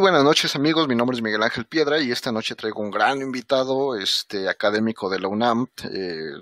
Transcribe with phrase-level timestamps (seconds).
[0.00, 3.20] Buenas noches amigos, mi nombre es Miguel Ángel Piedra y esta noche traigo un gran
[3.20, 6.32] invitado, este académico de la UNAM, eh,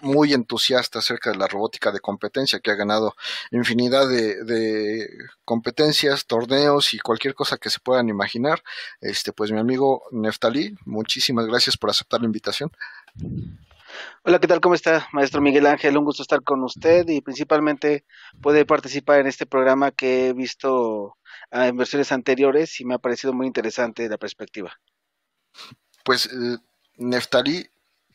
[0.00, 3.14] muy entusiasta acerca de la robótica de competencia, que ha ganado
[3.50, 5.10] infinidad de, de,
[5.44, 8.62] competencias, torneos y cualquier cosa que se puedan imaginar.
[9.02, 12.72] Este, pues mi amigo Neftalí, muchísimas gracias por aceptar la invitación.
[14.24, 14.60] Hola, ¿qué tal?
[14.60, 15.96] ¿Cómo está, maestro Miguel Ángel?
[15.96, 18.04] Un gusto estar con usted y principalmente
[18.42, 21.16] poder participar en este programa que he visto
[21.50, 24.72] ah, en versiones anteriores y me ha parecido muy interesante la perspectiva.
[26.04, 26.58] Pues, eh,
[26.96, 27.66] Neftalí,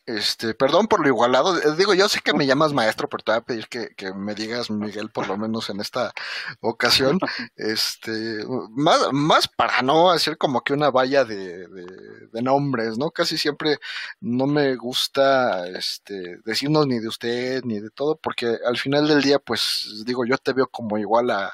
[0.04, 1.56] este, perdón por lo igualado.
[1.58, 4.12] Eh, digo, yo sé que me llamas maestro, pero te voy a pedir que, que
[4.12, 6.12] me digas Miguel, por lo menos en esta
[6.60, 7.18] ocasión.
[7.56, 11.86] Este, más, más para no hacer como que una valla de, de,
[12.32, 13.10] de, nombres, ¿no?
[13.10, 13.78] Casi siempre
[14.20, 19.22] no me gusta este, decirnos ni de usted ni de todo, porque al final del
[19.22, 21.52] día, pues, digo, yo te veo como igual a,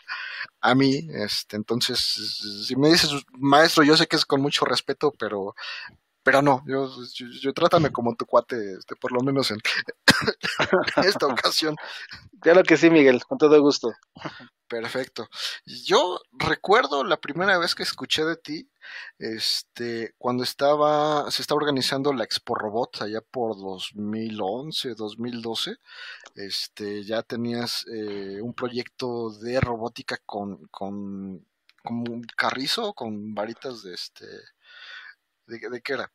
[0.60, 1.98] a mí, este, entonces,
[2.66, 5.54] si me dices maestro, yo sé que es con mucho respeto, pero
[6.28, 9.60] pero no, yo, yo, yo, trátame como tu cuate, este, por lo menos en
[11.02, 11.74] esta ocasión.
[12.38, 13.94] Claro que sí, Miguel, con todo gusto.
[14.68, 15.26] Perfecto.
[15.64, 18.70] Yo recuerdo la primera vez que escuché de ti,
[19.18, 25.76] este, cuando estaba, se estaba organizando la Expo Robot allá por 2011, 2012,
[26.34, 31.46] este, ya tenías eh, un proyecto de robótica con, con,
[31.82, 34.26] con un carrizo, con varitas de este,
[35.46, 36.12] ¿de, de qué era?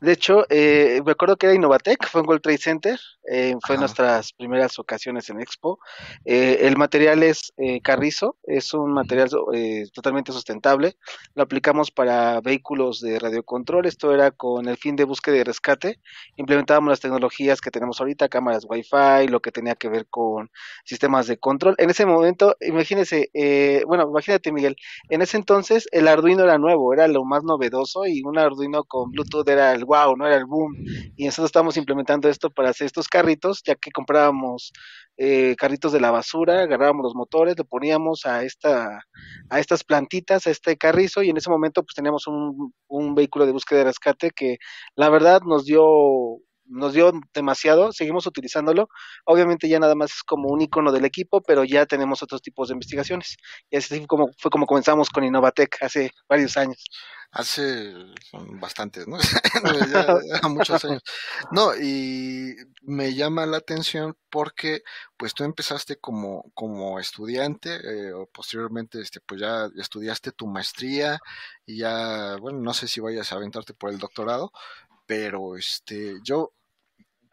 [0.00, 3.00] De hecho, eh, me acuerdo que era Innovatec, fue en World Trade Center,
[3.30, 5.78] eh, fue en nuestras primeras ocasiones en Expo.
[6.24, 10.96] Eh, el material es eh, carrizo, es un material eh, totalmente sustentable.
[11.34, 13.86] Lo aplicamos para vehículos de radiocontrol.
[13.86, 16.00] Esto era con el fin de búsqueda y rescate.
[16.36, 20.50] Implementábamos las tecnologías que tenemos ahorita, cámaras Wi-Fi, lo que tenía que ver con
[20.84, 21.74] sistemas de control.
[21.78, 24.76] En ese momento, imagínese, eh, bueno, imagínate, Miguel,
[25.08, 29.10] en ese entonces el Arduino era nuevo, era lo más novedoso y un Arduino con
[29.10, 30.74] Bluetooth era el wow, no era el boom.
[31.16, 34.72] Y nosotros estamos implementando esto para hacer estos carritos, ya que comprábamos
[35.16, 39.04] eh, carritos de la basura, agarrábamos los motores, le poníamos a esta,
[39.50, 43.46] a estas plantitas, a este carrizo, y en ese momento pues teníamos un, un vehículo
[43.46, 44.58] de búsqueda de rescate que
[44.96, 45.82] la verdad nos dio
[46.70, 48.88] nos dio demasiado, seguimos utilizándolo.
[49.24, 52.68] Obviamente ya nada más es como un icono del equipo, pero ya tenemos otros tipos
[52.68, 53.36] de investigaciones.
[53.70, 56.84] Y así como, fue como comenzamos con Innovatec hace varios años.
[57.32, 57.94] Hace
[58.60, 59.16] bastantes, ¿no?
[60.42, 61.02] ya muchos años.
[61.52, 64.82] No, y me llama la atención porque
[65.16, 71.20] pues tú empezaste como, como estudiante, eh, o posteriormente este, pues ya estudiaste tu maestría
[71.64, 74.50] y ya, bueno, no sé si vayas a aventarte por el doctorado,
[75.06, 76.52] pero este, yo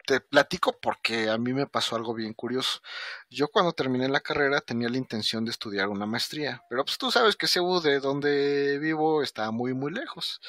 [0.08, 2.80] te platico porque a mí me pasó algo bien curioso.
[3.28, 7.10] Yo cuando terminé la carrera tenía la intención de estudiar una maestría, pero pues tú
[7.10, 10.40] sabes que CEU de donde vivo está muy muy lejos.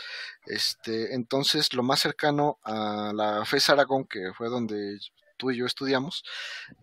[0.46, 4.98] Este, entonces lo más cercano a la FES Aragón, que fue donde
[5.40, 6.24] tú y yo estudiamos,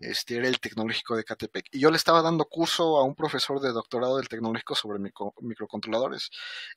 [0.01, 1.67] este era el Tecnológico de Catepec.
[1.71, 5.33] Y yo le estaba dando curso a un profesor de doctorado del Tecnológico sobre micro,
[5.41, 6.31] microcontroladores.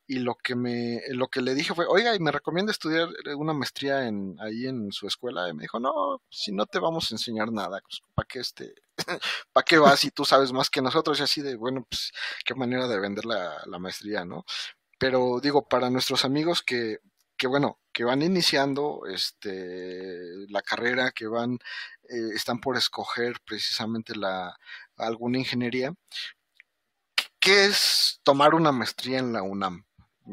[0.06, 3.54] Y lo que me, lo que le dije fue, oiga, y me recomienda estudiar una
[3.54, 5.48] maestría en, ahí en su escuela.
[5.48, 8.74] Y me dijo, no, si no te vamos a enseñar nada, pues, ¿para qué este,
[9.52, 11.18] para qué vas si tú sabes más que nosotros?
[11.18, 12.12] Y así de, bueno, pues,
[12.44, 14.44] qué manera de vender la, la maestría, ¿no?
[14.98, 16.98] Pero digo, para nuestros amigos que,
[17.40, 21.54] que bueno, que van iniciando este, la carrera, que van,
[22.10, 24.54] eh, están por escoger precisamente la,
[24.98, 25.94] alguna ingeniería.
[27.38, 29.86] ¿Qué es tomar una maestría en la UNAM?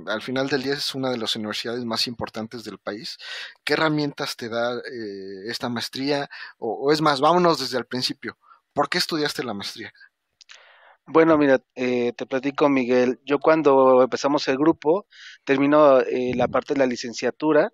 [0.08, 3.18] Al final del día es una de las universidades más importantes del país.
[3.64, 6.30] ¿Qué herramientas te da eh, esta maestría?
[6.58, 8.38] O, o es más, vámonos desde el principio.
[8.74, 9.94] ¿Por qué estudiaste la maestría?
[11.10, 13.20] Bueno, mira, eh, te platico, Miguel.
[13.26, 15.08] Yo cuando empezamos el grupo,
[15.46, 17.72] terminó eh, la parte de la licenciatura,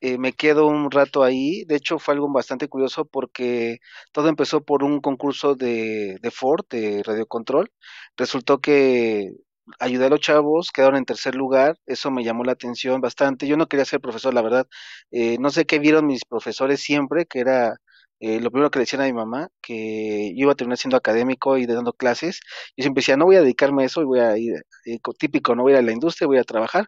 [0.00, 1.64] eh, me quedo un rato ahí.
[1.66, 3.78] De hecho, fue algo bastante curioso porque
[4.12, 7.70] todo empezó por un concurso de, de Ford, de radiocontrol.
[8.16, 9.30] Resultó que
[9.78, 13.46] ayudé a los chavos, quedaron en tercer lugar, eso me llamó la atención bastante.
[13.46, 14.66] Yo no quería ser profesor, la verdad.
[15.10, 17.76] Eh, no sé qué vieron mis profesores siempre, que era
[18.22, 20.96] eh, lo primero que le decían a mi mamá, que yo iba a terminar siendo
[20.96, 22.40] académico y dando clases,
[22.76, 24.54] y siempre decía, no voy a dedicarme a eso, voy a ir,
[24.86, 26.86] eh, típico, no voy a ir a la industria, voy a trabajar.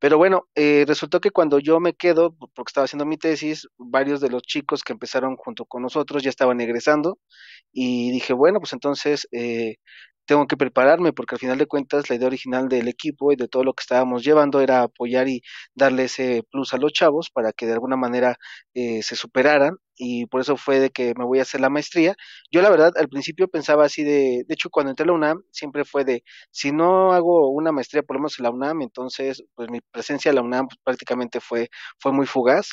[0.00, 4.20] Pero bueno, eh, resultó que cuando yo me quedo, porque estaba haciendo mi tesis, varios
[4.20, 7.18] de los chicos que empezaron junto con nosotros ya estaban egresando,
[7.72, 9.76] y dije, bueno, pues entonces eh,
[10.26, 13.48] tengo que prepararme, porque al final de cuentas la idea original del equipo y de
[13.48, 15.42] todo lo que estábamos llevando era apoyar y
[15.74, 18.36] darle ese plus a los chavos para que de alguna manera
[18.74, 22.14] eh, se superaran y por eso fue de que me voy a hacer la maestría.
[22.50, 25.42] Yo la verdad al principio pensaba así de, de hecho cuando entré a la UNAM
[25.52, 29.44] siempre fue de, si no hago una maestría por lo menos en la UNAM, entonces
[29.54, 31.68] pues mi presencia en la UNAM pues, prácticamente fue,
[31.98, 32.70] fue muy fugaz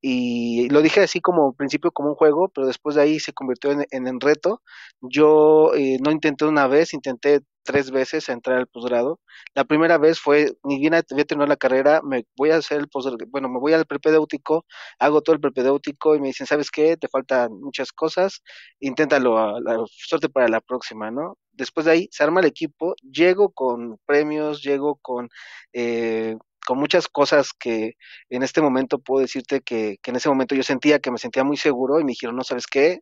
[0.00, 3.72] y lo dije así como principio como un juego, pero después de ahí se convirtió
[3.72, 4.62] en, en, reto.
[5.00, 9.20] Yo eh, no intenté una vez, intenté tres veces entrar al posgrado.
[9.54, 12.88] La primera vez fue, ni bien había terminado la carrera, me voy a hacer el
[12.88, 14.64] posgrado, bueno, me voy al prepedéutico,
[14.98, 16.96] hago todo el prepedéutico y me dicen, ¿sabes qué?
[16.96, 18.42] Te faltan muchas cosas,
[18.80, 21.36] inténtalo, a la suerte para la próxima, ¿no?
[21.52, 25.28] Después de ahí se arma el equipo, llego con premios, llego con
[25.74, 26.36] eh,
[26.66, 27.94] con muchas cosas que
[28.30, 31.44] en este momento puedo decirte que, que, en ese momento yo sentía que me sentía
[31.44, 33.00] muy seguro y me dijeron, no sabes qué,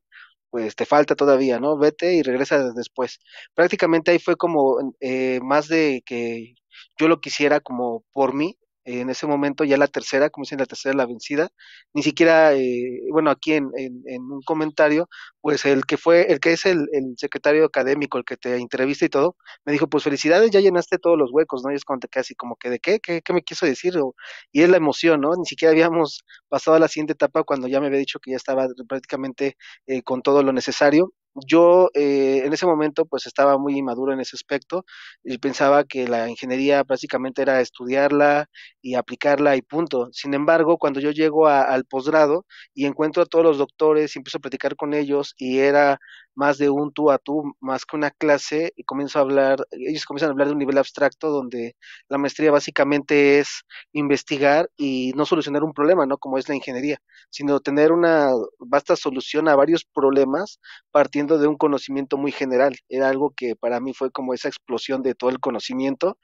[0.56, 1.76] pues te falta todavía, ¿no?
[1.76, 3.18] Vete y regresa después.
[3.54, 6.54] Prácticamente ahí fue como eh, más de que
[6.98, 10.66] yo lo quisiera como por mí, en ese momento ya la tercera, como dicen la
[10.66, 11.50] tercera la vencida,
[11.92, 15.08] ni siquiera, eh, bueno, aquí en, un comentario,
[15.40, 19.04] pues el que fue, el que es el, el, secretario académico, el que te entrevista
[19.04, 21.72] y todo, me dijo, pues felicidades, ya llenaste todos los huecos, ¿no?
[21.72, 23.00] Y es cuando te quedas así como que, ¿de qué?
[23.00, 23.98] ¿Qué, qué me quiso decir?
[23.98, 24.14] O,
[24.52, 25.34] y es la emoción, ¿no?
[25.36, 28.36] Ni siquiera habíamos pasado a la siguiente etapa cuando ya me había dicho que ya
[28.36, 29.56] estaba prácticamente
[29.86, 31.12] eh, con todo lo necesario
[31.46, 34.84] yo eh, en ese momento pues estaba muy inmaduro en ese aspecto
[35.24, 38.46] y pensaba que la ingeniería básicamente era estudiarla
[38.80, 40.08] y aplicarla y punto.
[40.12, 44.38] Sin embargo, cuando yo llego al posgrado y encuentro a todos los doctores y empiezo
[44.38, 45.98] a platicar con ellos y era
[46.36, 50.04] más de un tú a tú, más que una clase, y comienzo a hablar, ellos
[50.04, 51.76] comienzan a hablar de un nivel abstracto donde
[52.08, 56.18] la maestría básicamente es investigar y no solucionar un problema, ¿no?
[56.18, 56.98] Como es la ingeniería,
[57.30, 60.60] sino tener una vasta solución a varios problemas
[60.90, 62.76] partiendo de un conocimiento muy general.
[62.88, 66.18] Era algo que para mí fue como esa explosión de todo el conocimiento.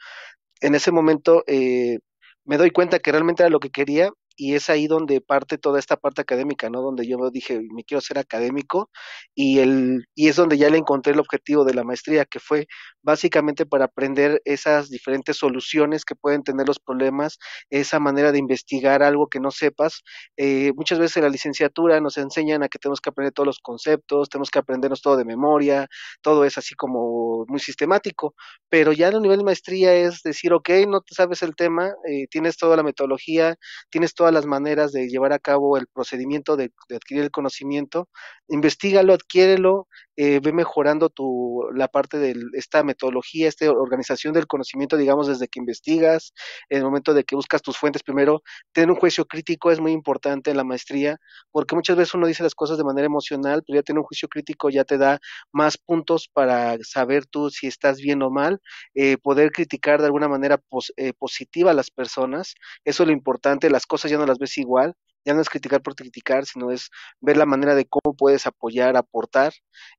[0.60, 1.98] En ese momento eh,
[2.44, 5.78] me doy cuenta que realmente era lo que quería y es ahí donde parte toda
[5.78, 6.82] esta parte académica, ¿no?
[6.82, 8.90] Donde yo dije, me quiero ser académico
[9.34, 12.66] y, el, y es donde ya le encontré el objetivo de la maestría, que fue
[13.02, 17.38] básicamente para aprender esas diferentes soluciones que pueden tener los problemas,
[17.70, 20.02] esa manera de investigar algo que no sepas.
[20.36, 23.58] Eh, muchas veces en la licenciatura nos enseñan a que tenemos que aprender todos los
[23.58, 25.88] conceptos, tenemos que aprendernos todo de memoria,
[26.22, 28.34] todo es así como muy sistemático,
[28.68, 32.26] pero ya el nivel de maestría es decir, ok, no te sabes el tema, eh,
[32.30, 33.56] tienes toda la metodología,
[33.90, 38.08] tienes todas las maneras de llevar a cabo el procedimiento de, adquirir el conocimiento,
[38.46, 44.96] investigalo, adquiérelo, eh, ve mejorando tu, la parte de esta metodología, esta organización del conocimiento,
[44.96, 46.32] digamos, desde que investigas,
[46.68, 48.42] en el momento de que buscas tus fuentes primero,
[48.72, 51.18] tener un juicio crítico es muy importante en la maestría,
[51.50, 54.28] porque muchas veces uno dice las cosas de manera emocional, pero ya tener un juicio
[54.28, 55.18] crítico ya te da
[55.52, 58.60] más puntos para saber tú si estás bien o mal,
[58.94, 60.60] eh, poder criticar de alguna manera
[60.96, 62.54] eh, positiva a las personas,
[62.84, 64.94] eso es lo importante, las cosas ya no las ves igual,
[65.24, 66.90] ya no es criticar por criticar, sino es
[67.20, 69.52] ver la manera de cómo puedes apoyar, aportar.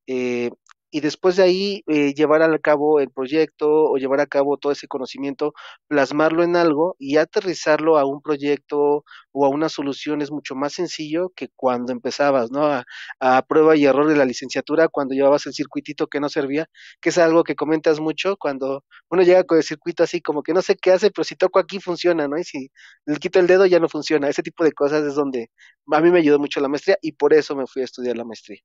[0.08, 0.52] Eh,
[0.94, 4.72] y después de ahí eh, llevar a cabo el proyecto o llevar a cabo todo
[4.72, 5.54] ese conocimiento,
[5.88, 10.74] plasmarlo en algo y aterrizarlo a un proyecto o a una solución es mucho más
[10.74, 12.68] sencillo que cuando empezabas, ¿no?
[12.68, 12.86] A,
[13.20, 16.68] a prueba y error de la licenciatura, cuando llevabas el circuitito que no servía,
[17.02, 20.54] que es algo que comentas mucho, cuando uno llega con el circuito así como que
[20.54, 22.38] no sé qué hace, pero si toco aquí funciona, ¿no?
[22.38, 22.70] Y si
[23.08, 24.30] le quito el dedo ya no funciona.
[24.30, 25.50] Ese tipo de cosas es donde
[25.92, 28.26] a mí me ayudó mucho la maestría y por eso me fui a estudiar la
[28.26, 28.60] maestría.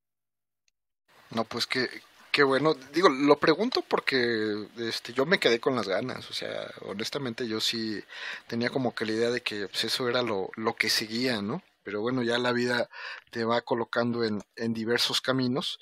[1.30, 1.88] No, pues que
[2.38, 6.72] Qué bueno, digo, lo pregunto porque este, yo me quedé con las ganas, o sea,
[6.82, 8.00] honestamente yo sí
[8.46, 11.64] tenía como que la idea de que pues, eso era lo, lo que seguía, ¿no?
[11.82, 12.88] Pero bueno, ya la vida
[13.32, 15.80] te va colocando en, en diversos caminos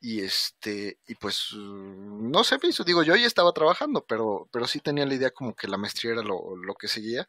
[0.00, 5.06] y este y pues no sé digo yo ya estaba trabajando pero pero sí tenía
[5.06, 7.26] la idea como que la maestría era lo, lo que seguía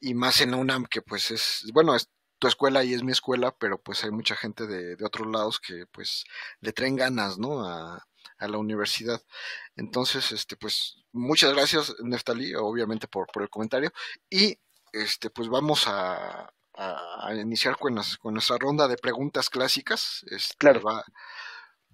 [0.00, 2.10] y más en UNAM que pues es bueno es,
[2.42, 5.60] tu escuela y es mi escuela, pero pues hay mucha gente de, de otros lados
[5.60, 6.24] que pues
[6.60, 7.64] le traen ganas, ¿no?
[7.64, 8.04] A,
[8.38, 9.22] a, la universidad.
[9.76, 13.92] Entonces, este, pues muchas gracias, Neftali, obviamente por, por el comentario.
[14.28, 14.58] Y
[14.92, 20.24] este, pues vamos a, a, a iniciar con, las, con, nuestra ronda de preguntas clásicas.
[20.28, 20.82] Este, claro.
[20.82, 21.04] Va,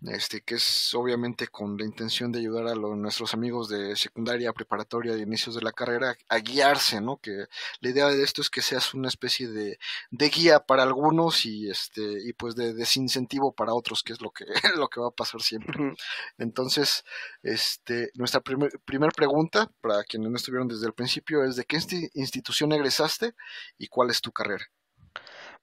[0.07, 4.53] este, que es obviamente con la intención de ayudar a los, nuestros amigos de secundaria,
[4.53, 7.17] preparatoria, de inicios de la carrera a guiarse, ¿no?
[7.19, 7.47] Que
[7.81, 9.79] la idea de esto es que seas una especie de,
[10.11, 14.31] de guía para algunos y este y pues de desincentivo para otros, que es lo
[14.31, 14.45] que
[14.77, 15.95] lo que va a pasar siempre.
[16.39, 17.05] Entonces,
[17.43, 21.79] este, nuestra primer, primer pregunta para quienes no estuvieron desde el principio es de qué
[22.15, 23.35] institución egresaste
[23.79, 24.67] y cuál es tu carrera.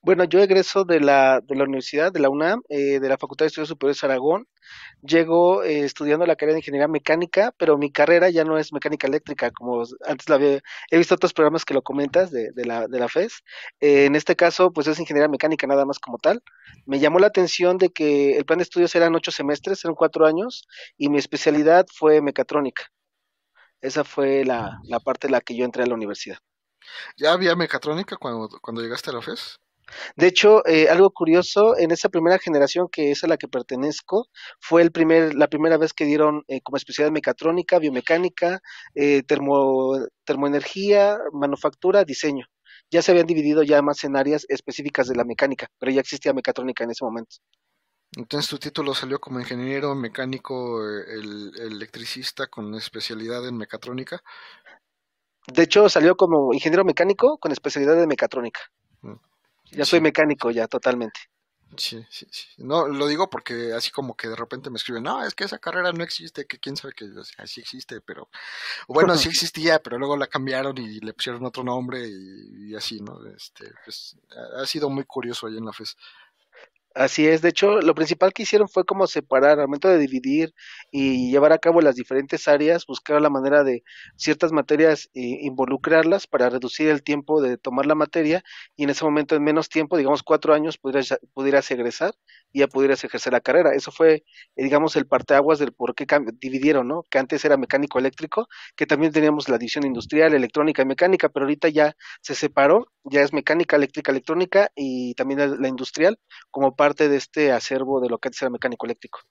[0.05, 3.45] Bueno, yo egreso de la, de la universidad, de la UNAM, eh, de la Facultad
[3.45, 4.47] de Estudios Superiores Aragón.
[5.01, 9.07] Llego eh, estudiando la carrera de Ingeniería Mecánica, pero mi carrera ya no es mecánica
[9.07, 10.59] eléctrica, como antes la había,
[10.91, 13.41] he visto otros programas que lo comentas de, de la, de la FES.
[13.79, 16.43] Eh, en este caso, pues es Ingeniería Mecánica nada más como tal.
[16.85, 20.27] Me llamó la atención de que el plan de estudios eran ocho semestres, eran cuatro
[20.27, 22.83] años, y mi especialidad fue mecatrónica.
[23.81, 26.37] Esa fue la, la parte en la que yo entré a la universidad.
[27.17, 29.59] ¿Ya había mecatrónica cuando, cuando llegaste a la FES?
[30.15, 34.27] De hecho, eh, algo curioso, en esa primera generación que es a la que pertenezco,
[34.59, 38.61] fue el primer, la primera vez que dieron eh, como especialidad mecatrónica, biomecánica,
[38.95, 42.45] eh, termo, termoenergía, manufactura, diseño.
[42.91, 46.33] Ya se habían dividido ya más en áreas específicas de la mecánica, pero ya existía
[46.33, 47.37] mecatrónica en ese momento.
[48.17, 54.21] Entonces tu título salió como ingeniero mecánico, el, el electricista con especialidad en mecatrónica.
[55.47, 58.61] De hecho, salió como ingeniero mecánico con especialidad en mecatrónica.
[59.01, 59.13] Mm.
[59.75, 61.19] Ya soy mecánico, ya totalmente.
[61.77, 62.47] Sí, sí, sí.
[62.57, 65.57] No, lo digo porque así como que de repente me escriben, no, es que esa
[65.57, 67.05] carrera no existe, que quién sabe que
[67.37, 68.29] así existe, pero
[68.87, 73.01] bueno, sí existía, pero luego la cambiaron y le pusieron otro nombre y, y así,
[73.01, 73.25] ¿no?
[73.27, 74.15] Este, pues
[74.57, 75.97] ha sido muy curioso ahí en la FES.
[76.97, 80.53] Así es, de hecho, lo principal que hicieron fue como separar, al momento de dividir
[80.91, 83.83] y llevar a cabo las diferentes áreas, buscar la manera de
[84.15, 88.45] ciertas materias e involucrarlas para reducir el tiempo de tomar la materia
[88.77, 92.13] y en ese momento en menos tiempo, digamos cuatro años, pudieras, pudieras egresar
[92.53, 93.73] y ya pudieras ejercer la carrera.
[93.75, 94.23] Eso fue,
[94.55, 96.05] eh, digamos, el parteaguas del por qué
[96.39, 97.03] dividieron, ¿no?
[97.09, 98.47] Que antes era mecánico eléctrico,
[98.77, 103.21] que también teníamos la división industrial, electrónica y mecánica, pero ahorita ya se separó, ya
[103.21, 106.17] es mecánica, eléctrica, electrónica y también la industrial
[106.51, 109.21] como parte parte de este acervo de lo que antes era mecánico eléctrico.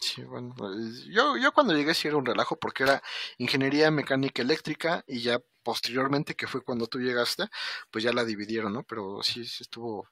[0.00, 3.02] Sí, bueno, pues, yo, yo cuando llegué sí era un relajo porque era
[3.38, 7.48] ingeniería mecánica eléctrica y ya posteriormente, que fue cuando tú llegaste,
[7.90, 8.84] pues ya la dividieron, ¿no?
[8.84, 10.06] Pero sí, sí estuvo,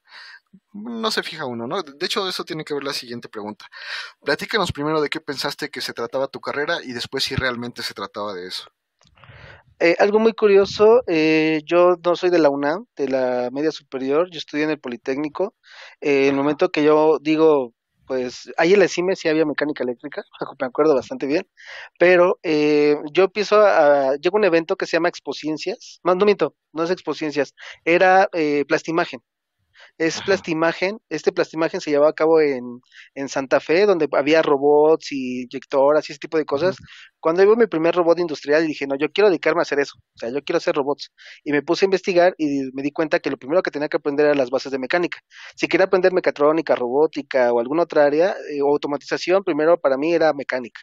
[0.72, 1.82] no se fija uno, ¿no?
[1.82, 3.66] De hecho, eso tiene que ver la siguiente pregunta.
[4.24, 7.94] Platícanos primero de qué pensaste que se trataba tu carrera y después si realmente se
[7.94, 8.64] trataba de eso.
[9.78, 14.30] Eh, algo muy curioso, eh, yo no soy de la UNAM, de la media superior,
[14.30, 15.54] yo estudié en el Politécnico.
[16.00, 17.74] Eh, el momento que yo digo,
[18.06, 20.22] pues ahí en la CIME sí había mecánica eléctrica,
[20.60, 21.46] me acuerdo bastante bien,
[21.98, 26.54] pero eh, yo empiezo a, llega un evento que se llama Expociencias, no, no miento,
[26.72, 27.54] no es Expociencias,
[27.84, 29.20] era eh, Plastimagen,
[29.98, 30.98] es plastimagen.
[31.08, 32.80] Este plastimagen se llevaba a cabo en,
[33.14, 36.76] en Santa Fe, donde había robots y inyectoras y ese tipo de cosas.
[37.20, 39.94] Cuando vi mi primer robot industrial, dije, no, yo quiero dedicarme a hacer eso.
[39.98, 41.10] O sea, yo quiero hacer robots.
[41.44, 43.96] Y me puse a investigar y me di cuenta que lo primero que tenía que
[43.96, 45.18] aprender eran las bases de mecánica.
[45.56, 50.12] Si quería aprender mecatrónica, robótica o alguna otra área, eh, o automatización, primero para mí
[50.14, 50.80] era mecánica.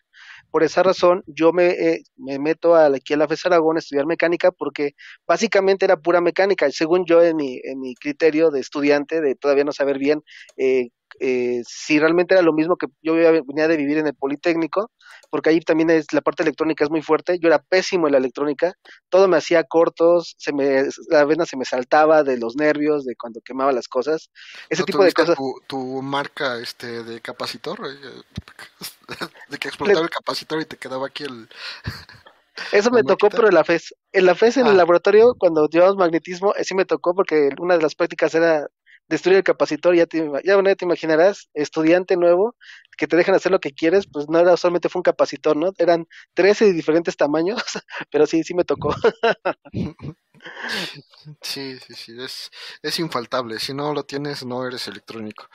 [0.54, 3.80] Por esa razón, yo me, eh, me meto a, aquí a la FES Aragón a
[3.80, 4.92] estudiar mecánica porque
[5.28, 6.70] básicamente era pura mecánica.
[6.70, 10.22] Según yo, en mi, en mi criterio de estudiante, de todavía no saber bien
[10.58, 14.92] eh, eh, si realmente era lo mismo que yo venía de vivir en el Politécnico,
[15.34, 17.40] porque ahí también es, la parte electrónica es muy fuerte.
[17.40, 18.75] Yo era pésimo en la electrónica,
[19.10, 23.16] todo me hacía cortos, se me, la vena se me saltaba de los nervios, de
[23.16, 24.30] cuando quemaba las cosas,
[24.70, 25.36] ese tipo de cosas.
[25.36, 27.80] Tu, tu, marca este de capacitor,
[29.50, 31.50] de que explotaba el capacitor y te quedaba aquí el.
[32.72, 33.96] Eso me tocó, pero en la FES.
[34.12, 34.78] En la FES, en el ah.
[34.78, 38.68] laboratorio, cuando llevamos magnetismo, sí me tocó porque una de las prácticas era
[39.08, 42.56] destruir el capacitor, ya te, ya, te imaginarás, estudiante nuevo,
[42.98, 45.72] que te dejan hacer lo que quieres, pues no era solamente fue un capacitor, ¿no?
[45.78, 47.62] Eran 13 de diferentes tamaños,
[48.12, 48.94] pero sí, sí me tocó.
[51.42, 55.46] Sí, sí, sí, es, es infaltable, si no lo tienes no eres electrónico.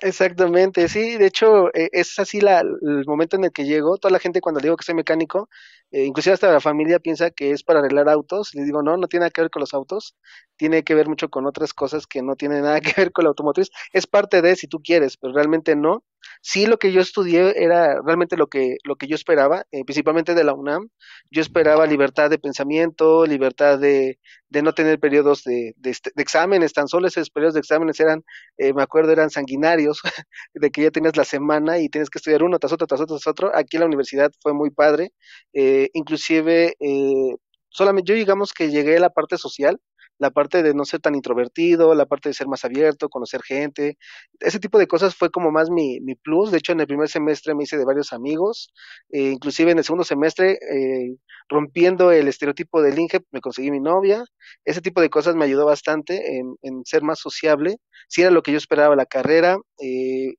[0.00, 4.12] Exactamente, sí, de hecho eh, es así la, el momento en el que llego, toda
[4.12, 5.48] la gente cuando digo que soy mecánico,
[5.90, 9.08] eh, inclusive hasta la familia piensa que es para arreglar autos, les digo no, no
[9.08, 10.16] tiene nada que ver con los autos,
[10.56, 13.30] tiene que ver mucho con otras cosas que no tienen nada que ver con la
[13.30, 16.04] automotriz, es parte de si tú quieres, pero realmente no,
[16.42, 20.34] sí lo que yo estudié era realmente lo que, lo que yo esperaba, eh, principalmente
[20.34, 20.88] de la UNAM.
[21.30, 24.18] Yo esperaba libertad de pensamiento, libertad de,
[24.48, 28.24] de no tener periodos de, de, este, exámenes, tan solo esos periodos de exámenes eran,
[28.56, 30.00] eh, me acuerdo, eran sanguinarios,
[30.54, 33.16] de que ya tenías la semana y tienes que estudiar uno tras otro, tras otro,
[33.16, 33.50] tras otro.
[33.54, 35.12] Aquí en la universidad fue muy padre,
[35.52, 37.36] eh, inclusive eh,
[37.68, 39.80] solamente yo digamos que llegué a la parte social,
[40.18, 43.96] la parte de no ser tan introvertido, la parte de ser más abierto, conocer gente,
[44.40, 46.50] ese tipo de cosas fue como más mi, mi plus.
[46.50, 48.72] De hecho, en el primer semestre me hice de varios amigos,
[49.10, 51.16] eh, inclusive en el segundo semestre, eh,
[51.48, 54.24] rompiendo el estereotipo del Inge, me conseguí mi novia.
[54.64, 57.76] Ese tipo de cosas me ayudó bastante en, en ser más sociable.
[58.08, 60.34] Si era lo que yo esperaba la carrera, eh,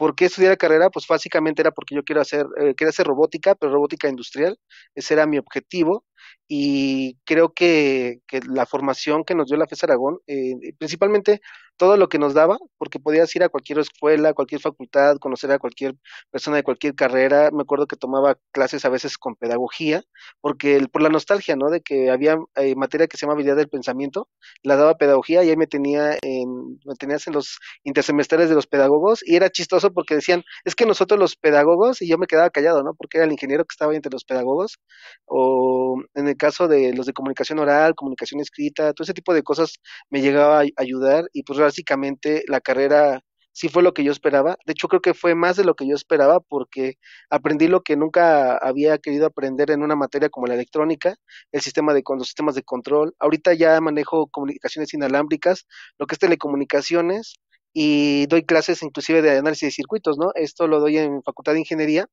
[0.00, 0.88] ¿Por qué estudiar la carrera?
[0.88, 4.58] Pues básicamente era porque yo quiero hacer, eh, quería hacer robótica, pero robótica industrial.
[4.94, 6.06] Ese era mi objetivo.
[6.48, 11.42] y creo que, que la formación que nos dio la FES Aragón, eh, principalmente
[11.80, 15.58] todo lo que nos daba, porque podías ir a cualquier escuela, cualquier facultad, conocer a
[15.58, 15.94] cualquier
[16.30, 17.50] persona de cualquier carrera.
[17.52, 20.02] Me acuerdo que tomaba clases a veces con pedagogía,
[20.42, 21.70] porque por la nostalgia, ¿no?
[21.70, 24.28] De que había eh, materia que se llama habilidad del pensamiento,
[24.62, 28.66] la daba pedagogía y ahí me tenía en, me tenías en los intersemestrales de los
[28.66, 32.50] pedagogos y era chistoso porque decían, es que nosotros los pedagogos, y yo me quedaba
[32.50, 32.92] callado, ¿no?
[32.92, 34.78] Porque era el ingeniero que estaba entre los pedagogos,
[35.24, 39.42] o en el caso de los de comunicación oral, comunicación escrita, todo ese tipo de
[39.42, 43.20] cosas me llegaba a ayudar y pues básicamente la carrera
[43.52, 44.56] sí fue lo que yo esperaba.
[44.66, 46.94] De hecho, creo que fue más de lo que yo esperaba porque
[47.30, 51.16] aprendí lo que nunca había querido aprender en una materia como la electrónica,
[51.52, 53.14] el sistema de los sistemas de control.
[53.20, 55.66] Ahorita ya manejo comunicaciones inalámbricas,
[55.98, 57.34] lo que es telecomunicaciones
[57.72, 60.32] y doy clases inclusive de análisis de circuitos, ¿no?
[60.34, 62.06] Esto lo doy en Facultad de Ingeniería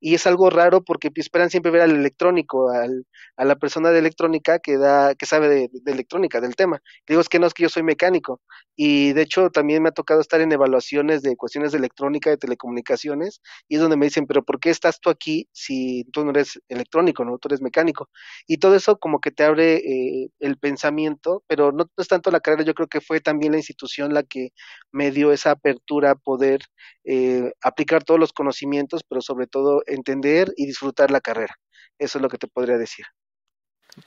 [0.00, 3.06] y es algo raro porque esperan siempre ver al electrónico, al,
[3.36, 6.80] a la persona de electrónica que da, que sabe de, electrónica, del tema.
[7.06, 8.40] digo, es que no es que yo soy mecánico.
[8.76, 12.36] Y de hecho también me ha tocado estar en evaluaciones de cuestiones de electrónica, de
[12.38, 16.30] telecomunicaciones, y es donde me dicen, pero ¿por qué estás tú aquí si tú no
[16.30, 17.38] eres electrónico, no?
[17.38, 18.08] Tú eres mecánico.
[18.46, 22.30] Y todo eso como que te abre eh, el pensamiento, pero no, no es tanto
[22.30, 24.50] la carrera, yo creo que fue también la institución la que
[24.92, 26.60] me dio esa apertura a poder
[27.04, 31.54] eh, aplicar todos los conocimientos, pero sobre todo entender y disfrutar la carrera.
[31.98, 33.04] Eso es lo que te podría decir.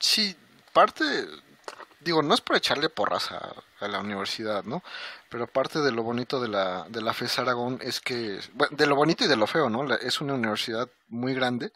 [0.00, 0.36] Sí,
[0.72, 1.04] parte,
[2.00, 3.54] digo, no es por echarle porras a,
[3.86, 4.82] la universidad, ¿no?
[5.28, 8.86] Pero parte de lo bonito de la, de la FES Aragón es que, bueno, de
[8.86, 9.94] lo bonito y de lo feo, ¿no?
[9.96, 11.70] es una universidad muy grande,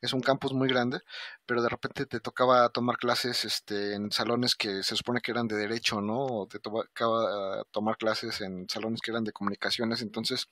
[0.00, 1.00] es un campus muy grande,
[1.46, 5.48] pero de repente te tocaba tomar clases este, en salones que se supone que eran
[5.48, 6.26] de derecho, ¿no?
[6.26, 10.48] O te tocaba tomar clases en salones que eran de comunicaciones, entonces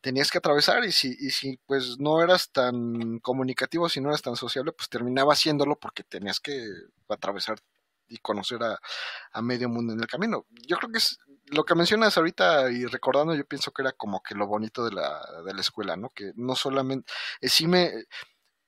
[0.00, 4.22] tenías que atravesar y si, y si pues no eras tan comunicativo, si no eras
[4.22, 6.66] tan sociable, pues terminaba haciéndolo porque tenías que
[7.08, 7.58] atravesar
[8.08, 8.78] y conocer a,
[9.32, 10.46] a medio mundo en el camino.
[10.66, 14.22] Yo creo que es lo que mencionas ahorita y recordando, yo pienso que era como
[14.22, 16.10] que lo bonito de la, de la escuela, ¿no?
[16.10, 17.90] Que no solamente, eh, sí me,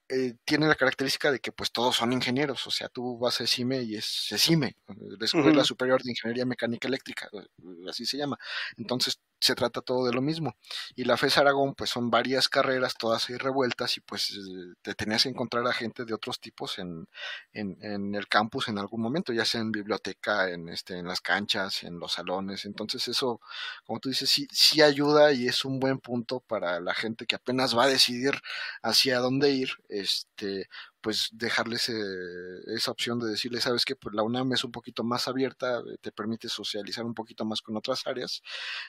[0.09, 3.45] eh, tiene la característica de que pues todos son ingenieros, o sea, tú vas a
[3.45, 8.37] ESIME y es ESIME, la Escuela Superior de Ingeniería Mecánica Eléctrica, eh, así se llama.
[8.77, 10.55] Entonces se trata todo de lo mismo.
[10.95, 14.37] Y la FES Aragón, pues son varias carreras, todas ahí revueltas, y pues
[14.81, 17.07] te tenías que encontrar a gente de otros tipos en,
[17.53, 21.21] en, en, el campus en algún momento, ya sea en biblioteca, en, este, en las
[21.21, 22.65] canchas, en los salones.
[22.65, 23.41] Entonces eso,
[23.85, 27.35] como tú dices, sí, sí ayuda y es un buen punto para la gente que
[27.35, 28.33] apenas va a decidir
[28.81, 30.69] hacia dónde ir, este,
[31.05, 35.27] pues dejarles esa opción de decirle, sabes que pues la UNAM es un poquito más
[35.27, 38.41] abierta, eh, te permite socializar un poquito más con otras áreas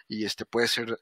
[0.09, 0.99] y este puede ser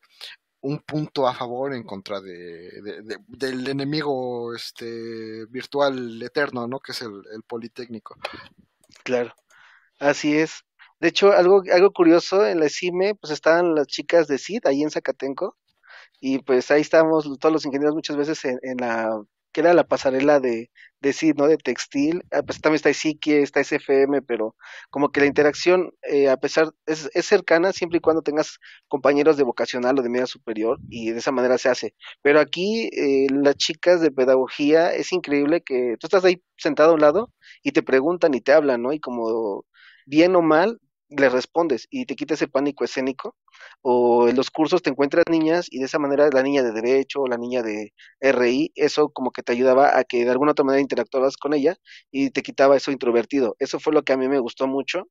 [0.61, 2.83] un punto a favor en contra de,
[3.29, 6.81] del enemigo este virtual eterno, ¿no?
[6.81, 8.17] Que es el, Politécnico.
[9.05, 9.37] Claro,
[10.01, 10.65] así es.
[10.99, 14.83] De hecho, algo, algo curioso, en la CIME, pues estaban las chicas de CID, ahí
[14.83, 15.57] en Zacatenco,
[16.19, 19.25] y pues ahí estábamos todos los ingenieros muchas veces en, en la
[19.55, 21.47] que era la pasarela de, de sí, ¿no?
[21.47, 22.25] De textil.
[22.33, 24.57] Ah, pues también está Isique, está SFM, pero
[24.91, 29.37] como que la interacción, eh, a pesar, es, es, cercana siempre y cuando tengas compañeros
[29.37, 31.95] de vocacional o de media superior y de esa manera se hace.
[32.23, 36.95] Pero aquí eh, las chicas de pedagogía, es increíble que tú estás ahí sentado a
[36.95, 38.93] un lado y te preguntan y te hablan, ¿no?
[38.93, 39.65] Y como
[40.07, 40.81] bien o mal,
[41.17, 43.37] le respondes y te quita ese pánico escénico.
[43.83, 47.23] O en los cursos te encuentras niñas y de esa manera la niña de derecho
[47.23, 50.65] o la niña de RI, eso como que te ayudaba a que de alguna otra
[50.65, 51.77] manera interactuabas con ella
[52.11, 53.57] y te quitaba eso introvertido.
[53.59, 55.05] Eso fue lo que a mí me gustó mucho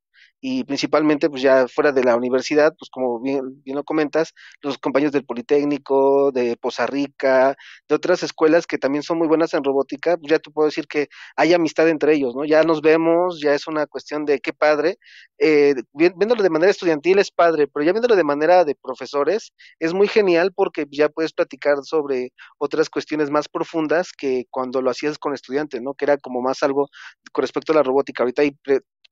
[0.45, 4.77] y principalmente pues ya fuera de la universidad, pues como bien, bien lo comentas, los
[4.77, 7.55] compañeros del Politécnico, de Poza Rica,
[7.87, 10.85] de otras escuelas que también son muy buenas en robótica, pues ya te puedo decir
[10.85, 12.43] que hay amistad entre ellos, ¿no?
[12.43, 14.97] Ya nos vemos, ya es una cuestión de qué padre,
[15.37, 19.93] eh, viéndolo de manera estudiantil es padre, pero ya viéndolo de manera de profesores es
[19.93, 25.17] muy genial porque ya puedes platicar sobre otras cuestiones más profundas que cuando lo hacías
[25.17, 25.93] con estudiantes, ¿no?
[25.93, 26.89] Que era como más algo
[27.31, 28.23] con respecto a la robótica.
[28.23, 28.57] Ahorita hay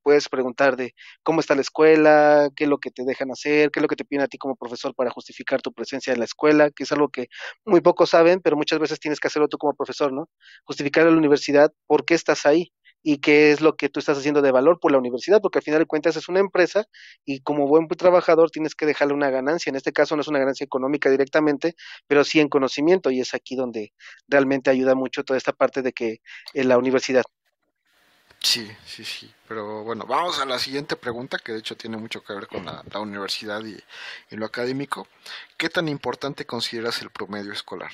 [0.03, 3.79] puedes preguntar de cómo está la escuela, qué es lo que te dejan hacer, qué
[3.79, 6.25] es lo que te piden a ti como profesor para justificar tu presencia en la
[6.25, 7.27] escuela, que es algo que
[7.65, 10.29] muy pocos saben, pero muchas veces tienes que hacerlo tú como profesor, ¿no?
[10.65, 12.71] Justificar a la universidad por qué estás ahí
[13.03, 15.63] y qué es lo que tú estás haciendo de valor por la universidad, porque al
[15.63, 16.85] final de cuentas es una empresa
[17.25, 19.69] y como buen trabajador tienes que dejarle una ganancia.
[19.69, 21.75] En este caso no es una ganancia económica directamente,
[22.07, 23.93] pero sí en conocimiento y es aquí donde
[24.27, 26.17] realmente ayuda mucho toda esta parte de que
[26.53, 27.23] en la universidad
[28.41, 29.31] Sí, sí, sí.
[29.47, 32.65] Pero bueno, vamos a la siguiente pregunta, que de hecho tiene mucho que ver con
[32.65, 33.77] la, la universidad y,
[34.31, 35.07] y, lo académico.
[35.57, 37.91] ¿Qué tan importante consideras el promedio escolar?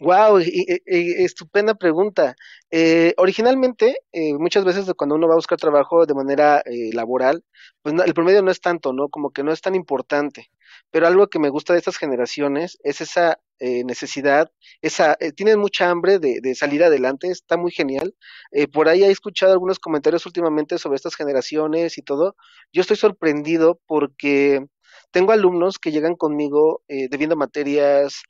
[0.00, 0.38] Wow,
[0.86, 2.34] estupenda pregunta.
[2.70, 7.44] Eh, originalmente, eh, muchas veces cuando uno va a buscar trabajo de manera eh, laboral,
[7.82, 9.10] pues el promedio no es tanto, ¿no?
[9.10, 10.50] Como que no es tan importante.
[10.90, 14.50] Pero algo que me gusta de estas generaciones es esa eh, necesidad,
[14.82, 18.14] esa, eh, tienen mucha hambre de, de salir adelante, está muy genial.
[18.52, 22.36] Eh, por ahí he escuchado algunos comentarios últimamente sobre estas generaciones y todo.
[22.72, 24.66] Yo estoy sorprendido porque
[25.10, 28.22] tengo alumnos que llegan conmigo eh, debiendo materias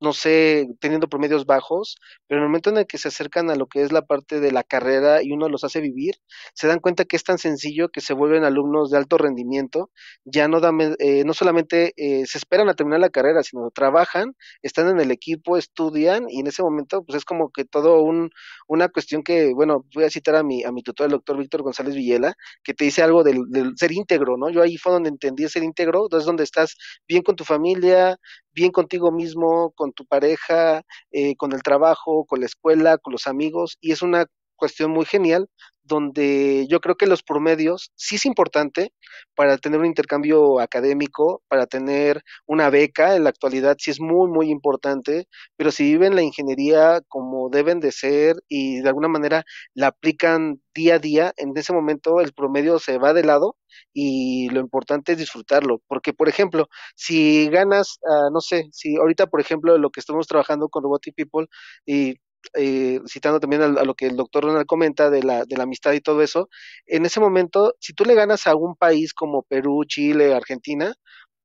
[0.00, 3.56] no sé, teniendo promedios bajos, pero en el momento en el que se acercan a
[3.56, 6.16] lo que es la parte de la carrera y uno los hace vivir,
[6.54, 9.90] se dan cuenta que es tan sencillo que se vuelven alumnos de alto rendimiento,
[10.24, 10.60] ya no,
[10.98, 15.10] eh, no solamente eh, se esperan a terminar la carrera, sino trabajan, están en el
[15.10, 18.30] equipo, estudian y en ese momento pues es como que todo un,
[18.68, 21.62] una cuestión que, bueno, voy a citar a mi, a mi tutor, el doctor Víctor
[21.62, 24.50] González Villela, que te dice algo del, del ser íntegro, ¿no?
[24.50, 28.16] Yo ahí fue donde entendí ser íntegro, entonces donde estás bien con tu familia,
[28.52, 33.26] bien contigo mismo, con tu pareja, eh, con el trabajo, con la escuela, con los
[33.26, 34.26] amigos, y es una
[34.60, 35.48] cuestión muy genial
[35.90, 38.92] donde yo creo que los promedios sí es importante
[39.34, 44.30] para tener un intercambio académico, para tener una beca, en la actualidad sí es muy,
[44.30, 49.44] muy importante, pero si viven la ingeniería como deben de ser y de alguna manera
[49.74, 53.56] la aplican día a día, en ese momento el promedio se va de lado
[53.92, 59.26] y lo importante es disfrutarlo, porque por ejemplo, si ganas, uh, no sé, si ahorita
[59.26, 61.46] por ejemplo lo que estamos trabajando con Robotic People
[61.86, 62.14] y
[62.54, 65.92] eh, citando también a, lo que el doctor Ronald comenta de la, de la amistad
[65.92, 66.48] y todo eso,
[66.86, 70.94] en ese momento, si tú le ganas a un país como Perú, Chile, Argentina,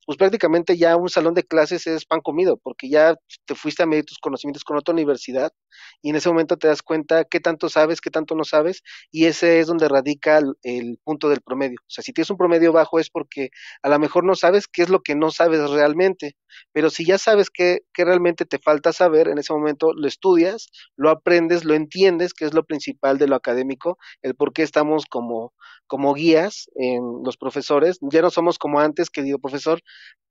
[0.05, 3.15] pues prácticamente ya un salón de clases es pan comido, porque ya
[3.45, 5.51] te fuiste a medir tus conocimientos con otra universidad
[6.01, 9.25] y en ese momento te das cuenta qué tanto sabes, qué tanto no sabes, y
[9.25, 11.77] ese es donde radica el, punto del promedio.
[11.81, 13.49] O sea, si tienes un promedio bajo es porque
[13.81, 16.35] a lo mejor no sabes qué es lo que no sabes realmente,
[16.71, 20.67] pero si ya sabes qué, qué realmente te falta saber, en ese momento lo estudias,
[20.95, 25.05] lo aprendes, lo entiendes, que es lo principal de lo académico, el por qué estamos
[25.05, 25.53] como,
[25.87, 29.81] como guías en los profesores, ya no somos como antes que digo, profesor,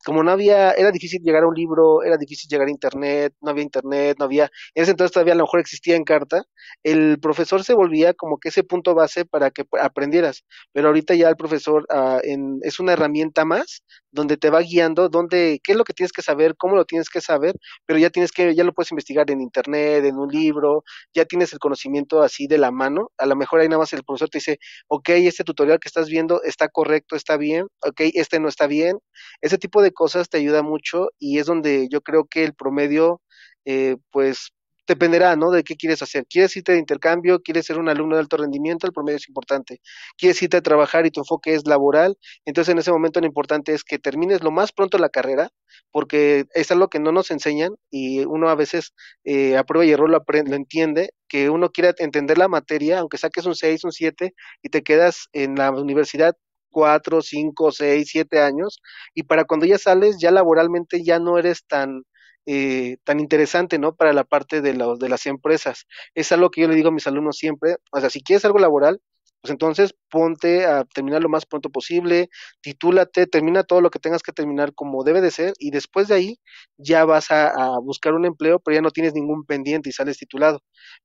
[0.04, 3.50] como no había, era difícil llegar a un libro, era difícil llegar a internet, no
[3.50, 6.42] había internet, no había, en ese entonces todavía a lo mejor existía en carta,
[6.82, 11.28] el profesor se volvía como que ese punto base para que aprendieras, pero ahorita ya
[11.28, 15.78] el profesor uh, en, es una herramienta más donde te va guiando, donde, qué es
[15.78, 18.62] lo que tienes que saber, cómo lo tienes que saber, pero ya tienes que, ya
[18.64, 22.70] lo puedes investigar en internet, en un libro, ya tienes el conocimiento así de la
[22.70, 25.88] mano, a lo mejor ahí nada más el profesor te dice, ok, este tutorial que
[25.88, 28.98] estás viendo está correcto, está bien, ok, este no está bien,
[29.40, 33.22] ese tipo de cosas te ayuda mucho y es donde yo creo que el promedio,
[33.64, 34.52] eh, pues
[34.86, 35.50] dependerá, ¿no?
[35.50, 36.26] De qué quieres hacer.
[36.28, 37.40] ¿Quieres irte de intercambio?
[37.40, 38.86] ¿Quieres ser un alumno de alto rendimiento?
[38.86, 39.80] El promedio es importante.
[40.16, 42.18] ¿Quieres irte a trabajar y tu enfoque es laboral?
[42.44, 45.50] Entonces en ese momento lo importante es que termines lo más pronto la carrera,
[45.90, 49.92] porque es algo que no nos enseñan y uno a veces eh, a prueba y
[49.92, 53.84] error lo, aprende, lo entiende, que uno quiere entender la materia, aunque saques un 6,
[53.84, 56.34] un 7 y te quedas en la universidad
[56.74, 58.82] cuatro, cinco, seis, siete años,
[59.14, 62.02] y para cuando ya sales, ya laboralmente ya no eres tan,
[62.46, 63.94] eh, tan interesante, ¿no?
[63.94, 65.86] Para la parte de, los, de las empresas.
[66.14, 68.58] Es algo que yo le digo a mis alumnos siempre, o sea, si quieres algo
[68.58, 69.00] laboral,
[69.44, 72.30] pues entonces ponte a terminar lo más pronto posible,
[72.62, 76.14] titúlate, termina todo lo que tengas que terminar como debe de ser y después de
[76.14, 76.40] ahí
[76.78, 77.52] ya vas a,
[77.82, 80.62] buscar un empleo, pero ya no tienes ningún pendiente y sales titulado.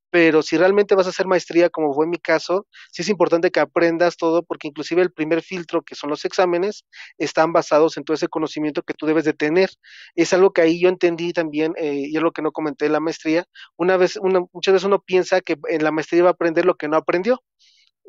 [0.09, 3.59] Pero si realmente vas a hacer maestría, como fue mi caso, sí es importante que
[3.59, 6.85] aprendas todo, porque inclusive el primer filtro, que son los exámenes,
[7.17, 9.69] están basados en todo ese conocimiento que tú debes de tener.
[10.15, 12.93] Es algo que ahí yo entendí también, eh, y es lo que no comenté en
[12.93, 13.43] la maestría,
[13.75, 16.75] una vez, una, muchas veces uno piensa que en la maestría va a aprender lo
[16.75, 17.41] que no aprendió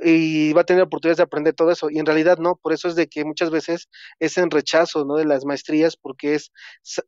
[0.03, 1.91] y va a tener oportunidades de aprender todo eso.
[1.91, 5.17] Y en realidad no, por eso es de que muchas veces es en rechazo ¿no?
[5.17, 6.53] de las maestrías, porque es,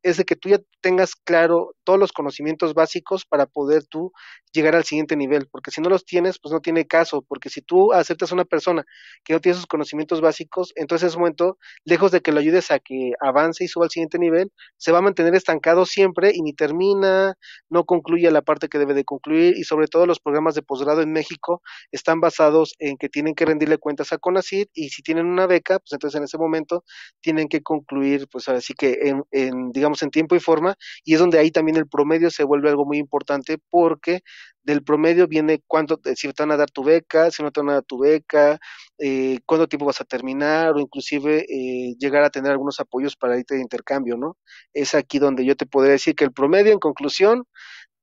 [0.02, 4.12] es de que tú ya tengas claro todos los conocimientos básicos para poder tú
[4.52, 7.62] llegar al siguiente nivel, porque si no los tienes, pues no tiene caso, porque si
[7.62, 8.84] tú aceptas a una persona
[9.24, 12.70] que no tiene esos conocimientos básicos, entonces en ese momento, lejos de que lo ayudes
[12.70, 16.42] a que avance y suba al siguiente nivel, se va a mantener estancado siempre y
[16.42, 17.34] ni termina,
[17.70, 21.00] no concluye la parte que debe de concluir y sobre todo los programas de posgrado
[21.00, 25.26] en México están basados en que tienen que rendirle cuentas a CONACYT y si tienen
[25.26, 26.84] una beca, pues entonces en ese momento
[27.20, 31.20] tienen que concluir, pues así que en, en, digamos en tiempo y forma y es
[31.20, 34.22] donde ahí también el promedio se vuelve algo muy importante porque
[34.62, 37.70] del promedio viene cuánto, si te van a dar tu beca, si no te van
[37.70, 38.58] a dar tu beca,
[38.98, 43.38] eh, cuánto tiempo vas a terminar o inclusive eh, llegar a tener algunos apoyos para
[43.38, 44.36] irte de intercambio, ¿no?
[44.72, 47.44] Es aquí donde yo te podría decir que el promedio, en conclusión,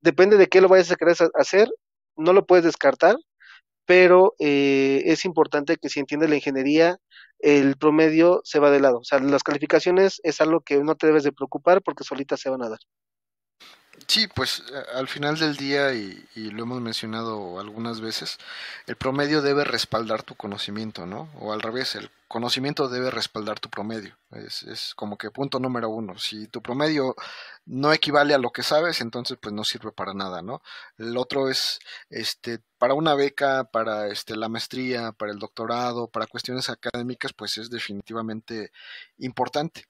[0.02, 1.70] depende de qué lo vayas a querer hacer,
[2.18, 3.16] no lo puedes descartar,
[3.90, 7.00] pero eh, es importante que si entiendes la ingeniería,
[7.40, 9.00] el promedio se va de lado.
[9.00, 12.52] O sea, las calificaciones es algo que no te debes de preocupar porque solitas se
[12.52, 12.78] van a dar.
[14.08, 18.38] Sí, pues al final del día, y, lo hemos mencionado algunas veces,
[18.88, 21.30] el promedio debe respaldar tu conocimiento, ¿no?
[21.40, 24.16] O al revés, el conocimiento debe respaldar tu promedio.
[24.32, 26.18] Es, es como que punto número uno.
[26.18, 27.16] Si tu promedio
[27.66, 30.62] no equivale a lo que sabes, entonces pues no sirve para nada, ¿no?
[30.98, 36.28] El otro es, este, para una beca, para este, la maestría, para el doctorado, para
[36.28, 38.72] cuestiones académicas, pues es definitivamente
[39.20, 39.86] importante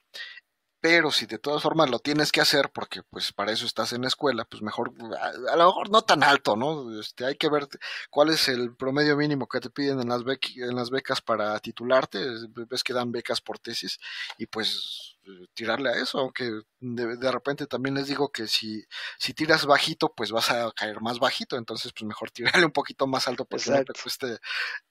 [0.82, 4.02] pero si de todas formas lo tienes que hacer porque pues para eso estás en
[4.02, 7.00] la escuela, pues mejor a, lo mejor no tan alto, ¿no?
[7.00, 7.68] Este, hay que ver
[8.10, 10.22] cuál es el promedio mínimo que te piden en las,
[10.56, 12.26] en las becas para titularte,
[12.70, 14.00] ves que dan becas por tesis
[14.38, 15.18] y pues
[15.54, 18.84] tirarle a eso, aunque de, repente también les digo que si,
[19.18, 23.08] si tiras bajito, pues vas a caer más bajito, entonces pues mejor tirarle un poquito
[23.08, 24.40] más alto porque no te cueste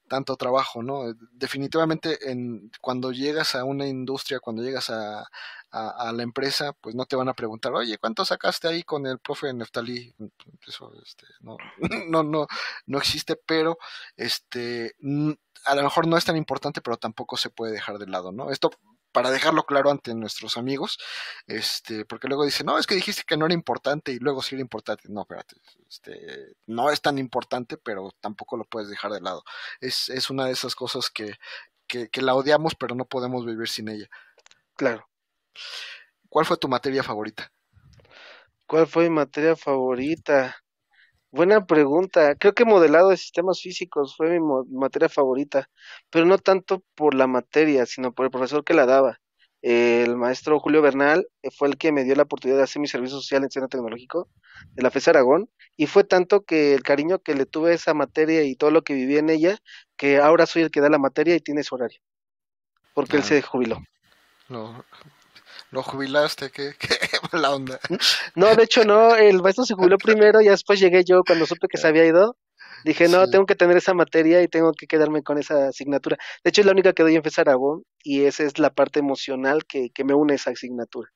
[0.08, 1.12] tanto trabajo, ¿no?
[1.32, 5.28] Definitivamente en, cuando llegas a una industria, cuando llegas a,
[5.70, 9.18] a, la empresa, pues no te van a preguntar, oye, ¿cuánto sacaste ahí con el
[9.18, 10.14] profe Neftalí?
[10.66, 11.56] Eso este, no,
[12.08, 12.46] no, no,
[12.86, 13.78] no existe, pero
[14.16, 14.94] este,
[15.64, 18.50] a lo mejor no es tan importante, pero tampoco se puede dejar de lado, ¿no?
[18.50, 18.70] Esto
[19.18, 20.96] para dejarlo claro ante nuestros amigos,
[21.48, 24.54] este, porque luego dicen, no, es que dijiste que no era importante y luego sí
[24.54, 25.08] era importante.
[25.08, 25.56] No, espérate,
[25.88, 29.42] este, no es tan importante, pero tampoco lo puedes dejar de lado.
[29.80, 31.34] Es, es una de esas cosas que,
[31.88, 34.08] que, que la odiamos, pero no podemos vivir sin ella.
[34.76, 35.08] Claro.
[36.28, 37.50] ¿Cuál fue tu materia favorita?
[38.68, 40.62] ¿Cuál fue mi materia favorita?
[41.30, 42.34] Buena pregunta.
[42.36, 45.68] Creo que modelado de sistemas físicos fue mi materia favorita,
[46.10, 49.20] pero no tanto por la materia, sino por el profesor que la daba.
[49.60, 52.86] el maestro Julio Bernal eh, fue el que me dio la oportunidad de hacer mi
[52.88, 54.28] servicio social en Centro Tecnológico
[54.74, 57.94] de la FES Aragón, y fue tanto que el cariño que le tuve a esa
[57.94, 59.58] materia y todo lo que viví en ella,
[59.96, 62.00] que ahora soy el que da la materia y tiene su horario,
[62.94, 63.78] porque él se jubiló.
[64.48, 64.84] No,
[65.70, 66.88] lo jubilaste, qué, qué
[67.32, 67.80] mala onda.
[68.34, 71.68] No, de hecho no, el maestro se jubiló primero y después llegué yo cuando supe
[71.68, 72.36] que se había ido.
[72.84, 76.16] Dije, no, tengo que tener esa materia y tengo que quedarme con esa asignatura.
[76.44, 79.00] De hecho, es la única que doy en FES Aragón y esa es la parte
[79.00, 81.10] emocional que, que me une a esa asignatura.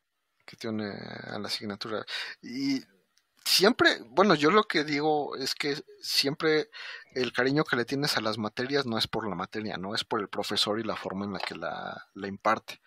[0.45, 2.05] Que te une a la asignatura.
[2.43, 2.83] Y
[3.45, 6.69] siempre, bueno, yo lo que digo es que siempre
[7.15, 10.05] el cariño que le tienes a las materias no es por la materia, no es
[10.05, 12.81] por el profesor y la forma en la que la, la imparte.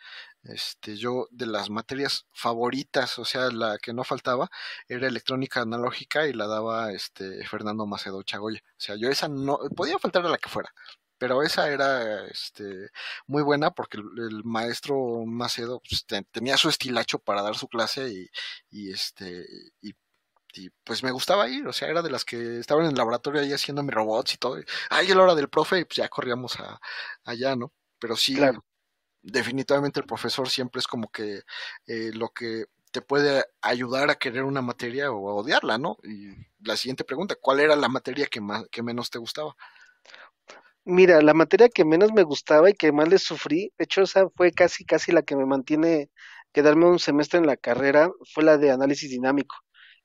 [0.45, 4.49] Este, yo de las materias favoritas, o sea, la que no faltaba,
[4.87, 8.61] era electrónica analógica y la daba este Fernando Macedo Chagoya.
[8.63, 10.71] O sea, yo esa no, podía faltar a la que fuera,
[11.17, 12.89] pero esa era este,
[13.27, 18.29] muy buena porque el, maestro Macedo pues, tenía su estilacho para dar su clase y,
[18.69, 19.45] y este
[19.81, 19.93] y,
[20.85, 23.51] pues me gustaba ir, o sea, era de las que estaban en el laboratorio ahí
[23.51, 24.57] haciendo mis robots y todo.
[24.89, 26.79] Ay, a la hora del profe, pues ya corríamos a,
[27.25, 27.73] allá, ¿no?
[27.99, 28.63] Pero sí, claro
[29.25, 31.41] definitivamente el profesor siempre es como que
[31.87, 35.97] eh, lo que te puede ayudar a querer una materia o a odiarla, ¿no?
[36.03, 36.29] Y
[36.61, 39.55] la siguiente pregunta, ¿cuál era la materia que, más, que menos te gustaba?
[40.85, 44.29] Mira, la materia que menos me gustaba y que más le sufrí, de hecho esa
[44.29, 46.09] fue casi, casi la que me mantiene
[46.53, 49.55] quedarme un semestre en la carrera, fue la de análisis dinámico.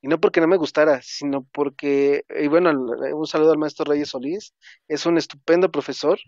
[0.03, 4.09] Y no porque no me gustara, sino porque, y bueno, un saludo al maestro Reyes
[4.09, 4.55] Solís,
[4.89, 6.19] es un estupendo profesor,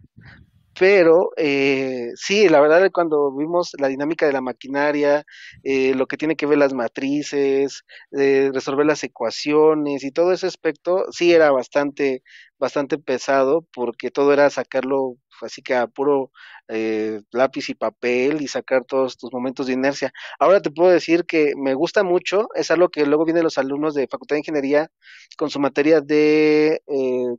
[0.79, 5.25] pero eh, sí, la verdad cuando vimos la dinámica de la maquinaria,
[5.63, 10.47] eh, lo que tiene que ver las matrices, eh, resolver las ecuaciones y todo ese
[10.47, 12.23] aspecto, sí era bastante,
[12.59, 16.31] bastante pesado porque todo era sacarlo así que a puro
[16.69, 20.13] eh, lápiz y papel y sacar todos tus momentos de inercia.
[20.39, 23.95] Ahora te puedo decir que me gusta mucho, es algo que luego vienen los alumnos
[23.95, 24.91] de Facultad de Ingeniería
[25.37, 27.37] con su materia de, eh,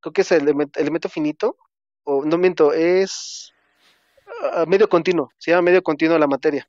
[0.00, 1.56] creo que es el elemento finito,
[2.04, 3.52] o no miento, es
[4.52, 6.68] ah, medio continuo, se llama medio continuo la materia.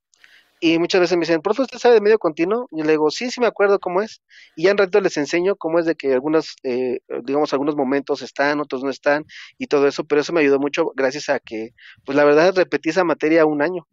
[0.61, 2.67] Y muchas veces me dicen, profe, ¿usted sabe de medio continuo?
[2.71, 4.21] Y le digo, sí, sí me acuerdo cómo es.
[4.55, 8.21] Y ya en rato les enseño cómo es de que algunos, eh, digamos, algunos momentos
[8.21, 9.25] están, otros no están,
[9.57, 11.71] y todo eso, pero eso me ayudó mucho gracias a que,
[12.05, 13.85] pues la verdad, repetí esa materia un año.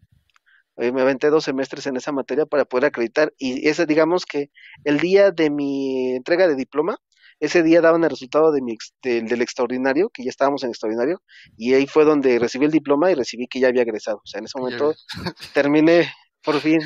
[0.77, 3.33] Eh, me aventé dos semestres en esa materia para poder acreditar.
[3.39, 4.51] Y ese, digamos que
[4.85, 6.99] el día de mi entrega de diploma,
[7.43, 11.21] ese día daban el resultado de mi, del extraordinario, que ya estábamos en extraordinario,
[11.57, 14.19] y ahí fue donde recibí el diploma y recibí que ya había egresado.
[14.19, 14.95] O sea, en ese momento
[15.53, 16.13] terminé
[16.45, 16.79] por fin.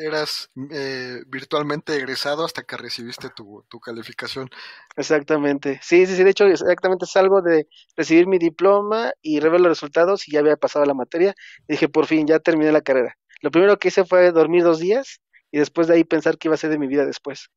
[0.00, 4.48] Eras eh, virtualmente egresado hasta que recibiste tu, tu, calificación.
[4.96, 5.78] Exactamente.
[5.82, 6.24] Sí, sí, sí.
[6.24, 10.56] De hecho, exactamente salgo de recibir mi diploma y revelo los resultados y ya había
[10.56, 11.34] pasado la materia.
[11.68, 13.18] Y dije, por fin, ya terminé la carrera.
[13.42, 15.20] Lo primero que hice fue dormir dos días
[15.50, 17.50] y después de ahí pensar qué iba a ser de mi vida después.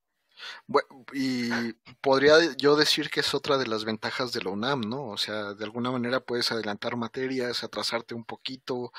[1.13, 5.07] Y podría yo decir que es otra de las ventajas de la UNAM, ¿no?
[5.07, 8.91] O sea, de alguna manera puedes adelantar materias, atrasarte un poquito,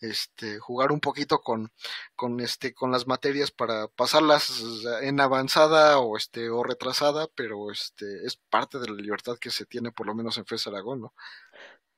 [0.00, 1.72] este, jugar un poquito con,
[2.16, 4.62] con este, con las materias para pasarlas
[5.02, 9.66] en avanzada o este, o retrasada, pero este, es parte de la libertad que se
[9.66, 11.14] tiene por lo menos en FES Aragón, ¿no?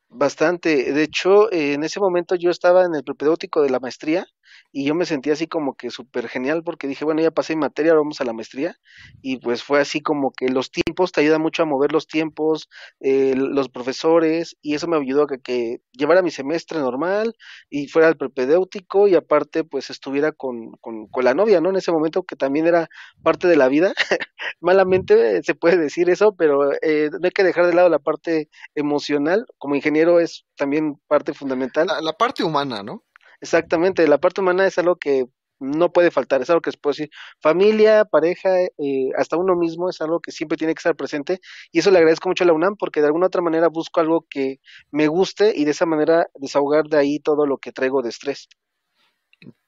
[0.08, 0.92] Bastante.
[0.92, 4.26] De hecho, en ese momento yo estaba en el propedéutico de la maestría
[4.72, 7.60] y yo me sentía así como que súper genial porque dije, bueno, ya pasé mi
[7.60, 8.76] materia, ahora vamos a la maestría
[9.22, 12.68] y pues fue así como que los tiempos, te ayuda mucho a mover los tiempos,
[13.00, 17.36] eh, los profesores y eso me ayudó a que, que, llevara mi semestre normal
[17.70, 21.70] y fuera al propedéutico y aparte pues estuviera con, con, con la novia, ¿no?
[21.70, 22.88] En ese momento que también era
[23.22, 23.94] parte de la vida.
[24.60, 28.48] Malamente se puede decir eso, pero eh, no hay que dejar de lado la parte
[28.74, 31.86] emocional como ingeniero es también parte fundamental.
[32.02, 33.04] La, parte humana, ¿no?
[33.44, 35.26] Exactamente, la parte humana es algo que
[35.60, 37.10] no puede faltar, es algo que se puede decir,
[37.42, 41.80] familia, pareja, eh, hasta uno mismo es algo que siempre tiene que estar presente y
[41.80, 44.60] eso le agradezco mucho a la UNAM porque de alguna otra manera busco algo que
[44.90, 48.48] me guste y de esa manera desahogar de ahí todo lo que traigo de estrés.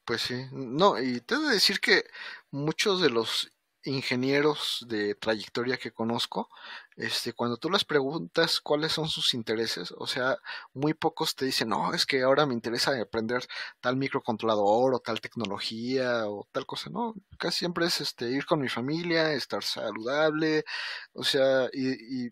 [0.07, 2.05] Pues sí, no, y te he de decir que
[2.51, 3.53] muchos de los
[3.87, 6.49] ingenieros de trayectoria que conozco,
[6.97, 10.39] este, cuando tú les preguntas cuáles son sus intereses, o sea,
[10.75, 13.47] muy pocos te dicen, no, es que ahora me interesa aprender
[13.81, 18.61] tal microcontrolador o tal tecnología o tal cosa, no, casi siempre es este, ir con
[18.61, 20.65] mi familia, estar saludable,
[21.13, 22.31] o sea, y,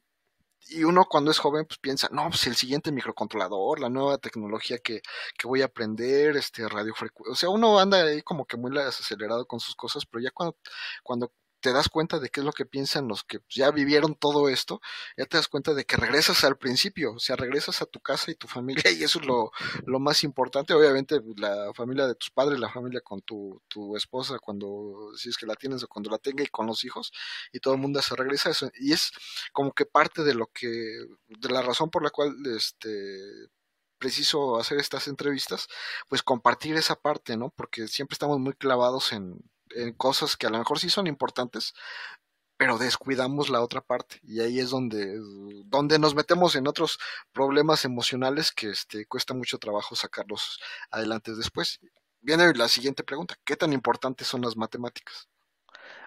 [0.68, 4.78] y uno cuando es joven pues piensa, no, pues el siguiente microcontrolador, la nueva tecnología
[4.78, 5.02] que,
[5.38, 9.46] que voy a aprender, este radiofrecuencia, o sea, uno anda ahí como que muy acelerado
[9.46, 10.56] con sus cosas, pero ya cuando,
[11.02, 11.32] cuando
[11.64, 14.82] te das cuenta de qué es lo que piensan los que ya vivieron todo esto,
[15.16, 18.30] ya te das cuenta de que regresas al principio, o sea, regresas a tu casa
[18.30, 19.50] y tu familia, y eso es lo,
[19.86, 24.38] lo más importante, obviamente la familia de tus padres, la familia con tu, tu esposa,
[24.38, 27.12] cuando, si es que la tienes o cuando la tenga y con los hijos,
[27.50, 29.10] y todo el mundo se regresa a eso, y es
[29.54, 33.48] como que parte de lo que, de la razón por la cual, este,
[33.96, 35.66] preciso hacer estas entrevistas,
[36.08, 37.48] pues compartir esa parte, ¿no?
[37.56, 39.40] Porque siempre estamos muy clavados en,
[39.74, 41.74] en cosas que a lo mejor sí son importantes,
[42.56, 45.18] pero descuidamos la otra parte y ahí es donde,
[45.66, 46.98] donde nos metemos en otros
[47.32, 50.60] problemas emocionales que este, cuesta mucho trabajo sacarlos
[50.90, 51.80] adelante después.
[52.20, 55.28] Viene la siguiente pregunta, ¿qué tan importantes son las matemáticas?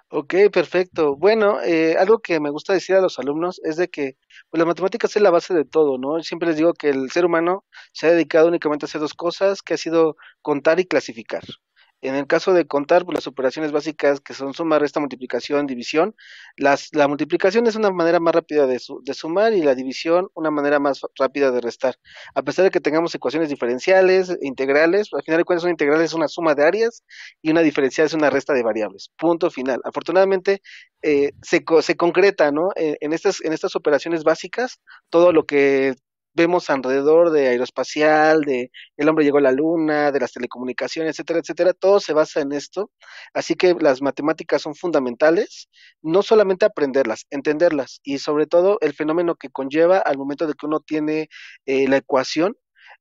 [0.10, 1.18] Ok, perfecto.
[1.18, 4.16] Bueno, eh, algo que me gusta decir a los alumnos es de que
[4.50, 6.24] pues, las matemáticas es la base de todo, ¿no?
[6.24, 9.62] Siempre les digo que el ser humano se ha dedicado únicamente a hacer dos cosas,
[9.62, 11.44] que ha sido contar y clasificar.
[12.02, 16.16] En el caso de contar, pues, las operaciones básicas que son suma, resta, multiplicación, división,
[16.56, 20.52] las, la multiplicación es una manera más rápida de, de, sumar y la división una
[20.52, 21.96] manera más rápida de restar.
[22.36, 26.14] A pesar de que tengamos ecuaciones diferenciales, integrales, al final de cuentas una integral es
[26.14, 27.04] una suma de áreas
[27.42, 29.10] y una diferencial es una resta de variables.
[29.18, 29.82] Punto final.
[29.84, 30.62] Afortunadamente
[31.02, 32.70] eh, se, se concreta, ¿no?
[32.76, 34.80] En, en, estas, en estas operaciones básicas,
[35.10, 35.96] todo lo que
[36.38, 41.40] vemos alrededor de aeroespacial, de el hombre llegó a la luna, de las telecomunicaciones, etcétera,
[41.40, 42.92] etcétera, todo se basa en esto.
[43.34, 45.68] Así que las matemáticas son fundamentales,
[46.02, 50.66] no solamente aprenderlas, entenderlas y sobre todo el fenómeno que conlleva al momento de que
[50.68, 51.30] uno tiene
[51.66, 52.56] eh, la ecuación.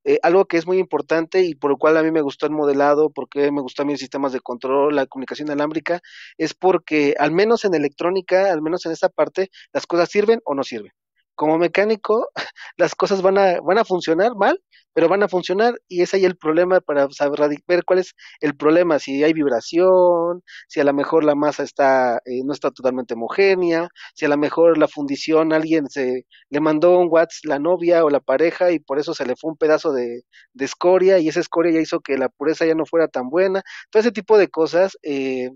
[0.05, 2.53] Eh, algo que es muy importante y por lo cual a mí me gustó el
[2.53, 6.01] modelado, porque me gustó a mí el sistemas de control, la comunicación alámbrica,
[6.38, 10.55] es porque al menos en electrónica, al menos en esta parte, las cosas sirven o
[10.55, 10.92] no sirven
[11.37, 12.31] como mecánico
[12.77, 14.61] las cosas van a, van a funcionar mal,
[14.92, 18.57] pero van a funcionar y es ahí el problema para saber ver cuál es el
[18.57, 23.14] problema, si hay vibración, si a lo mejor la masa está eh, no está totalmente
[23.14, 28.05] homogénea, si a lo mejor la fundición alguien se le mandó un watts la novia
[28.05, 30.22] o la pareja y por eso se le fue un pedazo de,
[30.55, 33.62] de escoria y esa escoria ya hizo que la pureza ya no fuera tan buena,
[33.90, 35.51] todo ese tipo de cosas, eh,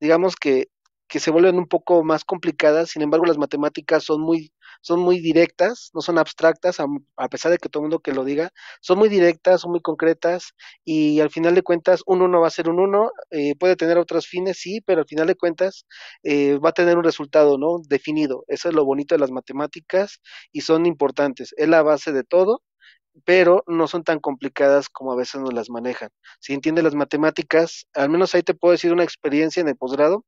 [0.00, 0.68] digamos que
[1.12, 4.50] que se vuelven un poco más complicadas, sin embargo las matemáticas son muy,
[4.82, 8.24] son muy directas, no son abstractas, a, pesar de que todo el mundo que lo
[8.24, 10.52] diga, son muy directas, son muy concretas,
[10.84, 13.98] y al final de cuentas un uno va a ser un uno, eh, puede tener
[13.98, 15.86] otros fines, sí, pero al final de cuentas
[16.22, 17.78] eh, va a tener un resultado, ¿no?
[17.88, 18.44] Definido.
[18.48, 20.20] Eso es lo bonito de las matemáticas
[20.52, 21.54] y son importantes.
[21.56, 22.62] Es la base de todo,
[23.24, 26.10] pero no son tan complicadas como a veces nos las manejan.
[26.40, 30.24] Si entiendes las matemáticas, al menos ahí te puedo decir una experiencia en el posgrado,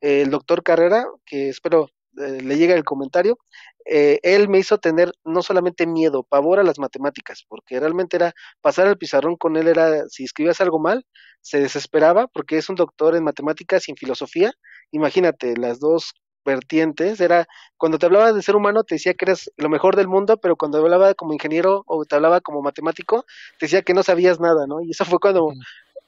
[0.00, 3.38] el doctor Carrera, que espero eh, le llegue el comentario,
[3.84, 8.34] eh, él me hizo tener no solamente miedo, pavor a las matemáticas, porque realmente era
[8.60, 11.06] pasar al pizarrón con él, era si escribías algo mal,
[11.40, 14.52] se desesperaba, porque es un doctor en matemáticas y en filosofía.
[14.90, 16.14] Imagínate, las dos
[16.44, 20.08] vertientes, era cuando te hablaba de ser humano te decía que eres lo mejor del
[20.08, 23.26] mundo, pero cuando hablaba como ingeniero o te hablaba como matemático,
[23.58, 24.80] te decía que no sabías nada, ¿no?
[24.80, 25.52] Y eso fue cuando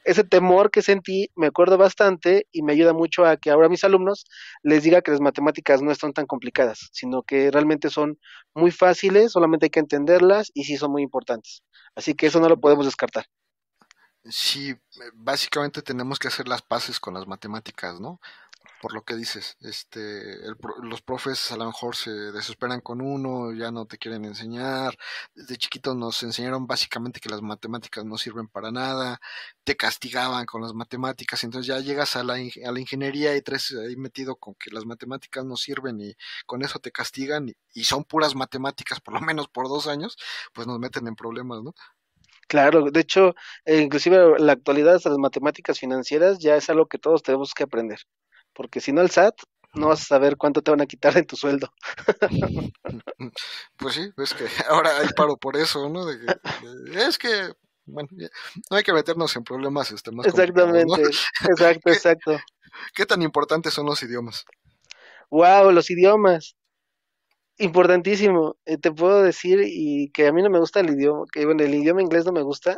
[0.09, 3.83] ese temor que sentí me acuerdo bastante y me ayuda mucho a que ahora mis
[3.83, 4.25] alumnos
[4.63, 8.17] les diga que las matemáticas no están tan complicadas, sino que realmente son
[8.55, 11.61] muy fáciles, solamente hay que entenderlas y sí son muy importantes.
[11.95, 13.25] Así que eso no lo podemos descartar.
[14.25, 14.75] Sí,
[15.13, 18.19] básicamente tenemos que hacer las paces con las matemáticas, ¿no?
[18.81, 20.37] Por lo que dices, este,
[20.83, 24.97] los profes a lo mejor se desesperan con uno, ya no te quieren enseñar,
[25.35, 29.19] desde chiquitos nos enseñaron básicamente que las matemáticas no sirven para nada,
[29.63, 33.73] te castigaban con las matemáticas, entonces ya llegas a la, a la ingeniería y traes
[33.73, 36.15] ahí metido con que las matemáticas no sirven y
[36.45, 40.17] con eso te castigan y, son puras matemáticas, por lo menos por dos años,
[40.53, 41.73] pues nos meten en problemas, ¿no?
[42.47, 47.23] Claro, de hecho, eh, inclusive la actualidad las matemáticas financieras ya es algo que todos
[47.23, 47.99] tenemos que aprender
[48.53, 49.35] porque si no el SAT
[49.73, 51.71] no vas a saber cuánto te van a quitar en tu sueldo.
[53.77, 56.09] Pues sí, es que ahora hay paro por eso, ¿no?
[56.09, 57.53] es que,
[57.85, 58.07] bueno,
[58.69, 61.01] no hay que meternos en problemas este, más Exactamente,
[61.49, 62.39] exacto, exacto.
[62.93, 64.45] ¿Qué tan importantes son los idiomas?
[65.29, 66.55] Wow, los idiomas.
[67.57, 68.55] Importantísimo.
[68.65, 71.63] Eh, te puedo decir y que a mí no me gusta el idioma, que bueno,
[71.63, 72.77] el idioma inglés no me gusta,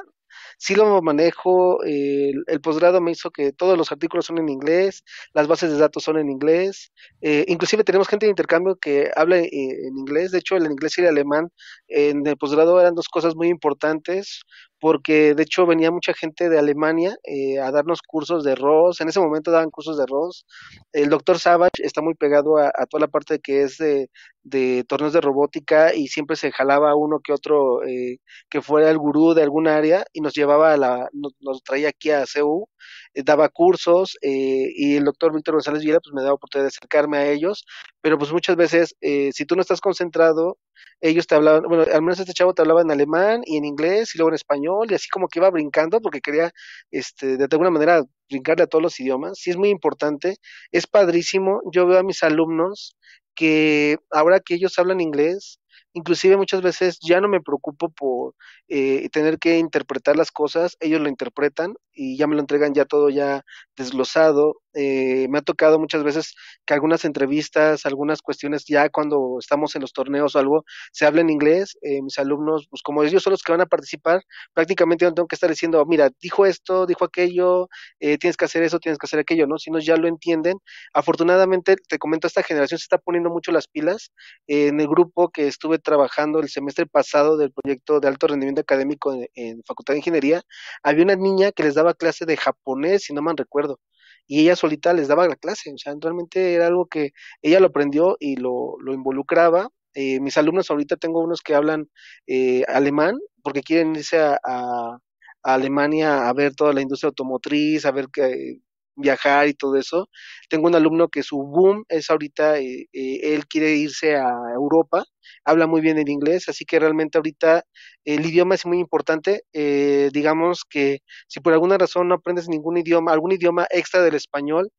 [0.58, 5.48] sí lo manejo, el, posgrado me hizo que todos los artículos son en inglés, las
[5.48, 6.92] bases de datos son en inglés,
[7.22, 10.98] eh, inclusive tenemos gente de intercambio que habla eh, en inglés, de hecho el inglés
[10.98, 11.50] y el alemán
[11.88, 14.42] en el posgrado eran dos cosas muy importantes,
[14.82, 19.10] porque de hecho venía mucha gente de Alemania eh, a darnos cursos de ROS, en
[19.10, 20.48] ese momento daban cursos de ROS,
[20.92, 25.22] el doctor Savage está muy pegado a, toda la parte que es de, torneos de
[25.22, 28.18] robótica y siempre se jalaba uno que otro eh,
[28.50, 32.10] que fuera el gurú de algún área y nos llevaba a la, nos, traía aquí
[32.10, 32.68] a CEU,
[33.14, 37.18] eh, daba cursos y el doctor Víctor González Villa pues me daba oportunidad de acercarme
[37.18, 37.66] a ellos,
[38.02, 40.58] pero pues muchas veces si tú no estás concentrado
[41.02, 44.14] ellos te hablaban, bueno, al menos este chavo te hablaba en alemán y en inglés
[44.14, 46.52] y luego en español y así como que iba brincando porque quería,
[46.92, 49.38] este, de alguna manera brincarle a todos los idiomas.
[49.40, 50.38] Sí es muy importante,
[50.72, 51.62] es padrísimo.
[51.74, 52.96] Yo veo a mis alumnos
[53.36, 55.60] que ahora que ellos hablan inglés,
[55.94, 58.36] inclusive muchas veces ya no me preocupo por
[58.68, 62.86] eh, tener que interpretar las cosas, ellos lo interpretan y ya me lo entregan ya
[62.86, 63.44] todo ya
[63.76, 64.62] desglosado.
[64.74, 66.34] Eh, me ha tocado muchas veces
[66.66, 70.64] que algunas entrevistas, algunas cuestiones ya cuando estamos en los torneos o algo,
[70.94, 71.78] se habla en inglés.
[71.82, 74.22] Eh, mis alumnos, pues como ellos son los que van a participar,
[74.54, 77.68] prácticamente no tengo que estar diciendo, mira, dijo esto, dijo aquello,
[78.00, 79.58] tienes que hacer eso, tienes que hacer aquello, ¿no?
[79.58, 80.58] Si no, ya lo entienden.
[80.94, 84.12] Afortunadamente, te comento, esta generación se está poniendo mucho las pilas.
[84.48, 89.14] en el grupo que estuve trabajando el semestre pasado del proyecto de alto rendimiento académico
[89.36, 90.42] en, Facultad de Ingeniería,
[90.84, 93.80] había una niña que les daba clase de japonés, si no me recuerdo,
[94.28, 97.12] y ella solita les daba la clase, o sea, realmente era algo que
[97.42, 99.70] ella lo aprendió y lo, lo involucraba.
[99.94, 101.90] Eh, mis alumnos ahorita tengo unos que hablan
[102.28, 105.00] eh, alemán porque quieren irse a, a,
[105.44, 108.62] Alemania a ver toda la industria automotriz, a ver que,
[108.96, 110.10] viajar y todo eso.
[110.50, 115.04] Tengo un alumno que su boom es ahorita, eh, eh, él quiere irse a Europa,
[115.46, 117.64] habla muy bien el inglés, así que realmente ahorita
[118.06, 119.44] el idioma es muy importante.
[119.54, 124.16] Eh, digamos que si por alguna razón no aprendes ningún idioma, algún idioma extra del
[124.16, 124.70] español,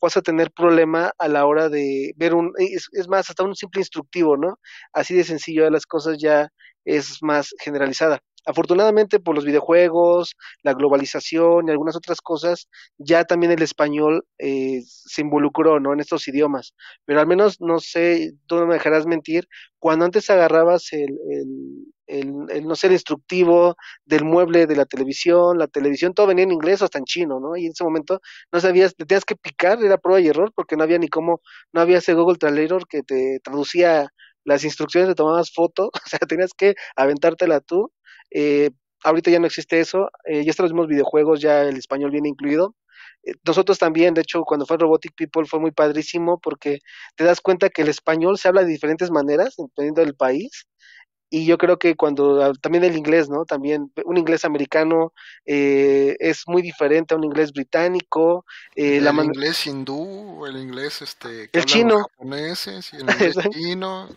[0.00, 3.54] vas a tener problema a la hora de ver un, es, es más, hasta un
[3.56, 4.58] simple instructivo, ¿no?
[4.92, 6.48] Así de sencillo, las cosas ya
[6.84, 8.20] es más generalizada.
[8.46, 12.68] Afortunadamente por los videojuegos, la globalización y algunas otras cosas,
[12.98, 15.92] ya también el español eh, se involucró ¿no?
[15.92, 16.74] en estos idiomas.
[17.04, 19.46] Pero al menos, no sé, tú no me dejarás mentir,
[19.78, 21.18] cuando antes agarrabas el,
[22.06, 26.52] el, no sé, el instructivo del mueble de la televisión, la televisión, todo venía en
[26.52, 27.56] inglés o hasta en chino, ¿no?
[27.56, 28.20] Y en ese momento
[28.52, 31.40] no sabías, te tenías que picar, era prueba y error, porque no había ni cómo,
[31.72, 34.08] no había ese Google Translator que te traducía
[34.44, 37.90] las instrucciones, te tomabas foto, o sea, tenías que aventártela tú
[38.34, 38.70] eh,
[39.04, 42.28] ahorita ya no existe eso, eh, ya están los mismos videojuegos, ya el español viene
[42.28, 42.74] incluido.
[43.24, 46.80] Eh, nosotros también, de hecho, cuando fue Robotic People fue muy padrísimo porque
[47.16, 50.66] te das cuenta que el español se habla de diferentes maneras dependiendo del país.
[51.34, 53.46] Y yo creo que cuando ah, también el inglés, ¿no?
[53.46, 55.14] También un inglés americano
[55.46, 58.44] eh, es muy diferente a un inglés británico.
[58.76, 62.00] Eh, el inglés hindú, el inglés este, el chino.
[62.02, 64.08] japoneses, y el inglés chino.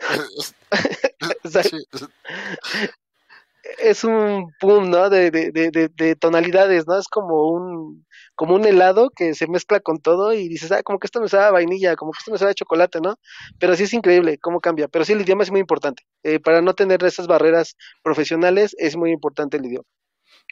[3.79, 5.09] Es un pum, ¿no?
[5.09, 6.97] De, de, de, de, tonalidades, ¿no?
[6.97, 8.05] Es como un,
[8.35, 11.29] como un helado que se mezcla con todo y dices, ah, como que esto me
[11.29, 13.17] sabe vainilla, como que esto me sabe chocolate, ¿no?
[13.59, 14.87] Pero sí es increíble cómo cambia.
[14.87, 16.03] Pero sí, el idioma es muy importante.
[16.23, 19.87] Eh, para no tener esas barreras profesionales, es muy importante el idioma.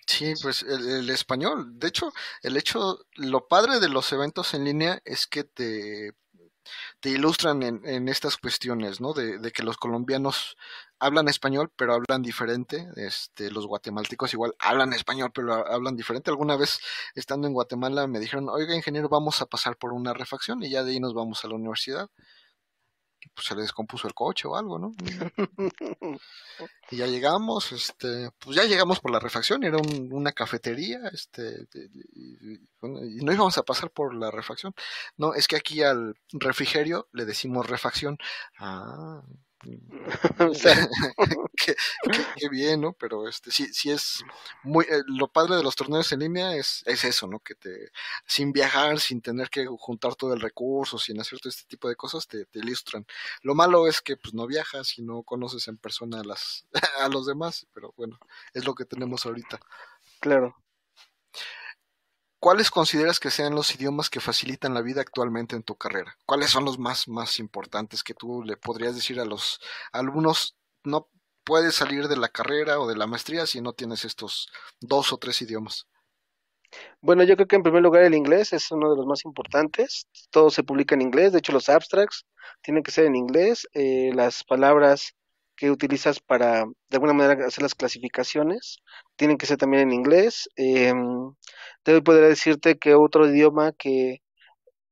[0.07, 1.79] Sí, pues el, el, español.
[1.79, 2.11] De hecho,
[2.41, 6.13] el hecho, lo padre de los eventos en línea es que te
[6.99, 9.13] te ilustran en, estas cuestiones, ¿no?
[9.13, 10.57] De, de, que los colombianos
[10.99, 12.87] hablan español, pero hablan diferente.
[12.95, 16.29] Este, los guatemaltecos igual hablan español, pero hablan diferente.
[16.31, 16.79] Alguna vez,
[17.15, 20.83] estando en Guatemala, me dijeron, oiga, ingeniero, vamos a pasar por una refacción y ya
[20.83, 22.09] de ahí nos vamos a la universidad
[23.33, 24.93] pues se le descompuso el coche o algo, ¿no?
[26.91, 31.67] y ya llegamos, este, pues ya llegamos por la refacción, era una cafetería, este,
[32.13, 34.73] y, no íbamos a pasar por la refacción.
[35.17, 38.17] No, es que aquí al refrigerio le decimos refacción.
[38.59, 39.21] Ah,
[42.37, 42.93] qué, bien, ¿no?
[42.93, 44.23] Pero este sí, sí es
[44.63, 47.39] muy eh, lo padre de los torneos en línea es, es eso, ¿no?
[47.39, 47.91] Que te
[48.25, 51.95] sin viajar, sin tener que juntar todo el recurso, sin hacer todo este tipo de
[51.95, 53.05] cosas, te, te ilustran.
[53.41, 56.65] Lo malo es que pues no viajas y no conoces en persona a las
[57.01, 58.19] a los demás, pero bueno,
[58.53, 59.59] es lo que tenemos ahorita.
[60.19, 60.55] Claro.
[62.43, 66.17] ¿Cuáles consideras que sean los idiomas que facilitan la vida actualmente en tu carrera?
[66.25, 69.61] ¿Cuáles son los más, más importantes que tú le podrías decir a los
[69.93, 70.57] alumnos?
[70.83, 71.07] No
[71.45, 75.17] puedes salir de la carrera o de la maestría si no tienes estos dos o
[75.17, 75.87] tres idiomas.
[76.99, 80.09] Bueno, yo creo que en primer lugar el inglés es uno de los más importantes.
[80.29, 81.31] Todo se publica en inglés.
[81.31, 82.25] De hecho, los abstracts
[82.61, 83.69] tienen que ser en inglés.
[83.73, 85.15] Eh, las palabras
[85.63, 88.79] que utilizas para, de alguna manera, hacer las clasificaciones
[89.15, 90.49] tienen que ser también en inglés.
[90.57, 90.93] Eh,
[91.83, 94.17] te podría decirte que otro idioma que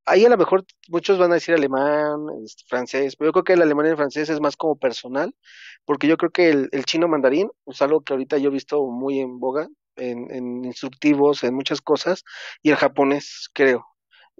[0.05, 3.53] ahí a lo mejor muchos van a decir alemán, este, francés, pero yo creo que
[3.53, 5.35] el alemán y el francés es más como personal,
[5.83, 9.19] porque yo creo que el, chino mandarín es algo que ahorita yo he visto muy
[9.19, 9.67] en boga,
[9.97, 12.23] en, en instructivos, en muchas cosas,
[12.63, 13.90] y el japonés, creo.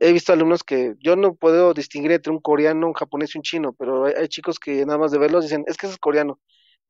[0.02, 3.44] He visto alumnos que yo no puedo distinguir entre un coreano, un japonés y un
[3.44, 6.40] chino, pero hay, chicos que nada más de verlos dicen, es que ese es coreano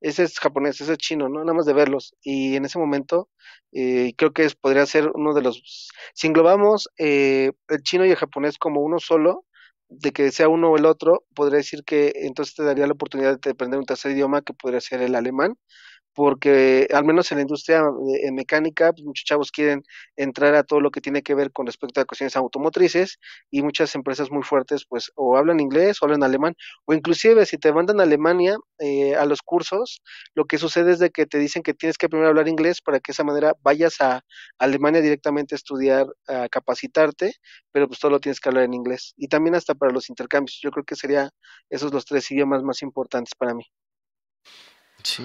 [0.02, 1.42] ese es japonés, ese es chino, ¿no?
[1.42, 2.16] Nada más de verlos.
[2.24, 3.30] Y en ese momento
[3.72, 5.90] eh, creo que podría ser uno de los...
[6.14, 9.46] Si englobamos eh, el chino y el japonés como uno solo,
[9.90, 13.40] de que sea uno o el otro, podría decir que entonces te daría la oportunidad
[13.40, 15.56] de aprender un tercer idioma que podría ser el alemán
[16.14, 17.84] porque al menos en la industria
[18.22, 19.84] eh, mecánica, pues, muchos chavos quieren
[20.16, 23.96] entrar a todo lo que tiene que ver con respecto a cuestiones automotrices y muchas
[23.96, 26.56] empresas muy fuertes pues o hablan inglés o hablan alemán
[26.86, 30.02] o inclusive si te mandan a Alemania eh, a los cursos,
[30.36, 33.00] lo que sucede es de que te dicen que tienes que primero hablar inglés para
[33.00, 34.22] que de esa manera vayas a
[34.60, 37.34] Alemania directamente a estudiar, a capacitarte,
[37.72, 40.60] pero pues todo lo tienes que hablar en inglés y también hasta para los intercambios.
[40.62, 41.30] Yo creo que sería
[41.70, 43.66] esos los tres idiomas más importantes para mí.
[45.04, 45.24] Sí,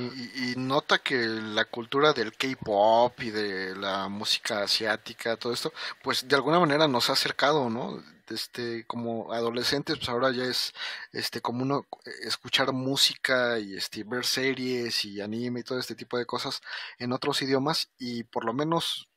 [0.54, 5.72] y, nota que la cultura del K-pop y de la música asiática, todo esto,
[6.02, 8.02] pues de alguna manera nos ha acercado, ¿no?
[8.28, 10.74] Este, como adolescentes, pues ahora ya es
[11.12, 11.86] este como uno
[12.22, 16.60] escuchar música y este ver series y anime y todo este tipo de cosas
[16.98, 19.08] en otros idiomas y por lo menos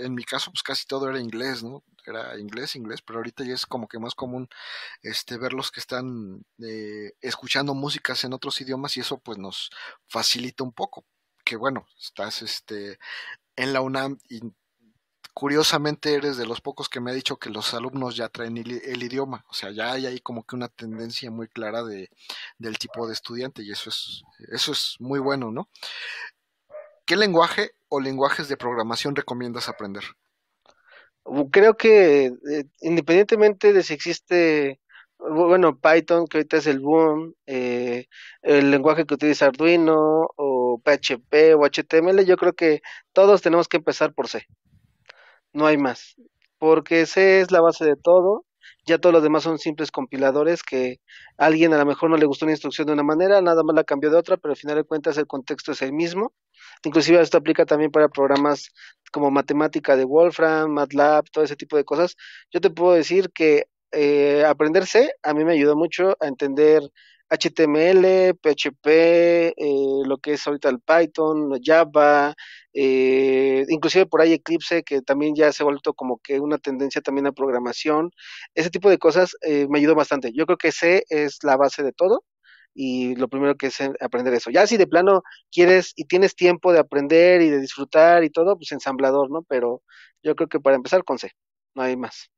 [0.00, 1.82] en mi caso pues casi todo era inglés, ¿no?
[2.10, 4.48] era inglés, inglés, pero ahorita ya es como que más común
[5.02, 9.70] este ver los que están eh, escuchando músicas en otros idiomas y eso pues nos
[10.06, 11.04] facilita un poco.
[11.44, 12.98] Que bueno, estás este
[13.56, 14.40] en la UNAM y
[15.32, 19.02] curiosamente eres de los pocos que me ha dicho que los alumnos ya traen el,
[19.02, 22.08] idioma, o sea, ya hay ahí como que una tendencia muy clara de,
[22.58, 25.68] del tipo de estudiante y eso es, eso es muy bueno, ¿no?
[27.06, 30.02] ¿Qué lenguaje o lenguajes de programación recomiendas aprender?
[31.50, 34.80] creo que eh, independientemente de si existe,
[35.18, 38.06] bueno, Python, que ahorita es el boom, eh,
[38.42, 42.80] el lenguaje que utiliza Arduino, o PHP o HTML, yo creo que
[43.12, 44.46] todos tenemos que empezar por C.
[45.52, 46.16] No hay más.
[46.58, 48.45] Porque C es la base de todo.
[48.86, 51.00] Ya todos los demás son simples compiladores que
[51.38, 53.74] a alguien a lo mejor no le gustó una instrucción de una manera, nada más
[53.76, 56.32] la cambió de otra, pero al final de cuentas el contexto es el mismo.
[56.84, 58.70] Inclusive esto aplica también para programas
[59.12, 62.16] como matemática de Wolfram, MATLAB, todo ese tipo de cosas.
[62.52, 66.82] Yo te puedo decir que eh, aprender C a mí me ayudó mucho a entender
[67.28, 69.54] HTML, PHP, eh,
[70.04, 72.34] lo que es ahorita el Python, Java,
[72.78, 77.00] eh, inclusive por ahí Eclipse, que también ya se ha vuelto como que una tendencia
[77.00, 78.10] también a programación.
[78.54, 80.30] Ese tipo de cosas eh, me ayudó bastante.
[80.34, 82.22] Yo creo que C es la base de todo
[82.74, 84.50] y lo primero que es aprender eso.
[84.50, 88.56] Ya si de plano quieres y tienes tiempo de aprender y de disfrutar y todo,
[88.58, 89.42] pues ensamblador, ¿no?
[89.48, 89.82] Pero
[90.22, 91.32] yo creo que para empezar con C,
[91.74, 92.30] no hay más.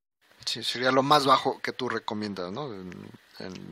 [0.46, 2.72] Sí, sería lo más bajo que tú recomiendas, ¿no?
[2.72, 2.92] En,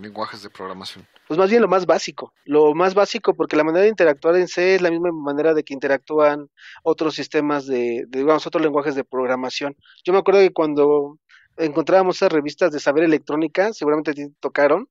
[0.02, 1.06] lenguajes de programación.
[1.26, 4.46] Pues más bien lo más básico, lo más básico porque la manera de interactuar en
[4.46, 6.48] C es la misma manera de que interactúan
[6.84, 9.76] otros sistemas de, de digamos, otros lenguajes de programación.
[10.04, 11.18] Yo me acuerdo que cuando
[11.56, 14.88] encontrábamos esas revistas de saber electrónica, seguramente te tocaron,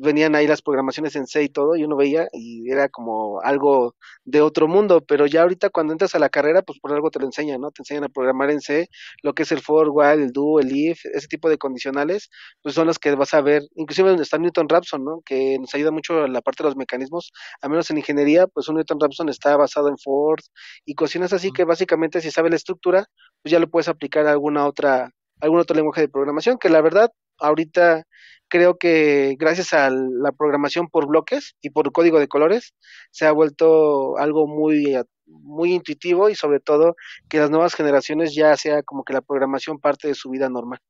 [0.00, 3.94] venían ahí las programaciones en C y todo, y uno veía y era como algo
[4.24, 7.18] de otro mundo, pero ya ahorita cuando entras a la carrera, pues por algo te
[7.18, 7.70] lo enseñan, ¿no?
[7.70, 8.88] Te enseñan a programar en C,
[9.22, 12.30] lo que es el for, while, el do, el if, ese tipo de condicionales,
[12.62, 15.22] pues son los que vas a ver, inclusive donde está Newton Raphson, ¿no?
[15.24, 17.32] Que nos ayuda mucho en la parte de los mecanismos,
[17.62, 20.40] a menos en ingeniería, pues un Newton Raphson está basado en Ford
[20.84, 23.06] y cocinas así que básicamente si sabes la estructura,
[23.42, 26.80] pues ya lo puedes aplicar a alguna otra algún otro lenguaje de programación, que la
[26.80, 28.04] verdad ahorita
[28.48, 32.74] creo que gracias a la programación por bloques y por código de colores
[33.10, 34.96] se ha vuelto algo muy
[35.26, 36.96] muy intuitivo y sobre todo
[37.28, 40.80] que las nuevas generaciones ya sea como que la programación parte de su vida normal.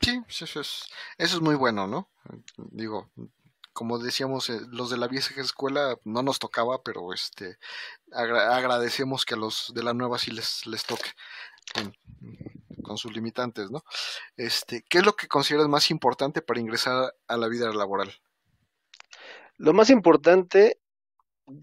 [0.00, 0.84] Sí, pues eso es,
[1.18, 2.08] eso es muy bueno, ¿no?
[2.56, 3.10] Digo,
[3.72, 7.58] como decíamos, eh, los de la vieja escuela no nos tocaba, pero este
[8.12, 11.10] agradecemos que a los de la nueva sí les, les toque
[12.84, 13.82] con sus limitantes, ¿no?
[14.36, 18.12] Este, ¿qué es lo que consideras más importante para ingresar a la vida laboral?
[19.56, 20.78] Lo más importante,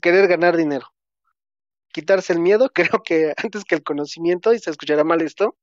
[0.01, 0.87] querer ganar dinero.
[1.93, 5.57] Quitarse el miedo, creo que antes que el conocimiento, y se escuchará mal esto,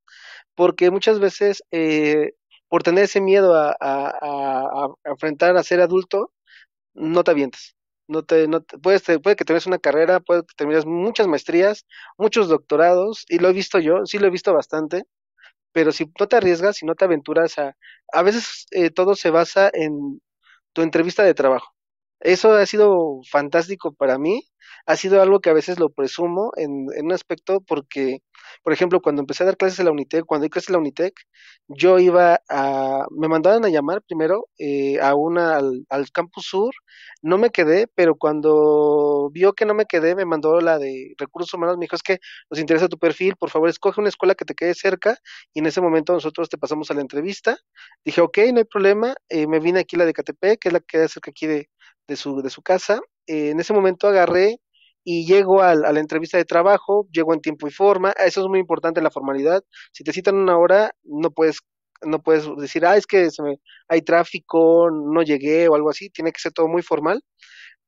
[0.55, 2.33] porque muchas veces eh,
[2.69, 6.33] por tener ese miedo a, a, enfrentar a ser adulto,
[6.95, 7.75] no te avientes.
[8.09, 11.87] No te, no puedes, puede que tengas una carrera, puede que termines muchas maestrías,
[12.17, 15.05] muchos doctorados, y lo he visto yo, sí lo he visto bastante,
[15.79, 17.77] pero si no te arriesgas, si no te aventuras a...
[18.13, 20.21] A veces eh, todo se basa en
[20.73, 21.73] tu entrevista de trabajo.
[22.21, 24.43] Eso ha sido fantástico para mí,
[24.87, 28.23] ha sido algo que a veces lo presumo en, en un aspecto porque,
[28.65, 30.79] por ejemplo, cuando empecé a dar clases en la Unitec, cuando di clases en la
[30.81, 31.15] Unitec,
[31.69, 36.75] yo iba a, me mandaban a llamar primero eh, a una, al, al, campus sur,
[37.23, 41.55] no me quedé, pero cuando vio que no me quedé, me mandó la de recursos
[41.55, 42.19] humanos, me dijo, es que
[42.51, 45.19] nos interesa tu perfil, por favor, escoge una escuela que te quede cerca,
[45.53, 47.59] y en ese momento nosotros te pasamos a la entrevista,
[48.05, 50.81] dije, ok, no hay problema, eh, me vine aquí la de KTP, que es la
[50.81, 51.69] que queda cerca aquí de,
[52.09, 53.01] de su, de su casa.
[53.27, 54.61] Eh, en ese momento agarré
[55.05, 58.59] y llego a, la entrevista de trabajo, llego en tiempo y forma, eso es muy
[58.59, 59.63] importante la formalidad.
[59.93, 61.61] Si te citan una hora, no puedes
[62.03, 63.57] no puedes decir, ah, es que se me,
[63.89, 67.23] hay tráfico, no llegué o algo así, tiene que ser todo muy formal.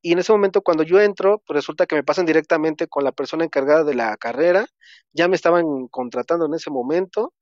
[0.02, 3.12] Y en ese momento cuando yo entro, pues resulta que me pasan directamente con la
[3.12, 4.66] persona encargada de la carrera,
[5.12, 7.34] ya me estaban contratando en ese momento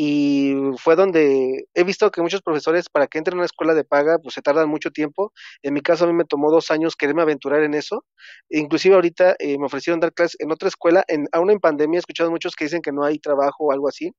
[0.00, 3.82] y fue donde he visto que muchos profesores para que entren a una escuela de
[3.82, 5.32] paga pues se tardan mucho tiempo.
[5.60, 8.04] En mi caso a mí me tomó dos años quererme aventurar en eso.
[8.48, 11.98] Inclusive ahorita eh, me ofrecieron dar clases en otra escuela, en, aún en pandemia he
[11.98, 14.12] escuchado muchos que dicen que no hay trabajo o algo así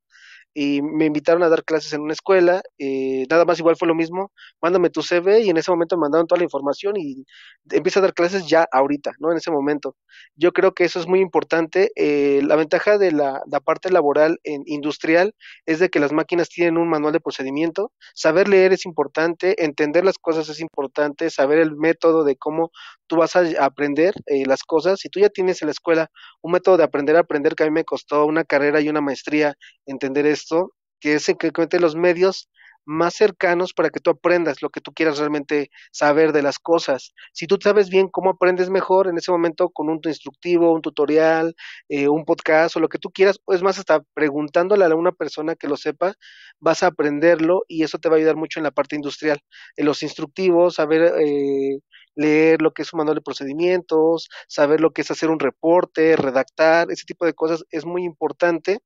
[0.53, 3.95] y me invitaron a dar clases en una escuela, eh, nada más igual fue lo
[3.95, 4.31] mismo,
[4.61, 7.25] mándame tu CV y en ese momento me mandaron toda la información y
[7.71, 9.31] empiezo a dar clases ya ahorita, ¿no?
[9.31, 9.95] En ese momento.
[10.35, 11.91] Yo creo que eso es muy importante.
[11.95, 15.35] Eh, la ventaja de la, la, parte laboral en industrial
[15.65, 20.05] es de que las máquinas tienen un manual de procedimiento, saber leer es importante, entender
[20.05, 22.71] las cosas es importante, saber el método de cómo
[23.07, 24.99] tú vas a aprender eh, las cosas.
[24.99, 26.09] Si tú ya tienes en la escuela
[26.41, 29.01] un método de aprender a aprender que a mí me costó una carrera y una
[29.01, 31.37] maestría entender esto, que es en
[31.81, 32.49] los medios
[32.85, 37.13] más cercanos para que tú aprendas lo que tú quieras realmente saber de las cosas.
[37.33, 41.55] Si tú sabes bien cómo aprendes mejor, en ese momento con un instructivo, un tutorial,
[41.87, 45.55] eh, un podcast o lo que tú quieras, es más, hasta preguntándole a una persona
[45.55, 46.13] que lo sepa,
[46.59, 49.39] vas a aprenderlo y eso te va a ayudar mucho en la parte industrial.
[49.75, 51.79] En los instructivos, saber eh,
[52.19, 56.15] leer lo que es un manual de procedimientos, saber lo que es hacer un reporte,
[56.15, 58.79] redactar, ese tipo de cosas es muy importante.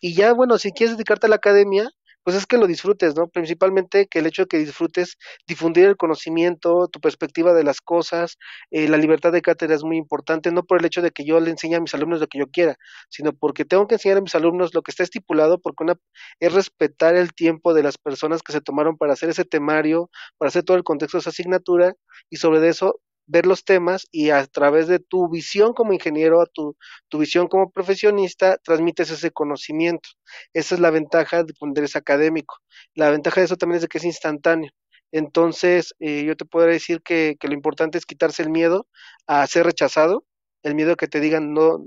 [0.00, 1.90] Y ya, bueno, si quieres dedicarte a la academia,
[2.24, 3.28] pues es que lo disfrutes, ¿no?
[3.28, 5.16] Principalmente que el hecho de que disfrutes
[5.46, 8.38] difundir el conocimiento, tu perspectiva de las cosas,
[8.70, 11.40] eh, la libertad de cátedra es muy importante, no por el hecho de que yo
[11.40, 12.76] le enseñe a mis alumnos lo que yo quiera,
[13.10, 15.94] sino porque tengo que enseñar a mis alumnos lo que está estipulado, porque una
[16.40, 20.48] es respetar el tiempo de las personas que se tomaron para hacer ese temario, para
[20.48, 21.94] hacer todo el contexto de esa asignatura,
[22.30, 26.76] y sobre eso ver los temas y a través de tu visión como ingeniero, tu,
[27.08, 30.08] tu visión como profesionista, transmites ese conocimiento.
[30.52, 32.56] Esa es la ventaja de poner académico.
[32.94, 34.70] La ventaja de eso también es de que es instantáneo.
[35.12, 38.88] Entonces, eh, yo te puedo decir que, que, lo importante es quitarse el miedo
[39.26, 40.24] a ser rechazado,
[40.62, 41.84] el miedo a que te digan no,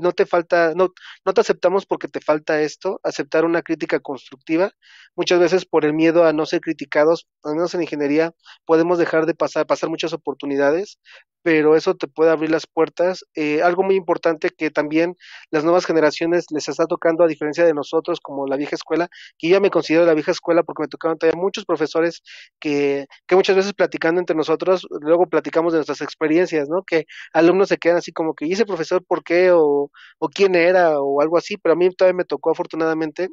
[0.00, 0.92] no te falta, no,
[1.24, 4.70] no te aceptamos porque te falta esto, aceptar una crítica constructiva.
[5.14, 8.34] Muchas veces por el miedo a no ser criticados, al menos en ingeniería,
[8.64, 10.98] podemos dejar de pasar, pasar muchas oportunidades,
[11.46, 13.24] pero eso te puede abrir las puertas.
[13.36, 15.14] Eh, algo muy importante que también
[15.52, 19.46] las nuevas generaciones les está tocando, a diferencia de nosotros, como la vieja escuela, que
[19.46, 22.24] yo ya me considero la vieja escuela porque me tocaron todavía muchos profesores
[22.58, 26.82] que, que muchas veces platicando entre nosotros, luego platicamos de nuestras experiencias, ¿no?
[26.82, 29.52] Que alumnos se quedan así como que, ¿y ese profesor por qué?
[29.52, 33.28] O, o quién era, o algo así, pero a mí todavía me tocó afortunadamente.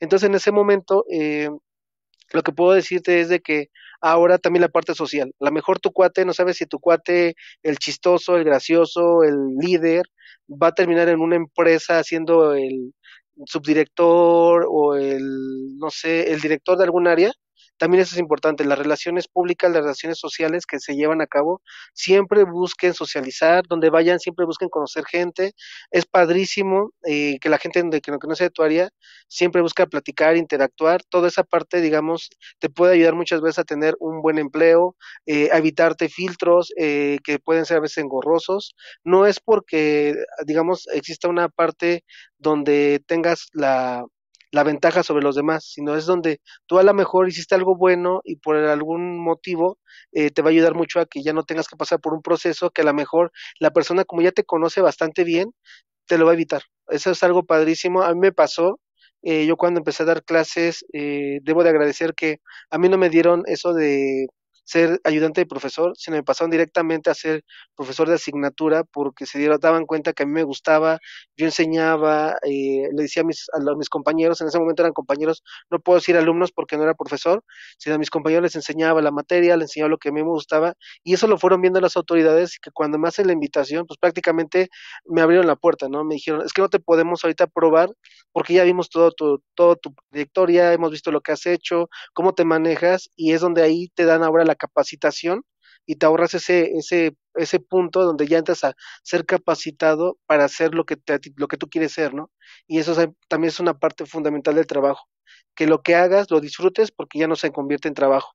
[0.00, 1.06] Entonces en ese momento...
[1.10, 1.48] Eh,
[2.34, 3.68] lo que puedo decirte es de que
[4.00, 7.36] ahora también la parte social, a lo mejor tu cuate, no sabes si tu cuate,
[7.62, 10.02] el chistoso, el gracioso, el líder,
[10.50, 12.92] va a terminar en una empresa haciendo el
[13.46, 17.32] subdirector o el, no sé, el director de algún área,
[17.76, 21.60] también eso es importante, las relaciones públicas, las relaciones sociales que se llevan a cabo,
[21.92, 25.52] siempre busquen socializar, donde vayan, siempre busquen conocer gente.
[25.90, 28.90] Es padrísimo eh, que la gente que no conoce de tu área
[29.28, 31.02] siempre busca platicar, interactuar.
[31.08, 34.96] Toda esa parte, digamos, te puede ayudar muchas veces a tener un buen empleo,
[35.26, 38.74] eh, a evitarte filtros eh, que pueden ser a veces engorrosos.
[39.04, 40.14] No es porque,
[40.46, 42.04] digamos, exista una parte
[42.38, 44.04] donde tengas la
[44.54, 48.20] la ventaja sobre los demás, sino es donde tú a lo mejor hiciste algo bueno
[48.24, 49.78] y por algún motivo
[50.12, 52.22] eh, te va a ayudar mucho a que ya no tengas que pasar por un
[52.22, 55.52] proceso que a lo mejor la persona como ya te conoce bastante bien,
[56.06, 56.62] te lo va a evitar.
[56.88, 58.02] Eso es algo padrísimo.
[58.02, 58.80] A mí me pasó,
[59.22, 62.38] eh, yo cuando empecé a dar clases, eh, debo de agradecer que
[62.70, 64.28] a mí no me dieron eso de
[64.64, 67.44] ser ayudante de profesor, sino me pasaron directamente a ser
[67.76, 70.98] profesor de asignatura porque se dieron, daban cuenta que a mí me gustaba,
[71.36, 75.42] yo enseñaba, eh, le decía a mis, a mis compañeros, en ese momento eran compañeros,
[75.70, 77.44] no puedo decir alumnos porque no era profesor,
[77.78, 80.28] sino a mis compañeros les enseñaba la materia, les enseñaba lo que a mí me
[80.28, 83.86] gustaba, y eso lo fueron viendo las autoridades y que cuando me hacen la invitación,
[83.86, 84.68] pues prácticamente
[85.04, 86.04] me abrieron la puerta, ¿no?
[86.04, 87.90] Me dijeron, es que no te podemos ahorita probar
[88.32, 92.34] porque ya vimos todo tu, todo tu trayectoria, hemos visto lo que has hecho, cómo
[92.34, 95.42] te manejas, y es donde ahí te dan ahora la capacitación
[95.86, 100.74] y te ahorras ese, ese, ese punto donde ya entras a ser capacitado para hacer
[100.74, 102.30] lo que, te, lo que tú quieres ser, ¿no?
[102.66, 102.94] Y eso
[103.28, 105.06] también es una parte fundamental del trabajo,
[105.54, 108.34] que lo que hagas lo disfrutes porque ya no se convierte en trabajo.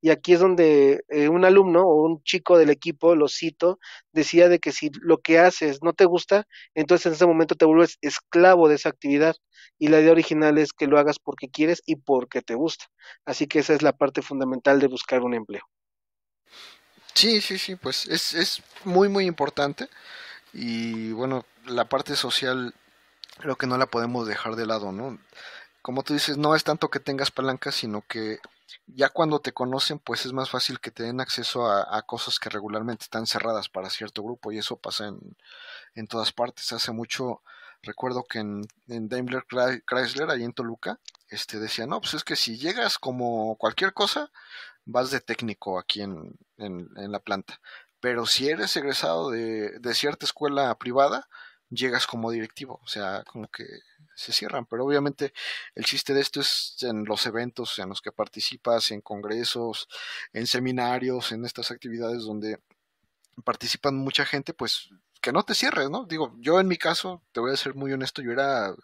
[0.00, 3.78] Y aquí es donde eh, un alumno o un chico del equipo, lo cito,
[4.12, 7.64] decía de que si lo que haces no te gusta, entonces en ese momento te
[7.64, 9.36] vuelves esclavo de esa actividad.
[9.78, 12.86] Y la idea original es que lo hagas porque quieres y porque te gusta.
[13.24, 15.62] Así que esa es la parte fundamental de buscar un empleo.
[17.14, 19.88] Sí, sí, sí, pues es, es muy, muy importante.
[20.52, 22.74] Y bueno, la parte social
[23.38, 25.18] creo que no la podemos dejar de lado, ¿no?
[25.82, 28.38] Como tú dices, no es tanto que tengas palanca, sino que
[28.86, 32.50] ya cuando te conocen, pues es más fácil que te den acceso a, cosas que
[32.50, 35.36] regularmente están cerradas para cierto grupo y eso pasa en,
[35.94, 36.72] en todas partes.
[36.72, 37.42] Hace mucho
[37.82, 39.44] recuerdo que en, en, Daimler
[39.86, 40.98] Chrysler, ahí en Toluca,
[41.28, 44.30] este decía, no, pues es que si llegas como cualquier cosa,
[44.84, 47.60] vas de técnico aquí en, en, en la planta.
[48.00, 51.28] Pero si eres egresado de, de cierta escuela privada,
[51.70, 52.80] llegas como directivo.
[52.82, 53.64] O sea, como que
[54.14, 55.32] se cierran, pero obviamente
[55.74, 59.88] el chiste de esto es en los eventos en los que participas, en congresos,
[60.32, 62.60] en seminarios, en estas actividades donde
[63.44, 64.88] participan mucha gente, pues
[65.20, 66.04] que no te cierres, ¿no?
[66.04, 68.74] Digo, yo en mi caso, te voy a ser muy honesto, yo era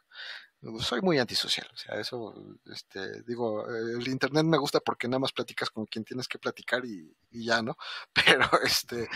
[0.80, 2.34] soy muy antisocial, o sea, eso,
[2.72, 6.84] este, digo, el internet me gusta porque nada más platicas con quien tienes que platicar
[6.84, 7.76] y, ya, ¿no?
[8.14, 9.08] Pero, este,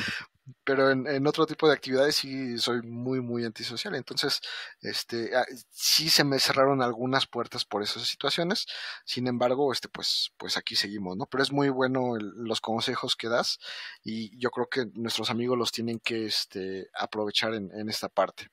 [0.65, 3.95] pero en, otro tipo de actividades sí soy muy, muy antisocial.
[3.95, 4.41] Entonces,
[4.81, 8.67] este, ah, sí se me cerraron algunas puertas por esas situaciones.
[9.05, 11.27] Sin embargo, este, pues, pues aquí seguimos, ¿no?
[11.27, 13.59] Pero es muy bueno los consejos que das
[14.03, 18.51] y yo creo que nuestros amigos los tienen que, este, aprovechar en esta parte.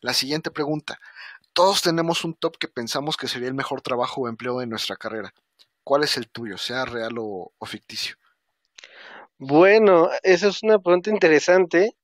[0.00, 1.00] La siguiente pregunta.
[1.56, 4.94] Todos tenemos un top que pensamos que sería el mejor trabajo o empleo de nuestra
[4.94, 5.32] carrera.
[5.82, 8.16] ¿Cuál es el tuyo, sea real o, ficticio?
[9.38, 11.96] Bueno, eso es una pregunta interesante.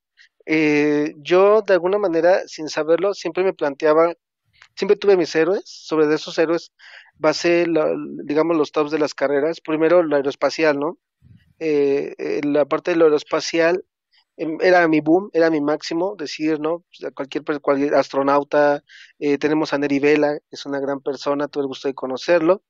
[0.46, 4.14] Eh, yo, de alguna manera, sin saberlo, siempre me planteaba,
[4.74, 6.72] siempre tuve mis héroes, sobre esos héroes
[7.18, 7.94] basé, la,
[8.24, 9.60] digamos, los tops de las carreras.
[9.60, 10.96] Primero, la aeroespacial, ¿no?
[11.58, 13.84] Eh, eh la parte de lo aeroespacial
[14.36, 16.84] era mi boom, era mi máximo, decir, ¿no?
[17.14, 18.82] Cualquier, cualquier astronauta,
[19.18, 22.62] eh, tenemos a Neri Vela, es una gran persona, tuve el gusto de conocerlo.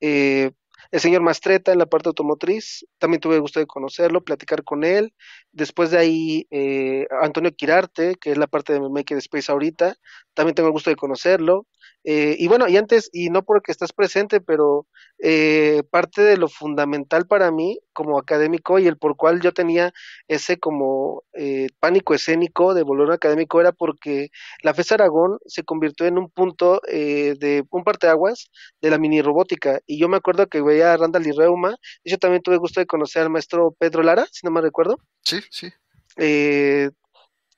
[0.00, 0.52] Eh,
[0.90, 4.84] el señor Mastreta en la parte automotriz, también tuve el gusto de conocerlo, platicar con
[4.84, 5.14] él.
[5.52, 9.96] Después de ahí, eh, Antonio Quirarte, que es la parte de Maker Space ahorita,
[10.34, 11.66] también tengo el gusto de conocerlo.
[12.04, 14.86] Eh, y bueno, y antes, y no porque estás presente, pero
[15.18, 19.94] eh, parte de lo fundamental para mí como académico y el por cual yo tenía
[20.28, 24.28] ese como eh, pánico escénico de volver académico era porque
[24.62, 28.50] la FES Aragón se convirtió en un punto eh, de un parteaguas
[28.82, 29.80] de la mini robótica.
[29.86, 32.86] Y yo me acuerdo que veía a Randall y Reuma, yo también tuve gusto de
[32.86, 34.98] conocer al maestro Pedro Lara, si no me recuerdo.
[35.22, 35.72] Sí, sí.
[36.16, 36.90] Eh,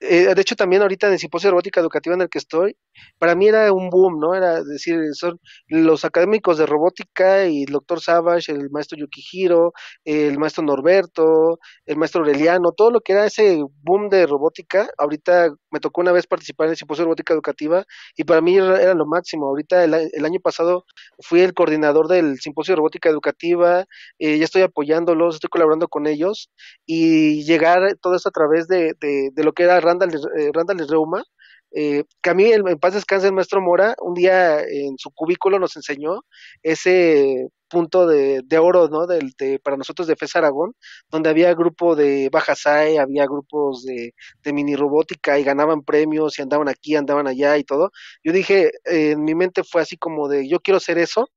[0.00, 2.76] eh, de hecho, también ahorita en el simposio de robótica educativa en el que estoy,
[3.18, 4.34] para mí era un boom, ¿no?
[4.34, 9.72] Era decir, son los académicos de robótica y el doctor Savage, el maestro Yukihiro,
[10.04, 14.88] el maestro Norberto, el maestro Aureliano, todo lo que era ese boom de robótica.
[14.98, 17.84] Ahorita me tocó una vez participar en el simposio de robótica educativa
[18.16, 19.46] y para mí era, lo máximo.
[19.46, 20.84] Ahorita el, el, año pasado
[21.20, 23.84] fui el coordinador del simposio de robótica educativa,
[24.18, 26.50] eh, ya estoy apoyándolos, estoy colaborando con ellos
[26.84, 31.24] y llegar todo esto a través de, de, de lo que era Randall, eh, Reuma,
[31.72, 35.58] eh, que a mí, en paz descanse el maestro Mora, un día en su cubículo
[35.58, 36.22] nos enseñó
[36.62, 39.06] ese punto de, oro, ¿no?
[39.06, 40.74] Del, de, para nosotros de FES Aragón,
[41.10, 46.42] donde había grupo de Bajasai, había grupos de, de mini robótica y ganaban premios y
[46.42, 47.90] andaban aquí, andaban allá y todo.
[48.24, 51.28] Yo dije, eh, en mi mente fue así como de, yo quiero ser eso.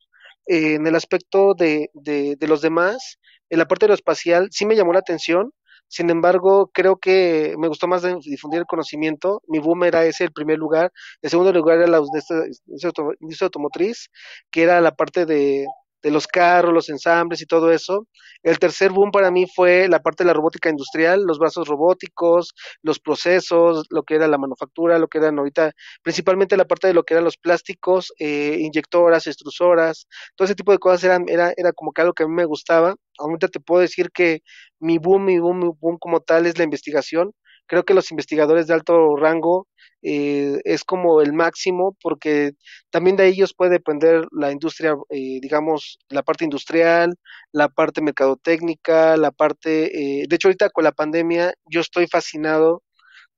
[0.48, 3.20] Eh, en el aspecto de, de, de los demás,
[3.50, 5.52] en la parte de lo espacial, sí me llamó la atención,
[5.90, 9.42] sin embargo, creo que me gustó más difundir el conocimiento.
[9.48, 10.92] Mi boom era ese, el primer lugar.
[11.22, 14.10] El segundo lugar era la industria automotriz,
[14.52, 15.66] que era la parte de,
[16.02, 18.08] de los carros, los ensambles y todo eso.
[18.44, 22.54] El tercer boom para mí fue la parte de la robótica industrial, los brazos robóticos,
[22.82, 25.72] los procesos, lo que era la manufactura, lo que eran ahorita,
[26.04, 30.72] principalmente la parte de lo que eran los plásticos, eh, inyectoras, extrusoras, todo ese tipo
[30.72, 32.96] de cosas eran, era, era como que algo que a mí me gustaba.
[33.20, 34.42] Ahorita te puedo decir que
[34.80, 37.34] mi boom, mi boom, mi boom como tal es la investigación.
[37.68, 39.68] Creo que los investigadores de alto rango
[40.02, 42.54] eh, es como el máximo porque
[42.90, 47.16] también de ellos puede depender la industria, eh, digamos, la parte industrial,
[47.52, 52.82] la parte mercadotécnica, la parte, eh, de hecho ahorita con la pandemia yo estoy fascinado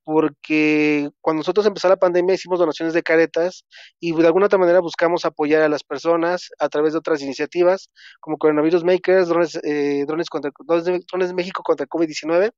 [0.04, 3.66] porque cuando nosotros empezó la pandemia hicimos donaciones de caretas
[4.00, 7.90] y de alguna otra manera buscamos apoyar a las personas a través de otras iniciativas
[8.20, 12.52] como Coronavirus Makers, Drones, eh, drones, contra, drones, drones México contra COVID-19,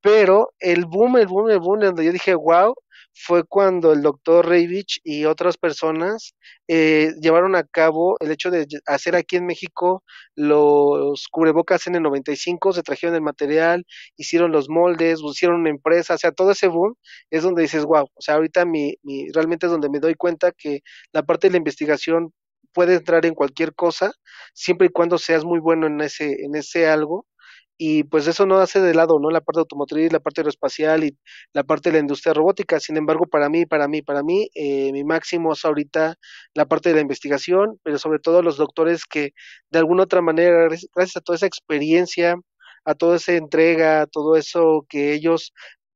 [0.00, 2.74] pero el boom, el boom, el boom, donde yo dije, wow,
[3.14, 6.34] fue cuando el doctor Reivich y otras personas
[6.68, 10.02] eh, llevaron a cabo el hecho de hacer aquí en México
[10.34, 13.84] los cubrebocas N95, se trajeron el material,
[14.16, 16.94] hicieron los moldes, hicieron una empresa, o sea, todo ese boom
[17.30, 20.52] es donde dices, wow, o sea, ahorita mi, mi, realmente es donde me doy cuenta
[20.52, 20.80] que
[21.12, 22.32] la parte de la investigación
[22.72, 24.12] puede entrar en cualquier cosa,
[24.54, 27.26] siempre y cuando seas muy bueno en ese, en ese algo,
[27.78, 29.30] y pues eso no hace de lado, ¿no?
[29.30, 31.16] La parte automotriz, la parte aeroespacial y
[31.52, 32.78] la parte de la industria robótica.
[32.80, 36.16] Sin embargo, para mí, para mí, para mí, eh, mi máximo es ahorita
[36.54, 39.32] la parte de la investigación, pero sobre todo los doctores que
[39.70, 42.36] de alguna otra manera, gracias a toda esa experiencia,
[42.84, 45.52] a toda esa entrega, a todo eso que ellos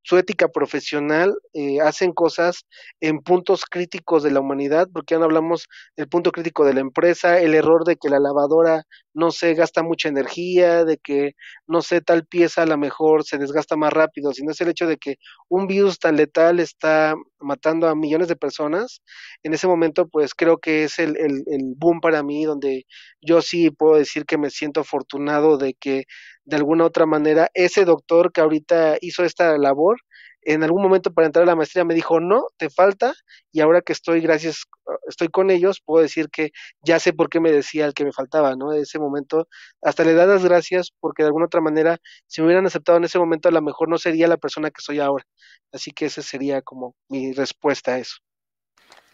[0.07, 2.65] su ética profesional, eh, hacen cosas
[3.01, 6.81] en puntos críticos de la humanidad, porque ya no hablamos del punto crítico de la
[6.81, 8.85] empresa, el error de que la lavadora
[9.15, 11.33] no se gasta mucha energía, de que
[11.67, 14.87] no sé, tal pieza a lo mejor se desgasta más rápido, sino es el hecho
[14.87, 15.17] de que
[15.49, 19.03] un virus tan letal está matando a millones de personas.
[19.43, 22.85] En ese momento, pues creo que es el, el, el boom para mí, donde
[23.21, 26.05] yo sí puedo decir que me siento afortunado de que
[26.47, 29.99] de alguna otra manera, ese doctor que ahorita hizo esta labor,
[30.43, 33.15] en algún momento para entrar a la maestría me dijo, no, te falta,
[33.51, 34.63] y ahora que estoy, gracias,
[35.09, 36.51] estoy con ellos, puedo decir que
[36.83, 38.73] ya sé por qué me decía el que me faltaba, ¿no?
[38.73, 39.49] En ese momento,
[39.83, 43.05] hasta le da las gracias, porque de alguna otra manera, si me hubieran aceptado en
[43.05, 45.27] ese momento, a lo mejor no sería la persona que soy ahora.
[45.73, 48.19] Así que esa sería como mi respuesta a eso.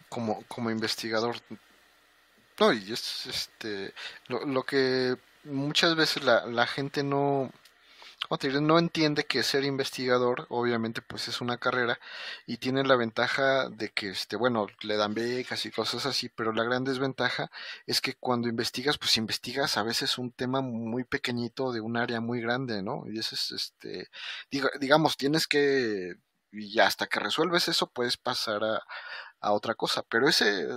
[0.09, 1.37] Como, como investigador,
[2.59, 3.91] no, y es este,
[4.27, 7.51] lo, lo que muchas veces la, la gente no,
[8.61, 11.99] no entiende que ser investigador obviamente pues es una carrera
[12.47, 16.53] y tiene la ventaja de que este bueno le dan becas y cosas así pero
[16.53, 17.51] la gran desventaja
[17.85, 22.21] es que cuando investigas pues investigas a veces un tema muy pequeñito de un área
[22.21, 24.09] muy grande no y eso es este
[24.79, 26.15] digamos tienes que
[26.51, 28.83] y hasta que resuelves eso puedes pasar a,
[29.41, 30.67] a otra cosa pero ese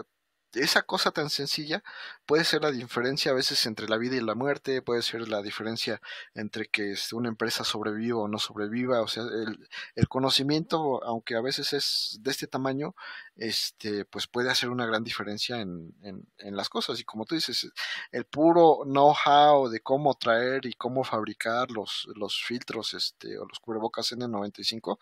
[0.61, 1.82] esa cosa tan sencilla
[2.26, 5.42] puede ser la diferencia a veces entre la vida y la muerte, puede ser la
[5.42, 6.00] diferencia
[6.34, 11.36] entre que este, una empresa sobreviva o no sobreviva, o sea, el, el, conocimiento, aunque
[11.36, 12.94] a veces es de este tamaño,
[13.36, 16.98] este, pues puede hacer una gran diferencia en, en, en las cosas.
[17.00, 17.70] Y como tú dices,
[18.12, 23.59] el puro know-how de cómo traer y cómo fabricar los, los filtros este, o los
[23.61, 24.98] cubrebocas N95,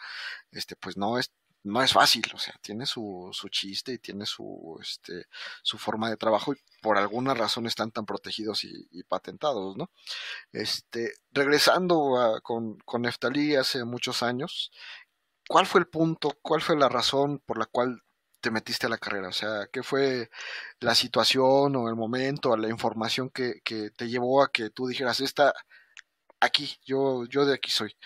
[0.53, 1.33] este, pues no es
[1.65, 5.27] no es fácil, o sea, tiene su, su chiste y tiene su, este,
[5.63, 9.91] su forma de trabajo y por alguna razón están tan protegidos y, patentados, ¿no?
[10.53, 14.71] Este, regresando a, con, con Neftalí hace muchos años,
[15.49, 18.03] ¿cuál fue el punto, cuál fue la razón por la cual
[18.41, 19.29] te metiste a la carrera?
[19.29, 20.31] O sea, ¿qué fue
[20.81, 25.21] la situación o el momento, la información que, que te llevó a que tú dijeras,
[25.21, 25.55] esta,
[26.41, 27.97] aquí, yo, yo de aquí soy?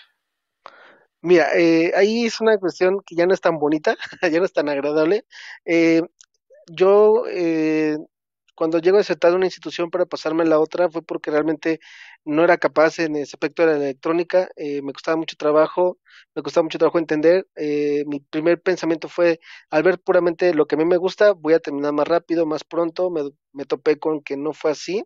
[1.21, 3.95] Mira, eh, ahí es una cuestión que ya no es tan bonita,
[4.31, 5.25] ya no es tan agradable.
[5.65, 6.01] Eh,
[6.71, 7.97] yo, eh,
[8.55, 11.79] cuando llego a aceptar una institución para pasarme a la otra, fue porque realmente
[12.25, 15.97] no era capaz en ese aspecto de la electrónica, eh, me costaba mucho trabajo,
[16.35, 17.47] me costaba mucho trabajo entender.
[17.55, 19.39] Eh, mi primer pensamiento fue,
[19.71, 22.63] al ver puramente lo que a mí me gusta, voy a terminar más rápido, más
[22.63, 25.03] pronto, me, me topé con que no fue así.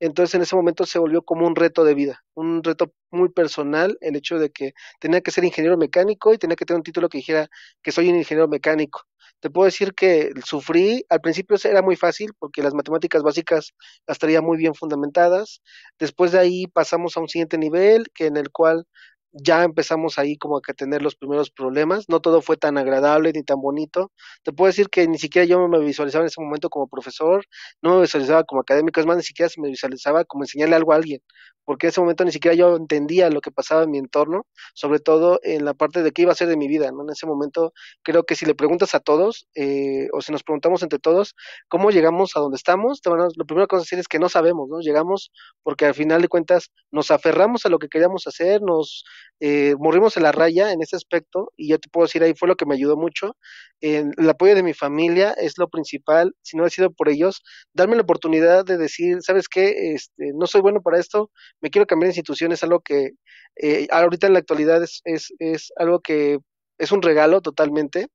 [0.00, 3.96] Entonces en ese momento se volvió como un reto de vida, un reto muy personal,
[4.00, 7.08] el hecho de que tenía que ser ingeniero mecánico y tenía que tener un título
[7.08, 7.48] que dijera
[7.82, 9.02] que soy un ingeniero mecánico.
[9.44, 13.74] Te puedo decir que sufrí, al principio era muy fácil porque las matemáticas básicas
[14.06, 15.60] las traía muy bien fundamentadas.
[15.98, 18.86] Después de ahí pasamos a un siguiente nivel, que en el cual
[19.32, 22.08] ya empezamos ahí como a tener los primeros problemas.
[22.08, 24.12] No todo fue tan agradable ni tan bonito.
[24.44, 27.44] Te puedo decir que ni siquiera yo me visualizaba en ese momento como profesor,
[27.82, 30.94] no me visualizaba como académico, es más, ni siquiera se me visualizaba como enseñarle algo
[30.94, 31.20] a alguien,
[31.64, 35.00] porque en ese momento ni siquiera yo entendía lo que pasaba en mi entorno, sobre
[35.00, 37.02] todo en la parte de qué iba a ser de mi vida, ¿no?
[37.02, 40.82] En ese momento creo que si le preguntas a todos, eh, o si nos preguntamos
[40.82, 41.34] entre todos,
[41.68, 44.68] cómo llegamos a donde estamos, lo primero que vamos a decir es que no sabemos,
[44.68, 44.80] ¿no?
[44.80, 45.30] Llegamos
[45.62, 49.04] porque al final de cuentas nos aferramos a lo que queríamos hacer, nos
[49.40, 52.48] eh, morrimos en la raya en ese aspecto y yo te puedo decir ahí fue
[52.48, 53.36] lo que me ayudó mucho.
[53.80, 57.42] El apoyo de mi familia es lo principal, si no ha sido por ellos,
[57.74, 59.92] darme la oportunidad de decir, ¿sabes qué?
[59.94, 63.10] Este, no soy bueno para esto, me quiero cambiar de institución, es algo que
[63.56, 66.38] eh, ahorita en la actualidad es, es, es algo que
[66.78, 68.08] es un regalo totalmente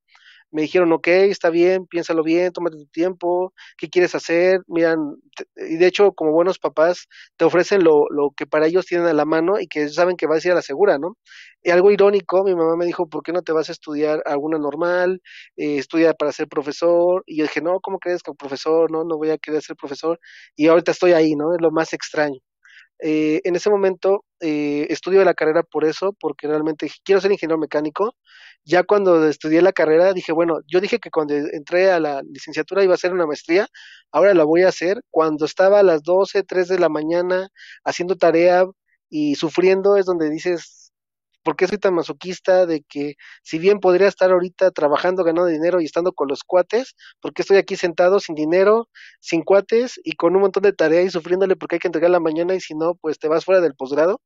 [0.51, 4.61] me dijeron, ok, está bien, piénsalo bien, tómate tu tiempo, ¿qué quieres hacer?
[4.67, 4.97] Miran,
[5.55, 9.13] y de hecho, como buenos papás, te ofrecen lo, lo que para ellos tienen a
[9.13, 11.17] la mano y que saben que vas a ir a la segura, ¿no?
[11.63, 14.57] Y algo irónico, mi mamá me dijo, ¿por qué no te vas a estudiar alguna
[14.57, 15.21] normal?
[15.57, 17.23] Eh, estudia para ser profesor.
[17.27, 18.91] Y yo dije, no, ¿cómo crees que profesor?
[18.91, 20.19] No, no voy a querer ser profesor.
[20.55, 21.53] Y ahorita estoy ahí, ¿no?
[21.53, 22.39] Es lo más extraño.
[23.01, 27.57] Eh, en ese momento eh, estudio la carrera por eso, porque realmente quiero ser ingeniero
[27.59, 28.15] mecánico.
[28.65, 32.83] Ya cuando estudié la carrera dije, bueno, yo dije que cuando entré a la licenciatura
[32.83, 33.67] iba a hacer una maestría,
[34.11, 35.01] ahora la voy a hacer.
[35.11, 37.49] Cuando estaba a las 12, 3 de la mañana
[37.83, 38.65] haciendo tarea
[39.09, 40.78] y sufriendo es donde dices,
[41.43, 45.79] ¿Por qué soy tan masoquista de que si bien podría estar ahorita trabajando, ganando dinero
[45.81, 50.13] y estando con los cuates, ¿por qué estoy aquí sentado sin dinero, sin cuates y
[50.13, 52.75] con un montón de tareas y sufriéndole porque hay que entregar la mañana y si
[52.75, 54.21] no, pues te vas fuera del posgrado?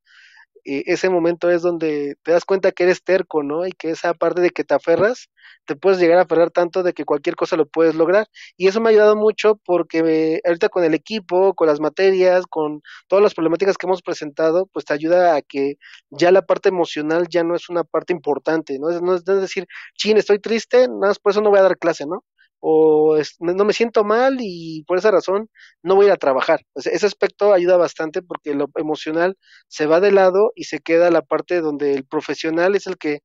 [0.65, 3.65] Eh, ese momento es donde te das cuenta que eres terco, ¿no?
[3.67, 5.29] Y que esa parte de que te aferras,
[5.65, 8.27] te puedes llegar a aferrar tanto de que cualquier cosa lo puedes lograr.
[8.57, 12.45] Y eso me ha ayudado mucho porque me, ahorita con el equipo, con las materias,
[12.47, 15.75] con todas las problemáticas que hemos presentado, pues te ayuda a que
[16.09, 18.89] ya la parte emocional ya no es una parte importante, ¿no?
[18.89, 21.77] Es, no es decir, chin, estoy triste, nada más por eso no voy a dar
[21.77, 22.23] clase, ¿no?
[22.65, 25.49] O no me siento mal y por esa razón
[25.81, 26.61] no voy a ir a trabajar.
[26.75, 29.37] ese aspecto ayuda bastante porque lo emocional
[29.67, 33.19] se va de lado y se queda la parte donde el profesional es el que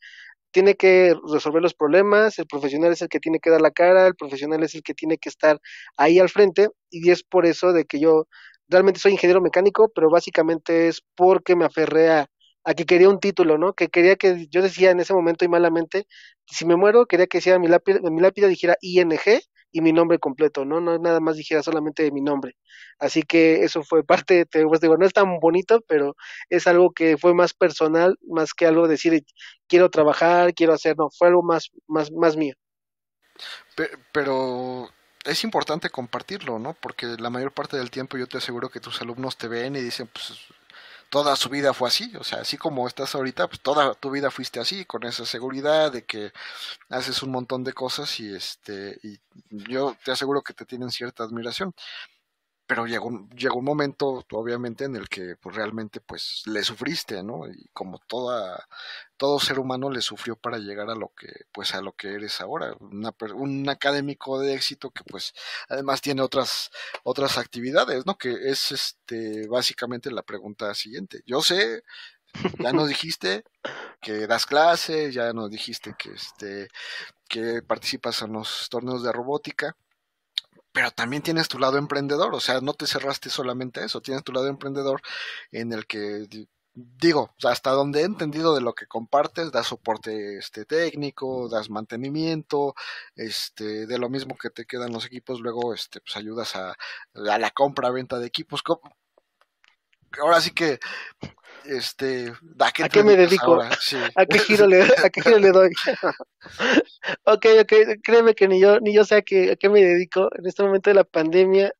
[0.51, 4.09] tiene que resolver los problemas, el profesional es el que tiene que dar la cara,
[4.09, 5.61] el profesional es el que tiene que estar
[5.97, 8.27] ahí al frente y es por eso de que yo
[8.69, 12.27] realmente soy ingeniero mecánico, pero básicamente es porque me aferré a,
[12.69, 13.73] a que quería un título, ¿no?
[13.73, 16.07] Que quería que, yo decía en ese momento y malamente,
[16.45, 19.19] si me muero, quería que sea mi lápida, mi lápida dijera ING
[19.73, 20.79] y mi nombre completo, ¿no?
[20.79, 22.57] No nada más dijera solamente mi nombre.
[22.99, 26.15] Así que eso fue parte, te, pues digo, no es tan bonito, pero
[26.51, 29.25] es algo que fue más personal, más que algo de decir,
[29.67, 32.55] quiero trabajar, quiero hacer, no, fue algo más, más, más mío.
[34.13, 34.91] Pero
[35.25, 36.75] es importante compartirlo, ¿no?
[36.75, 39.81] Porque la mayor parte del tiempo yo te aseguro que tus alumnos te ven y
[39.81, 40.35] dicen, pues
[41.11, 44.31] toda su vida fue así, o sea, así como estás ahorita, pues toda tu vida
[44.31, 46.33] fuiste así, con esa seguridad de que
[46.91, 49.19] haces un montón de cosas y este, y
[49.51, 51.75] yo te aseguro que te tienen cierta admiración
[52.69, 57.49] pero llegó, llegó un momento, obviamente, en el que pues, realmente pues le sufriste, ¿no?
[57.49, 58.69] Y como toda,
[59.17, 62.43] todo ser humano le sufrió para llegar a lo que, pues a lo que eres
[62.43, 65.33] ahora, un académico de éxito que pues
[65.71, 66.71] además tiene otras,
[67.05, 68.19] otras actividades, ¿no?
[68.19, 71.23] Que es este, básicamente la pregunta siguiente.
[71.25, 71.85] Yo sé,
[72.59, 73.45] ya nos dijiste
[74.03, 76.69] que das clases, ya nos dijiste que este,
[77.29, 79.75] que participas en los torneos de robótica
[80.79, 84.23] pero también tienes tu lado emprendedor, o sea, no te cerraste solamente a eso, tienes
[84.23, 85.03] tu lado emprendedor
[85.51, 86.29] en el que
[86.73, 92.77] digo, hasta donde he entendido de lo que compartes, das soporte este técnico, das mantenimiento,
[93.17, 97.39] este, de lo mismo que te quedan los equipos, luego este, pues ayudas a, a
[97.39, 98.63] la compra, venta de equipos.
[100.21, 100.79] Ahora sí que
[101.65, 103.61] este, ¿a qué, me dedico?
[104.17, 105.71] ¿A, qué giro le, ¿A qué giro le doy?
[107.25, 110.29] ok, ok, créeme que ni yo, ni yo sé a qué, a qué me dedico.
[110.37, 111.73] En este momento de la pandemia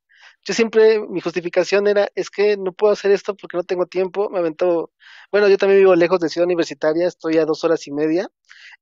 [0.49, 4.31] yo siempre, mi justificación era, es que no puedo hacer esto porque no tengo tiempo,
[4.31, 4.93] me aventó,
[5.31, 8.29] bueno, yo también vivo lejos de Ciudad Universitaria, estoy a dos horas y media,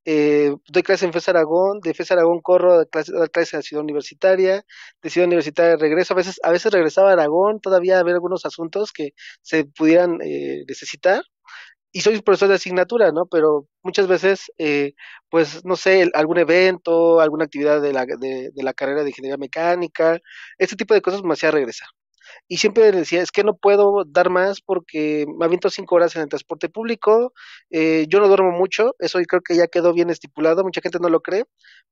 [0.06, 4.64] eh, doy clases en FES Aragón, de FES Aragón corro a clases, a Ciudad Universitaria,
[5.02, 8.46] de Ciudad Universitaria regreso, a veces, a veces regresaba a Aragón, todavía a ver algunos
[8.46, 9.10] asuntos que
[9.42, 11.22] se pudieran eh, necesitar,
[11.92, 13.26] y soy profesor de asignatura, ¿no?
[13.26, 14.94] Pero muchas veces, eh,
[15.30, 19.38] pues, no sé, algún evento, alguna actividad de la, de, de la carrera de ingeniería
[19.38, 20.18] mecánica,
[20.58, 21.88] este tipo de cosas me hacía regresar
[22.48, 26.22] y siempre decía, es que no puedo dar más porque me aviento cinco horas en
[26.22, 27.32] el transporte público,
[27.70, 31.08] eh, yo no duermo mucho, eso creo que ya quedó bien estipulado, mucha gente no
[31.08, 31.44] lo cree,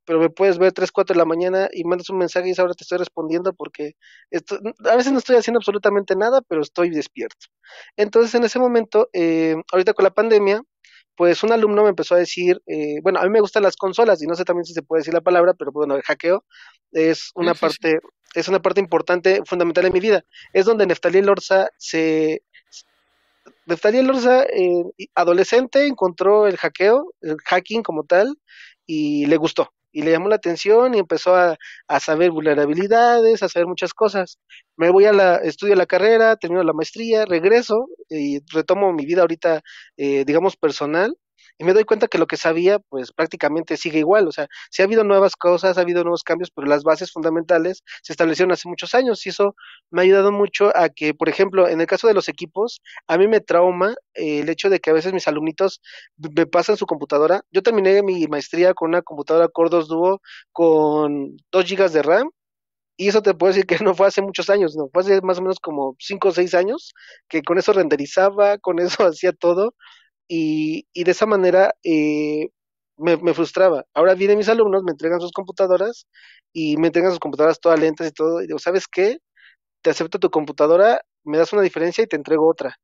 [0.04, 2.74] pero me puedes ver tres, cuatro de la mañana y mandas un mensaje y ahora
[2.74, 3.94] te estoy respondiendo porque
[4.30, 7.46] esto, a veces no estoy haciendo absolutamente nada, pero estoy despierto.
[7.96, 10.62] Entonces en ese momento, eh, ahorita con la pandemia,
[11.16, 14.22] pues un alumno me empezó a decir, eh, bueno, a mí me gustan las consolas
[14.22, 16.44] y no sé también si se puede decir la palabra, pero bueno, el hackeo
[16.92, 17.98] es una parte,
[18.34, 20.24] es una parte importante, fundamental en mi vida.
[20.52, 22.42] Es donde Neftalí Lorza se...
[23.66, 24.84] Neftalí Lorza, eh,
[25.14, 28.38] adolescente, encontró el hackeo, el hacking como tal,
[28.86, 31.56] y le gustó y le llamó la atención y empezó a,
[31.88, 34.38] a, saber vulnerabilidades, a saber muchas cosas.
[34.76, 39.22] Me voy a la, estudio la carrera, termino la maestría, regreso y retomo mi vida
[39.22, 39.62] ahorita,
[39.96, 41.16] eh, digamos, personal
[41.58, 44.28] y me doy cuenta que lo que sabía, pues prácticamente sigue igual.
[44.28, 47.82] O sea, sí ha habido nuevas cosas, ha habido nuevos cambios, pero las bases fundamentales
[48.02, 49.54] se establecieron hace muchos años y eso
[49.90, 53.18] me ha ayudado mucho a que, por ejemplo, en el caso de los equipos, a
[53.18, 55.80] mí me trauma eh, el hecho de que a veces mis alumnitos
[56.16, 57.42] me pasan su computadora.
[57.52, 60.20] Yo terminé mi maestría con una computadora Core 2 Duo
[60.52, 62.30] con 2 GB de RAM
[62.96, 65.38] y eso te puedo decir que no fue hace muchos años, no, fue hace más
[65.38, 66.94] o menos como 5 o 6 años,
[67.28, 69.74] que con eso renderizaba, con eso hacía todo,
[70.28, 72.48] y, y de esa manera eh,
[72.96, 73.84] me, me, frustraba.
[73.94, 76.06] Ahora vienen mis alumnos, me entregan sus computadoras
[76.52, 79.18] y me entregan sus computadoras todas lentas y todo, y digo, ¿sabes qué?
[79.82, 82.76] Te acepto tu computadora, me das una diferencia y te entrego otra.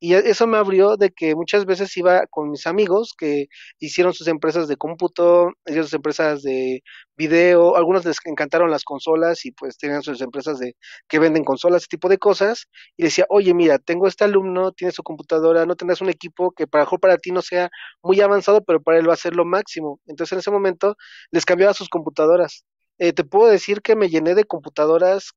[0.00, 3.46] Y eso me abrió de que muchas veces iba con mis amigos que
[3.80, 6.82] hicieron sus empresas de cómputo, hicieron sus empresas de
[7.16, 10.76] video, algunos les encantaron las consolas y pues tenían sus empresas de
[11.08, 14.92] que venden consolas, ese tipo de cosas, y decía, oye, mira, tengo este alumno, tiene
[14.92, 17.68] su computadora, no tendrás un equipo que para mejor para ti no sea
[18.02, 20.00] muy avanzado, pero para él va a ser lo máximo.
[20.06, 20.96] Entonces en ese momento
[21.32, 22.64] les cambiaba sus computadoras.
[22.98, 25.32] Eh, te puedo decir que me llené de computadoras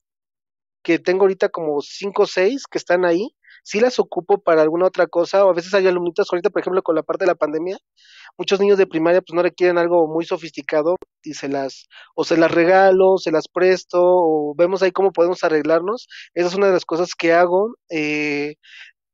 [0.84, 3.30] que tengo ahorita como cinco o seis que están ahí,
[3.64, 6.82] sí las ocupo para alguna otra cosa, o a veces hay alumnitos, ahorita por ejemplo
[6.84, 7.78] con la parte de la pandemia,
[8.38, 12.38] muchos niños de primaria pues no requieren algo muy sofisticado y se las, o se
[12.38, 16.74] las regalo, se las presto, o vemos ahí cómo podemos arreglarnos, esa es una de
[16.74, 18.56] las cosas que hago, eh,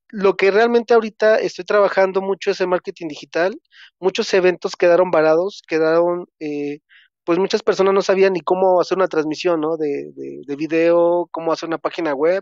[0.10, 3.60] lo que realmente ahorita estoy trabajando mucho es el marketing digital.
[4.00, 6.80] Muchos eventos quedaron varados, quedaron eh,
[7.28, 9.76] pues muchas personas no sabían ni cómo hacer una transmisión, ¿no?
[9.76, 12.42] De, de, de, video, cómo hacer una página web.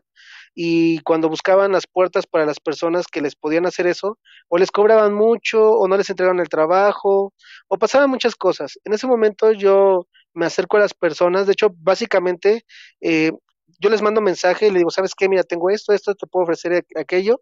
[0.54, 4.70] Y cuando buscaban las puertas para las personas que les podían hacer eso, o les
[4.70, 7.34] cobraban mucho, o no les entregaban el trabajo,
[7.68, 8.78] o pasaban muchas cosas.
[8.84, 10.06] En ese momento yo
[10.36, 12.64] me acerco a las personas, de hecho, básicamente,
[13.02, 13.32] eh,
[13.80, 15.28] yo les mando mensaje y le digo, ¿sabes qué?
[15.28, 17.42] Mira, tengo esto, esto, te puedo ofrecer aquello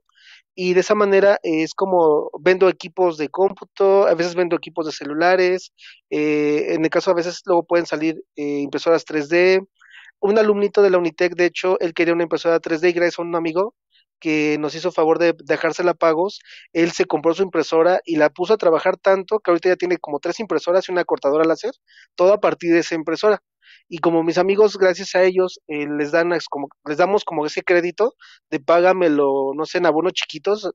[0.55, 4.91] y de esa manera es como vendo equipos de cómputo, a veces vendo equipos de
[4.91, 5.73] celulares,
[6.09, 9.65] eh, en el caso a veces luego pueden salir eh, impresoras 3D.
[10.19, 13.23] Un alumnito de la Unitec, de hecho, él quería una impresora 3D y gracias a
[13.23, 13.75] un amigo
[14.19, 16.39] que nos hizo favor de dejársela pagos,
[16.71, 19.97] él se compró su impresora y la puso a trabajar tanto que ahorita ya tiene
[19.97, 21.73] como tres impresoras y una cortadora láser,
[22.15, 23.41] todo a partir de esa impresora
[23.87, 27.63] y como mis amigos, gracias a ellos, eh, les dan como, les damos como ese
[27.63, 28.13] crédito
[28.49, 30.71] de págamelo, no sé, en abonos chiquitos,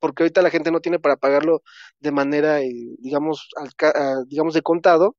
[0.00, 1.62] porque ahorita la gente no tiene para pagarlo
[2.00, 5.16] de manera, eh, digamos, al, a, digamos, de contado,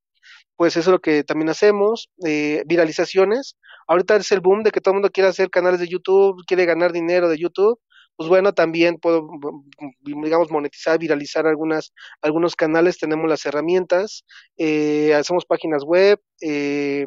[0.56, 3.58] pues eso es lo que también hacemos, eh, viralizaciones,
[3.88, 6.66] ahorita es el boom de que todo el mundo quiere hacer canales de YouTube, quiere
[6.66, 7.80] ganar dinero de YouTube,
[8.16, 9.28] pues bueno, también puedo,
[10.02, 14.26] digamos, monetizar, viralizar algunas, algunos canales, tenemos las herramientas,
[14.58, 17.06] eh, hacemos páginas web, eh,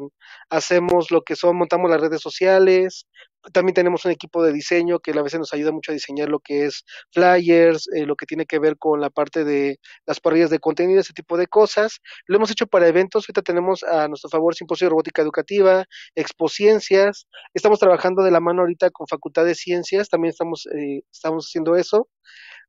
[0.50, 3.07] hacemos lo que son, montamos las redes sociales,
[3.53, 6.40] también tenemos un equipo de diseño que a veces nos ayuda mucho a diseñar lo
[6.40, 10.51] que es flyers, eh, lo que tiene que ver con la parte de las parrillas
[10.51, 12.01] de contenido, ese tipo de cosas.
[12.26, 15.84] Lo hemos hecho para eventos, ahorita tenemos a nuestro favor Simposio de Robótica Educativa,
[16.14, 21.47] Expociencias, estamos trabajando de la mano ahorita con Facultad de Ciencias, también estamos, eh, estamos
[21.47, 22.09] haciendo eso.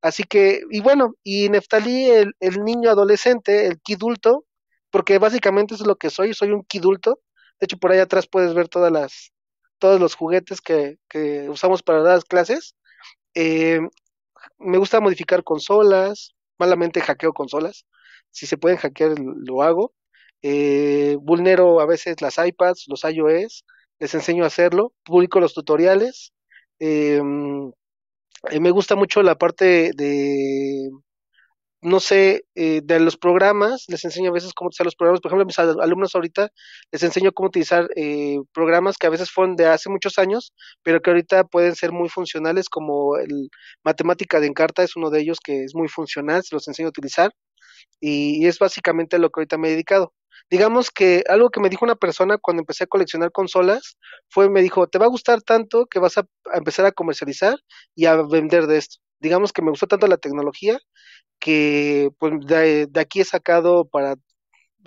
[0.02, 4.46] Así que, y bueno, y Neftalí, el, el niño adolescente, el kidulto,
[4.92, 7.20] porque básicamente es lo que soy, soy un kidulto.
[7.60, 9.32] De hecho, por ahí atrás puedes ver todas las,
[9.80, 10.98] todos los juguetes que,
[11.50, 12.76] usamos para dar las clases.
[13.34, 13.80] Eh,
[14.58, 17.86] me gusta modificar consolas, malamente hackeo consolas.
[18.32, 19.94] Si se pueden hackear, lo hago.
[20.42, 23.66] Eh, vulnero a veces las iPads, los iOS,
[24.00, 26.34] les enseño a hacerlo, publico los tutoriales.
[26.80, 27.22] Eh,
[28.60, 30.90] me gusta mucho la parte de
[31.82, 35.22] no sé, eh, de los programas, les enseño a veces cómo utilizar los programas.
[35.22, 36.50] Por ejemplo, a mis alumnos ahorita
[36.92, 41.02] les enseño cómo utilizar eh, programas que a veces fueron de hace muchos años, pero
[41.02, 43.50] que ahorita pueden ser muy funcionales, como el
[43.84, 46.90] Matemática de Encarta es uno de ellos que es muy funcional, se los enseño a
[46.90, 47.32] utilizar.
[48.00, 50.14] Y, y es básicamente lo que ahorita me he dedicado.
[50.50, 53.98] Digamos que algo que me dijo una persona cuando empecé a coleccionar consolas
[54.30, 56.22] fue, me dijo, te va a gustar tanto que vas a,
[56.54, 57.56] a empezar a comercializar
[57.96, 60.80] y a vender de esto digamos que me gustó tanto la tecnología
[61.40, 64.16] que pues de, aquí he sacado para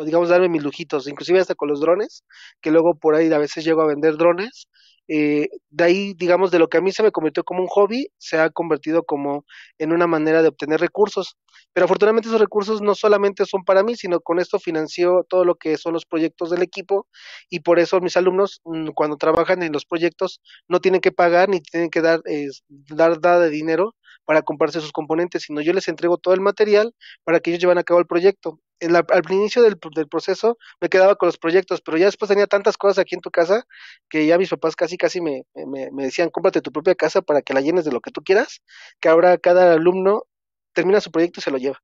[0.04, 2.24] digamos darme mis lujitos, inclusive hasta con los drones,
[2.62, 4.66] que luego por ahí a veces llego a vender drones
[5.12, 8.12] eh, de ahí, digamos, de lo que a mí se me convirtió como un hobby,
[8.16, 9.44] se ha convertido como
[9.76, 11.36] en una manera de obtener recursos.
[11.72, 15.56] Pero afortunadamente esos recursos no solamente son para mí, sino con esto financió todo lo
[15.56, 17.08] que son los proyectos del equipo
[17.48, 21.48] y por eso mis alumnos mm, cuando trabajan en los proyectos no tienen que pagar
[21.48, 23.94] ni tienen que dar, eh, dar de dinero
[24.24, 26.94] para comprarse sus componentes, sino yo les entrego todo el material
[27.24, 29.78] para que ellos lleven a cabo el proyecto al inicio del,
[30.08, 33.30] proceso me quedaba con los proyectos, pero ya después tenía tantas cosas aquí en tu
[33.30, 33.66] casa
[34.08, 37.42] que ya mis papás casi casi me, me, me, decían, cómprate tu propia casa para
[37.42, 38.62] que la llenes de lo que tú quieras,
[39.00, 40.24] que ahora cada alumno
[40.72, 41.80] termina su proyecto y se lo lleva.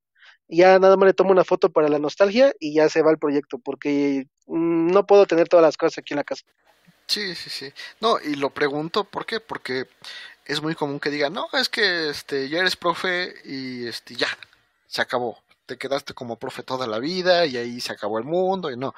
[0.48, 3.18] Ya nada más le tomo una foto para la nostalgia y ya se va el
[3.18, 6.44] proyecto, porque mm, no puedo tener todas las cosas aquí en la casa.
[7.08, 7.72] Sí, sí, sí.
[8.00, 9.40] No, y lo pregunto, ¿por qué?
[9.40, 9.86] Porque
[10.46, 14.28] es muy común que digan, no, es que este, ya eres profe y este, ya,
[14.86, 18.70] se acabó te quedaste como profe toda la vida y ahí se acabó el mundo
[18.70, 18.94] y no.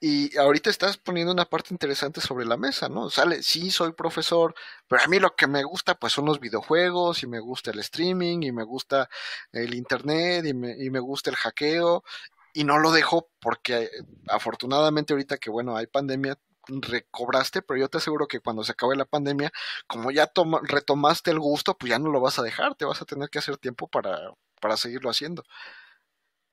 [0.00, 3.10] Y ahorita estás poniendo una parte interesante sobre la mesa, ¿no?
[3.10, 4.54] Sale, sí, soy profesor,
[4.88, 7.80] pero a mí lo que me gusta pues son los videojuegos y me gusta el
[7.80, 9.08] streaming y me gusta
[9.52, 12.04] el internet y me, y me gusta el hackeo
[12.52, 13.90] y no lo dejo porque
[14.28, 16.38] afortunadamente ahorita que bueno, hay pandemia,
[16.68, 19.52] recobraste, pero yo te aseguro que cuando se acabe la pandemia,
[19.86, 20.30] como ya
[20.62, 23.38] retomaste el gusto, pues ya no lo vas a dejar, te vas a tener que
[23.38, 25.44] hacer tiempo para, para seguirlo haciendo.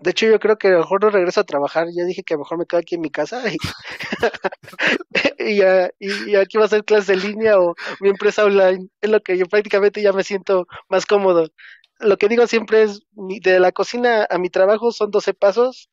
[0.02, 1.88] De hecho, yo creo que a lo mejor no regreso a trabajar.
[1.92, 3.58] Ya dije que a lo mejor me quedo aquí en mi casa y,
[5.38, 5.62] y,
[6.00, 8.90] y, aquí va a ser clase en línea o mi empresa online.
[9.00, 11.50] Es lo que yo prácticamente ya me siento más cómodo.
[12.00, 15.88] Lo que digo siempre es, de la cocina a mi trabajo son 12 pasos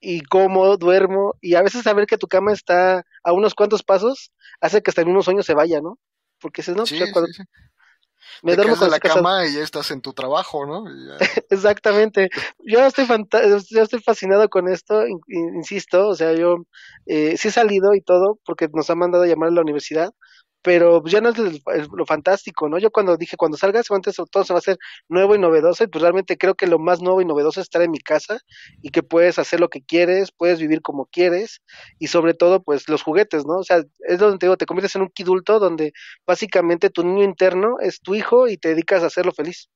[0.00, 4.32] y como, duermo y a veces saber que tu cama está a unos cuantos pasos
[4.60, 5.98] hace que hasta en unos sueños se vaya, ¿no?
[6.40, 7.42] Porque si no, pues sí, cuando, sí, sí.
[8.42, 10.84] Me duermo con la cama y ya estás en tu trabajo, ¿no?
[11.50, 12.28] Exactamente.
[12.58, 16.56] Yo estoy, yo estoy fascinado con esto, insisto, o sea, yo
[17.06, 20.10] eh, sí he salido y todo porque nos han mandado a llamar a la universidad,
[20.62, 21.36] pero ya no es
[21.92, 22.78] lo fantástico, ¿no?
[22.78, 24.78] Yo cuando dije, cuando salgas, antes todo se va a hacer
[25.08, 27.82] nuevo y novedoso, y pues realmente creo que lo más nuevo y novedoso es estar
[27.82, 28.38] en mi casa
[28.82, 31.62] y que puedes hacer lo que quieres, puedes vivir como quieres,
[31.98, 33.58] y sobre todo, pues los juguetes, ¿no?
[33.58, 35.92] O sea, es donde te digo, te conviertes en un kidulto donde
[36.26, 39.68] básicamente tu niño interno es tu hijo y te dedicas a hacerlo feliz.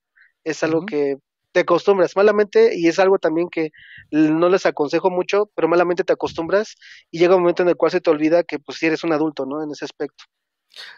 [0.45, 0.87] Es algo uh -huh.
[0.87, 1.17] que
[1.53, 3.71] te acostumbras malamente y es algo también que
[4.11, 6.75] no les aconsejo mucho, pero malamente te acostumbras
[7.11, 9.13] y llega un momento en el cual se te olvida que pues si eres un
[9.13, 9.63] adulto, ¿no?
[9.63, 10.25] En ese aspecto.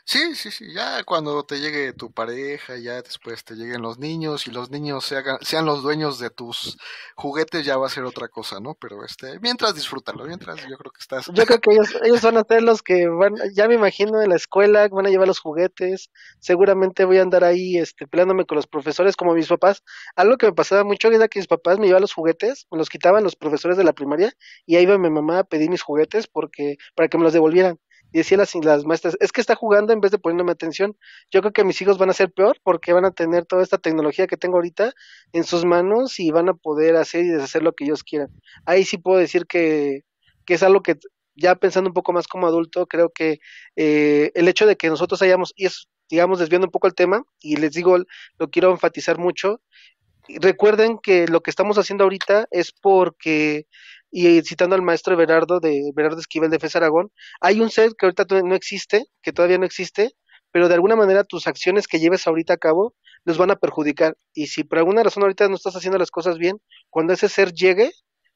[0.05, 4.47] Sí, sí, sí, ya cuando te llegue tu pareja, ya después te lleguen los niños
[4.47, 6.77] y los niños se sean los dueños de tus
[7.17, 8.75] juguetes, ya va a ser otra cosa, ¿no?
[8.75, 11.27] Pero este, mientras disfrútalo, mientras yo creo que estás.
[11.33, 14.31] Yo creo que ellos, ellos van a ser los que van, ya me imagino en
[14.31, 18.57] la escuela, van a llevar los juguetes, seguramente voy a andar ahí este, peleándome con
[18.57, 19.83] los profesores como mis papás.
[20.15, 22.89] Algo que me pasaba mucho era que mis papás me llevaban los juguetes, me los
[22.89, 24.33] quitaban los profesores de la primaria
[24.67, 27.79] y ahí iba mi mamá a pedir mis juguetes porque, para que me los devolvieran
[28.15, 30.97] y decían las, las maestras, es que está jugando en vez de ponerme atención.
[31.33, 33.77] Yo creo que mis hijos van a ser peor porque van a tener toda esta
[33.77, 34.93] tecnología que tengo ahorita
[35.33, 38.29] en sus manos y van a poder hacer y deshacer lo que ellos quieran.
[38.67, 40.03] Ahí sí puedo decir que,
[40.47, 40.97] que es algo que
[41.35, 43.41] ya pensando un poco más como adulto, creo que
[43.75, 47.25] eh, el hecho de que nosotros hayamos, y es, digamos, desviando un poco el tema,
[47.41, 47.99] y les digo,
[48.39, 49.61] lo quiero enfatizar mucho,
[50.29, 53.67] recuerden que lo que estamos haciendo ahorita es porque
[54.17, 57.11] y citando al maestro Berardo de Berardo Esquivel de FES Aragón,
[57.41, 60.13] hay un ser que ahorita no existe, que todavía no existe,
[60.53, 64.17] pero de alguna manera tus acciones que lleves ahorita a cabo los van a perjudicar.
[64.33, 66.61] Y si por alguna razón ahorita no estás haciendo las cosas bien,
[66.91, 67.91] cuando ese ser llegue,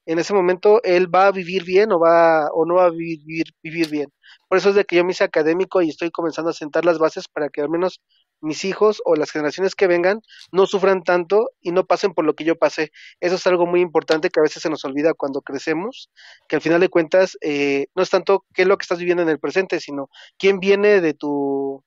[0.04, 3.46] en ese momento él va a vivir bien o va o no va a vivir,
[3.62, 4.08] vivir bien.
[4.48, 6.98] Por eso es de que yo me hice académico y estoy comenzando a sentar las
[6.98, 8.00] bases para que al menos
[8.40, 10.20] mis hijos o las generaciones que vengan
[10.52, 12.90] no sufran tanto y no pasen por lo que yo pasé.
[13.20, 16.10] Eso es algo muy importante que a veces se nos olvida cuando crecemos,
[16.48, 19.22] que al final de cuentas eh, no es tanto qué es lo que estás viviendo
[19.22, 21.84] en el presente, sino quién viene de tu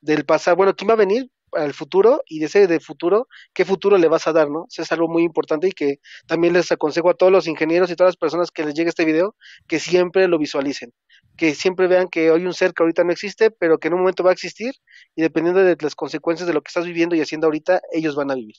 [0.00, 3.64] del pasado, bueno, quién va a venir al futuro y de ese de futuro, ¿qué
[3.64, 4.66] futuro le vas a dar, no?
[4.70, 7.96] Eso es algo muy importante y que también les aconsejo a todos los ingenieros y
[7.96, 9.36] todas las personas que les llegue este video
[9.66, 10.92] que siempre lo visualicen,
[11.36, 14.00] que siempre vean que hay un ser que ahorita no existe, pero que en un
[14.00, 14.74] momento va a existir
[15.14, 18.30] y dependiendo de las consecuencias de lo que estás viviendo y haciendo ahorita, ellos van
[18.30, 18.56] a vivir.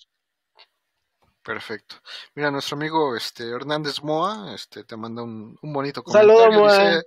[1.43, 1.95] Perfecto.
[2.35, 6.37] Mira, nuestro amigo este Hernández Moa este, te manda un, bonito comentario.
[6.37, 7.05] Saludos, Dice,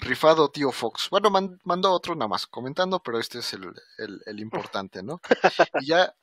[0.00, 1.08] rifado tío Fox.
[1.10, 1.30] Bueno,
[1.64, 3.72] mandó otro nada más comentando, pero este es el,
[4.26, 5.20] el, importante, ¿no?
[5.80, 6.14] y ya,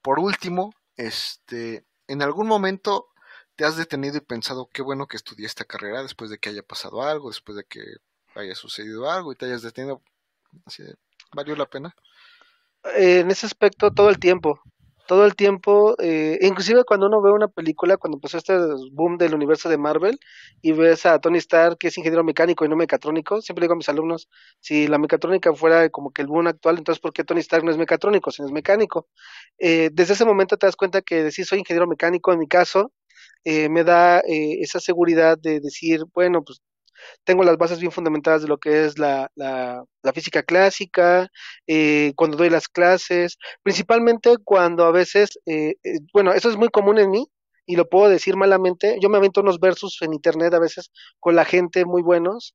[0.00, 3.08] por último, este, en algún momento
[3.56, 6.62] te has detenido y pensado qué bueno que estudié esta carrera después de que haya
[6.62, 7.80] pasado algo, después de que
[8.34, 10.00] haya sucedido algo y te hayas detenido.
[10.64, 10.82] Así
[11.34, 11.94] ¿Valió la pena?
[12.94, 14.60] en ese aspecto todo el tiempo
[15.06, 18.54] todo el tiempo, eh, inclusive cuando uno ve una película, cuando empezó este
[18.92, 20.18] boom del universo de Marvel
[20.62, 23.76] y ves a Tony Stark que es ingeniero mecánico y no mecatrónico, siempre digo a
[23.76, 24.28] mis alumnos,
[24.60, 27.70] si la mecatrónica fuera como que el boom actual, entonces ¿por qué Tony Stark no
[27.70, 29.08] es mecatrónico, si no es mecánico?
[29.58, 32.92] Eh, desde ese momento te das cuenta que decir soy ingeniero mecánico, en mi caso,
[33.44, 36.60] eh, me da eh, esa seguridad de decir, bueno, pues
[37.24, 41.28] tengo las bases bien fundamentadas de lo que es la, la, física clásica,
[41.66, 46.68] eh, cuando doy las clases, principalmente cuando a veces, eh, eh, bueno, eso es muy
[46.68, 47.26] común en mí
[47.66, 50.90] y lo puedo decir malamente, yo me avento unos versos en internet a veces
[51.20, 52.54] con la gente muy buenos,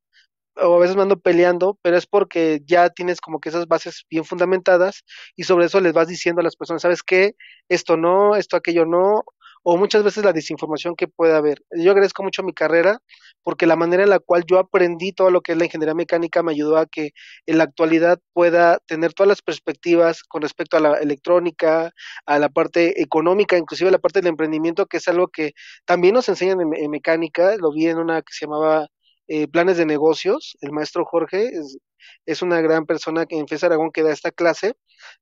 [0.55, 4.05] o a veces me ando peleando, pero es porque ya tienes como que esas bases
[4.09, 5.03] bien fundamentadas
[5.35, 7.35] y sobre eso les vas diciendo a las personas, ¿sabes qué?
[7.69, 9.23] Esto no, esto aquello no,
[9.63, 11.63] o muchas veces la desinformación que puede haber.
[11.71, 12.99] Yo agradezco mucho mi carrera
[13.43, 16.43] porque la manera en la cual yo aprendí todo lo que es la ingeniería mecánica
[16.43, 17.11] me ayudó a que
[17.45, 21.91] en la actualidad pueda tener todas las perspectivas con respecto a la electrónica,
[22.25, 25.53] a la parte económica, inclusive la parte del emprendimiento, que es algo que
[25.85, 27.55] también nos enseñan en, mecánica.
[27.57, 28.87] Lo vi en una que se llamaba
[29.27, 31.77] eh, Planes de Negocios, el maestro Jorge, es,
[32.25, 34.73] es una gran persona en FES Aragón que da esta clase.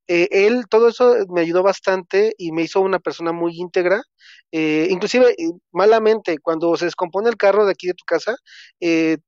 [0.07, 4.01] Eh, él, todo eso me ayudó bastante y me hizo una persona muy íntegra.
[4.51, 8.35] Eh, inclusive, eh, malamente, cuando se descompone el carro de aquí de tu casa,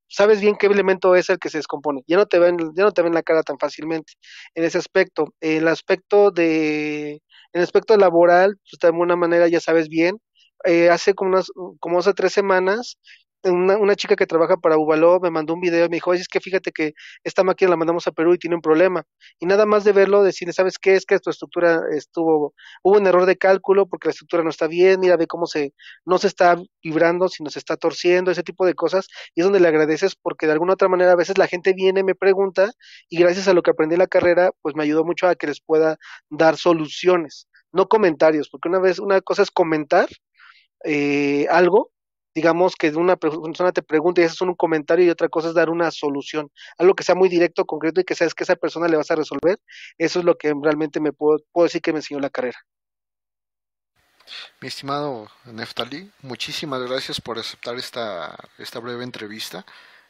[0.08, 2.02] sabes bien qué elemento es el que se descompone.
[2.06, 4.14] Ya no te ven, ya no te ven la cara tan fácilmente
[4.54, 5.34] en ese aspecto.
[5.40, 7.20] El aspecto de, en
[7.52, 10.18] el aspecto laboral, pues de alguna manera ya sabes bien.
[10.90, 11.48] hace como unas,
[11.80, 12.98] como hace tres semanas,
[13.44, 16.28] una, una, chica que trabaja para Ubaló me mandó un video y me dijo, es
[16.28, 16.94] que fíjate que
[17.24, 19.04] esta máquina la mandamos a Perú y tiene un problema.
[19.38, 20.94] Y nada más de verlo, decirle, ¿sabes qué?
[20.94, 24.66] Es que tu estructura estuvo, hubo un error de cálculo porque la estructura no está
[24.66, 25.74] bien, mira, ve cómo se,
[26.04, 29.08] no se está vibrando, sino se está torciendo, ese tipo de cosas.
[29.34, 32.02] Y es donde le agradeces porque de alguna otra manera a veces la gente viene,
[32.04, 32.72] me pregunta
[33.08, 35.46] y gracias a lo que aprendí en la carrera, pues me ayudó mucho a que
[35.46, 35.98] les pueda
[36.30, 40.08] dar soluciones, no comentarios, porque una vez, una cosa es comentar
[40.84, 41.92] eh, algo
[42.34, 45.70] digamos que una persona te pregunta y haces un comentario y otra cosa es dar
[45.70, 48.96] una solución, algo que sea muy directo, concreto y que sabes que esa persona le
[48.96, 49.58] vas a resolver,
[49.98, 52.58] eso es lo que realmente me puedo, puedo decir que me enseñó la carrera.
[54.60, 59.66] Mi estimado Neftali, muchísimas gracias por aceptar esta, esta breve entrevista.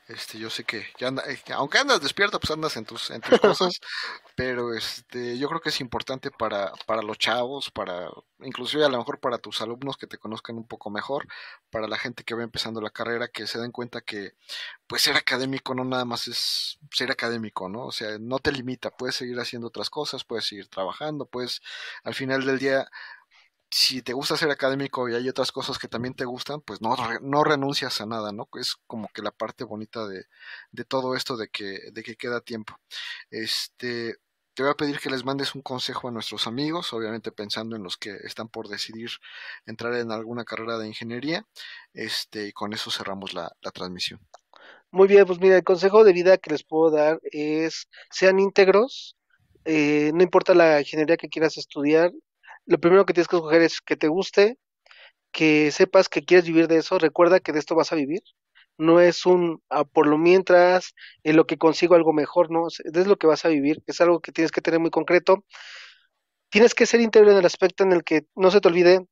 [0.09, 3.21] Este, yo sé que, ya anda, eh, aunque andas despierto, pues andas en tus, en
[3.21, 3.81] tus cosas,
[4.35, 8.11] pero este, yo creo que es importante para, para los chavos, para,
[8.41, 11.29] inclusive a lo mejor para tus alumnos que te conozcan un poco mejor,
[11.71, 14.33] para la gente que va empezando la carrera, que se den cuenta que,
[14.89, 17.87] pues ser académico no nada más es ser académico, ¿no?
[17.87, 21.63] O sea, no te limita, puedes seguir haciendo otras cosas, puedes seguir trabajando, puedes,
[22.03, 22.89] al final del día,
[23.73, 26.95] si te gusta ser académico y hay otras cosas que también te gustan, pues no,
[27.23, 28.47] no renuncias a nada, ¿no?
[28.61, 30.27] Es como que la parte bonita de,
[30.73, 32.77] de todo esto de que, de que queda tiempo.
[33.31, 34.17] Este,
[34.53, 37.83] te voy a pedir que les mandes un consejo a nuestros amigos, obviamente pensando en
[37.83, 39.11] los que están por decidir
[39.65, 41.47] entrar en alguna carrera de ingeniería,
[41.95, 44.21] este, y con eso cerramos la, la transmisión.
[44.91, 49.17] Muy bien, pues mira, el consejo de vida que les puedo dar es sean íntegros,
[49.65, 52.13] eh, no importa la ingeniería que quieras estudiar,
[52.67, 54.59] lo primero que tienes que escoger es que te guste,
[55.33, 58.23] que sepas que quieres vivir de eso, recuerda que de esto vas a vivir,
[58.79, 60.95] no es un ah, por lo mientras,
[61.25, 64.21] en lo que consigo algo mejor, no, es lo que vas a vivir, es algo
[64.21, 65.45] que tienes que tener muy concreto.
[66.51, 69.07] Tienes que ser íntegro en el aspecto en el que no se te olvide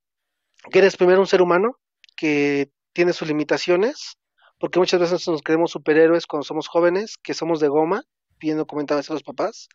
[0.70, 1.78] que eres primero un ser humano,
[2.16, 4.18] que tiene sus limitaciones,
[4.58, 8.02] porque muchas veces nos creemos superhéroes cuando somos jóvenes, que somos de goma,
[8.38, 9.68] viendo comentaban los papás.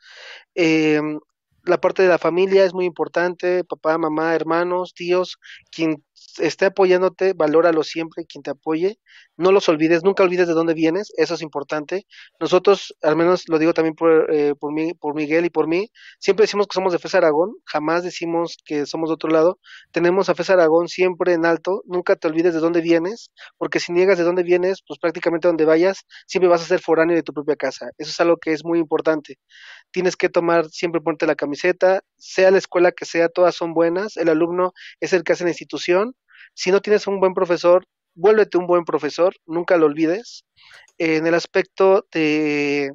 [0.54, 1.02] Eh,
[1.66, 5.38] la parte de la familia es muy importante, papá, mamá, hermanos, tíos,
[5.72, 6.04] quien
[6.40, 9.00] esté apoyándote, valóralo siempre, quien te apoye,
[9.38, 12.06] no los olvides, nunca olvides de dónde vienes, eso es importante.
[12.40, 15.90] Nosotros, al menos lo digo también por, eh, por, mí, por Miguel y por mí,
[16.20, 19.60] siempre decimos que somos de FES Aragón, jamás decimos que somos de otro lado,
[19.92, 23.92] tenemos a FES Aragón siempre en alto, nunca te olvides de dónde vienes, porque si
[23.92, 27.34] niegas de dónde vienes, pues prácticamente donde vayas, siempre vas a ser foráneo de tu
[27.34, 29.38] propia casa, eso es algo que es muy importante.
[29.96, 34.18] Tienes que tomar, siempre ponte la camiseta, sea la escuela que sea, todas son buenas,
[34.18, 36.18] el alumno es el que hace la institución,
[36.54, 40.44] si no tienes un buen profesor, vuélvete un buen profesor, nunca lo olvides.
[40.98, 42.92] En el aspecto de,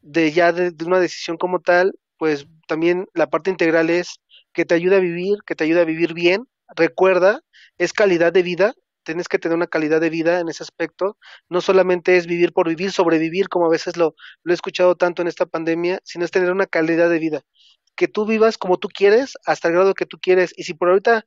[0.00, 4.18] de ya de, una decisión como tal, pues también la parte integral es
[4.54, 6.48] que te ayude a vivir, que te ayude a vivir bien.
[6.74, 7.42] Recuerda,
[7.76, 8.72] es calidad de vida,
[9.10, 11.18] tienes que tener una calidad de vida en ese aspecto.
[11.48, 14.14] No solamente es vivir por vivir, sobrevivir, como a veces lo,
[14.46, 17.42] he escuchado tanto en esta pandemia, sino es tener una calidad de vida.
[17.96, 20.52] Que tú vivas como tú quieres, hasta el grado que tú quieres.
[20.56, 21.24] Y si por ahorita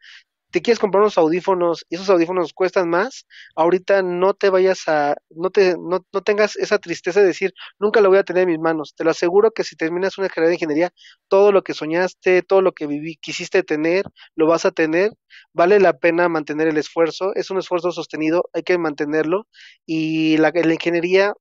[0.53, 3.25] te quieres comprar unos audífonos y esos audífonos cuestan más,
[3.55, 8.01] ahorita no te vayas a, no te, no, no tengas esa tristeza de decir, nunca
[8.01, 8.93] lo voy a tener en mis manos.
[8.95, 10.93] Te lo aseguro que si terminas una carrera de ingeniería,
[11.27, 14.05] todo lo que soñaste, todo lo que viví, quisiste tener,
[14.35, 15.11] lo vas a tener.
[15.53, 19.47] Vale la pena mantener el esfuerzo, es un esfuerzo sostenido, hay que mantenerlo.
[19.87, 21.33] Y la, la ingeniería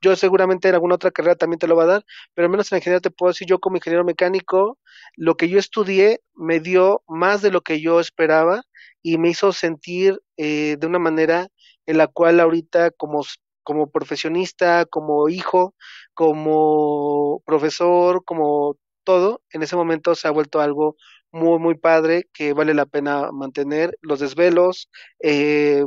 [0.00, 2.04] yo seguramente en alguna otra carrera también te lo va a dar,
[2.34, 4.78] pero al menos en ingeniería te puedo decir, yo como ingeniero mecánico,
[5.16, 8.62] lo que yo estudié me dio más de lo que yo esperaba
[9.02, 11.48] y me hizo sentir eh, de una manera
[11.86, 13.22] en la cual ahorita como,
[13.62, 15.74] como profesionista, como hijo,
[16.14, 20.96] como profesor, como todo, en ese momento se ha vuelto algo
[21.32, 23.96] muy, muy padre que vale la pena mantener.
[24.02, 24.90] Los desvelos,
[25.20, 25.84] eh,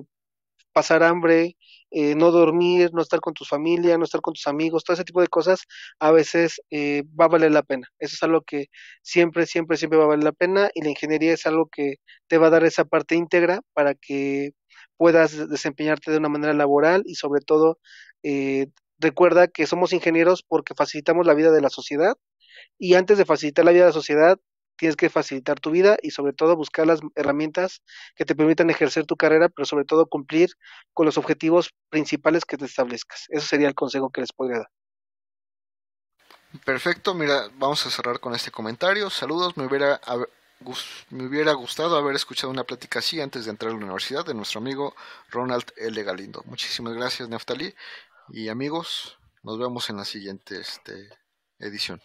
[0.73, 1.57] pasar hambre,
[1.93, 5.03] eh, no dormir, no estar con tu familia, no estar con tus amigos, todo ese
[5.03, 5.61] tipo de cosas,
[5.99, 7.87] a veces eh, va a valer la pena.
[7.99, 8.67] Eso es algo que
[9.03, 11.97] siempre, siempre, siempre va a valer la pena y la ingeniería es algo que
[12.27, 14.51] te va a dar esa parte íntegra para que
[14.97, 17.79] puedas desempeñarte de una manera laboral y sobre todo
[18.23, 18.67] eh,
[18.99, 22.15] recuerda que somos ingenieros porque facilitamos la vida de la sociedad
[22.77, 24.39] y antes de facilitar la vida de la sociedad
[24.83, 27.81] tienes que facilitar tu vida y sobre todo buscar las herramientas
[28.17, 30.49] que te permitan ejercer tu carrera, pero sobre todo cumplir
[30.93, 33.27] con los objetivos principales que te establezcas.
[33.29, 34.69] Eso sería el consejo que les podría dar.
[36.65, 39.09] Perfecto, mira, vamos a cerrar con este comentario.
[39.09, 40.01] Saludos, me hubiera,
[41.09, 44.33] me hubiera gustado haber escuchado una plática así antes de entrar a la universidad de
[44.33, 44.93] nuestro amigo
[45.29, 46.03] Ronald L.
[46.03, 46.43] Galindo.
[46.45, 47.73] Muchísimas gracias, Neftali.
[48.33, 51.07] Y amigos, nos vemos en la siguiente este,
[51.57, 52.01] edición.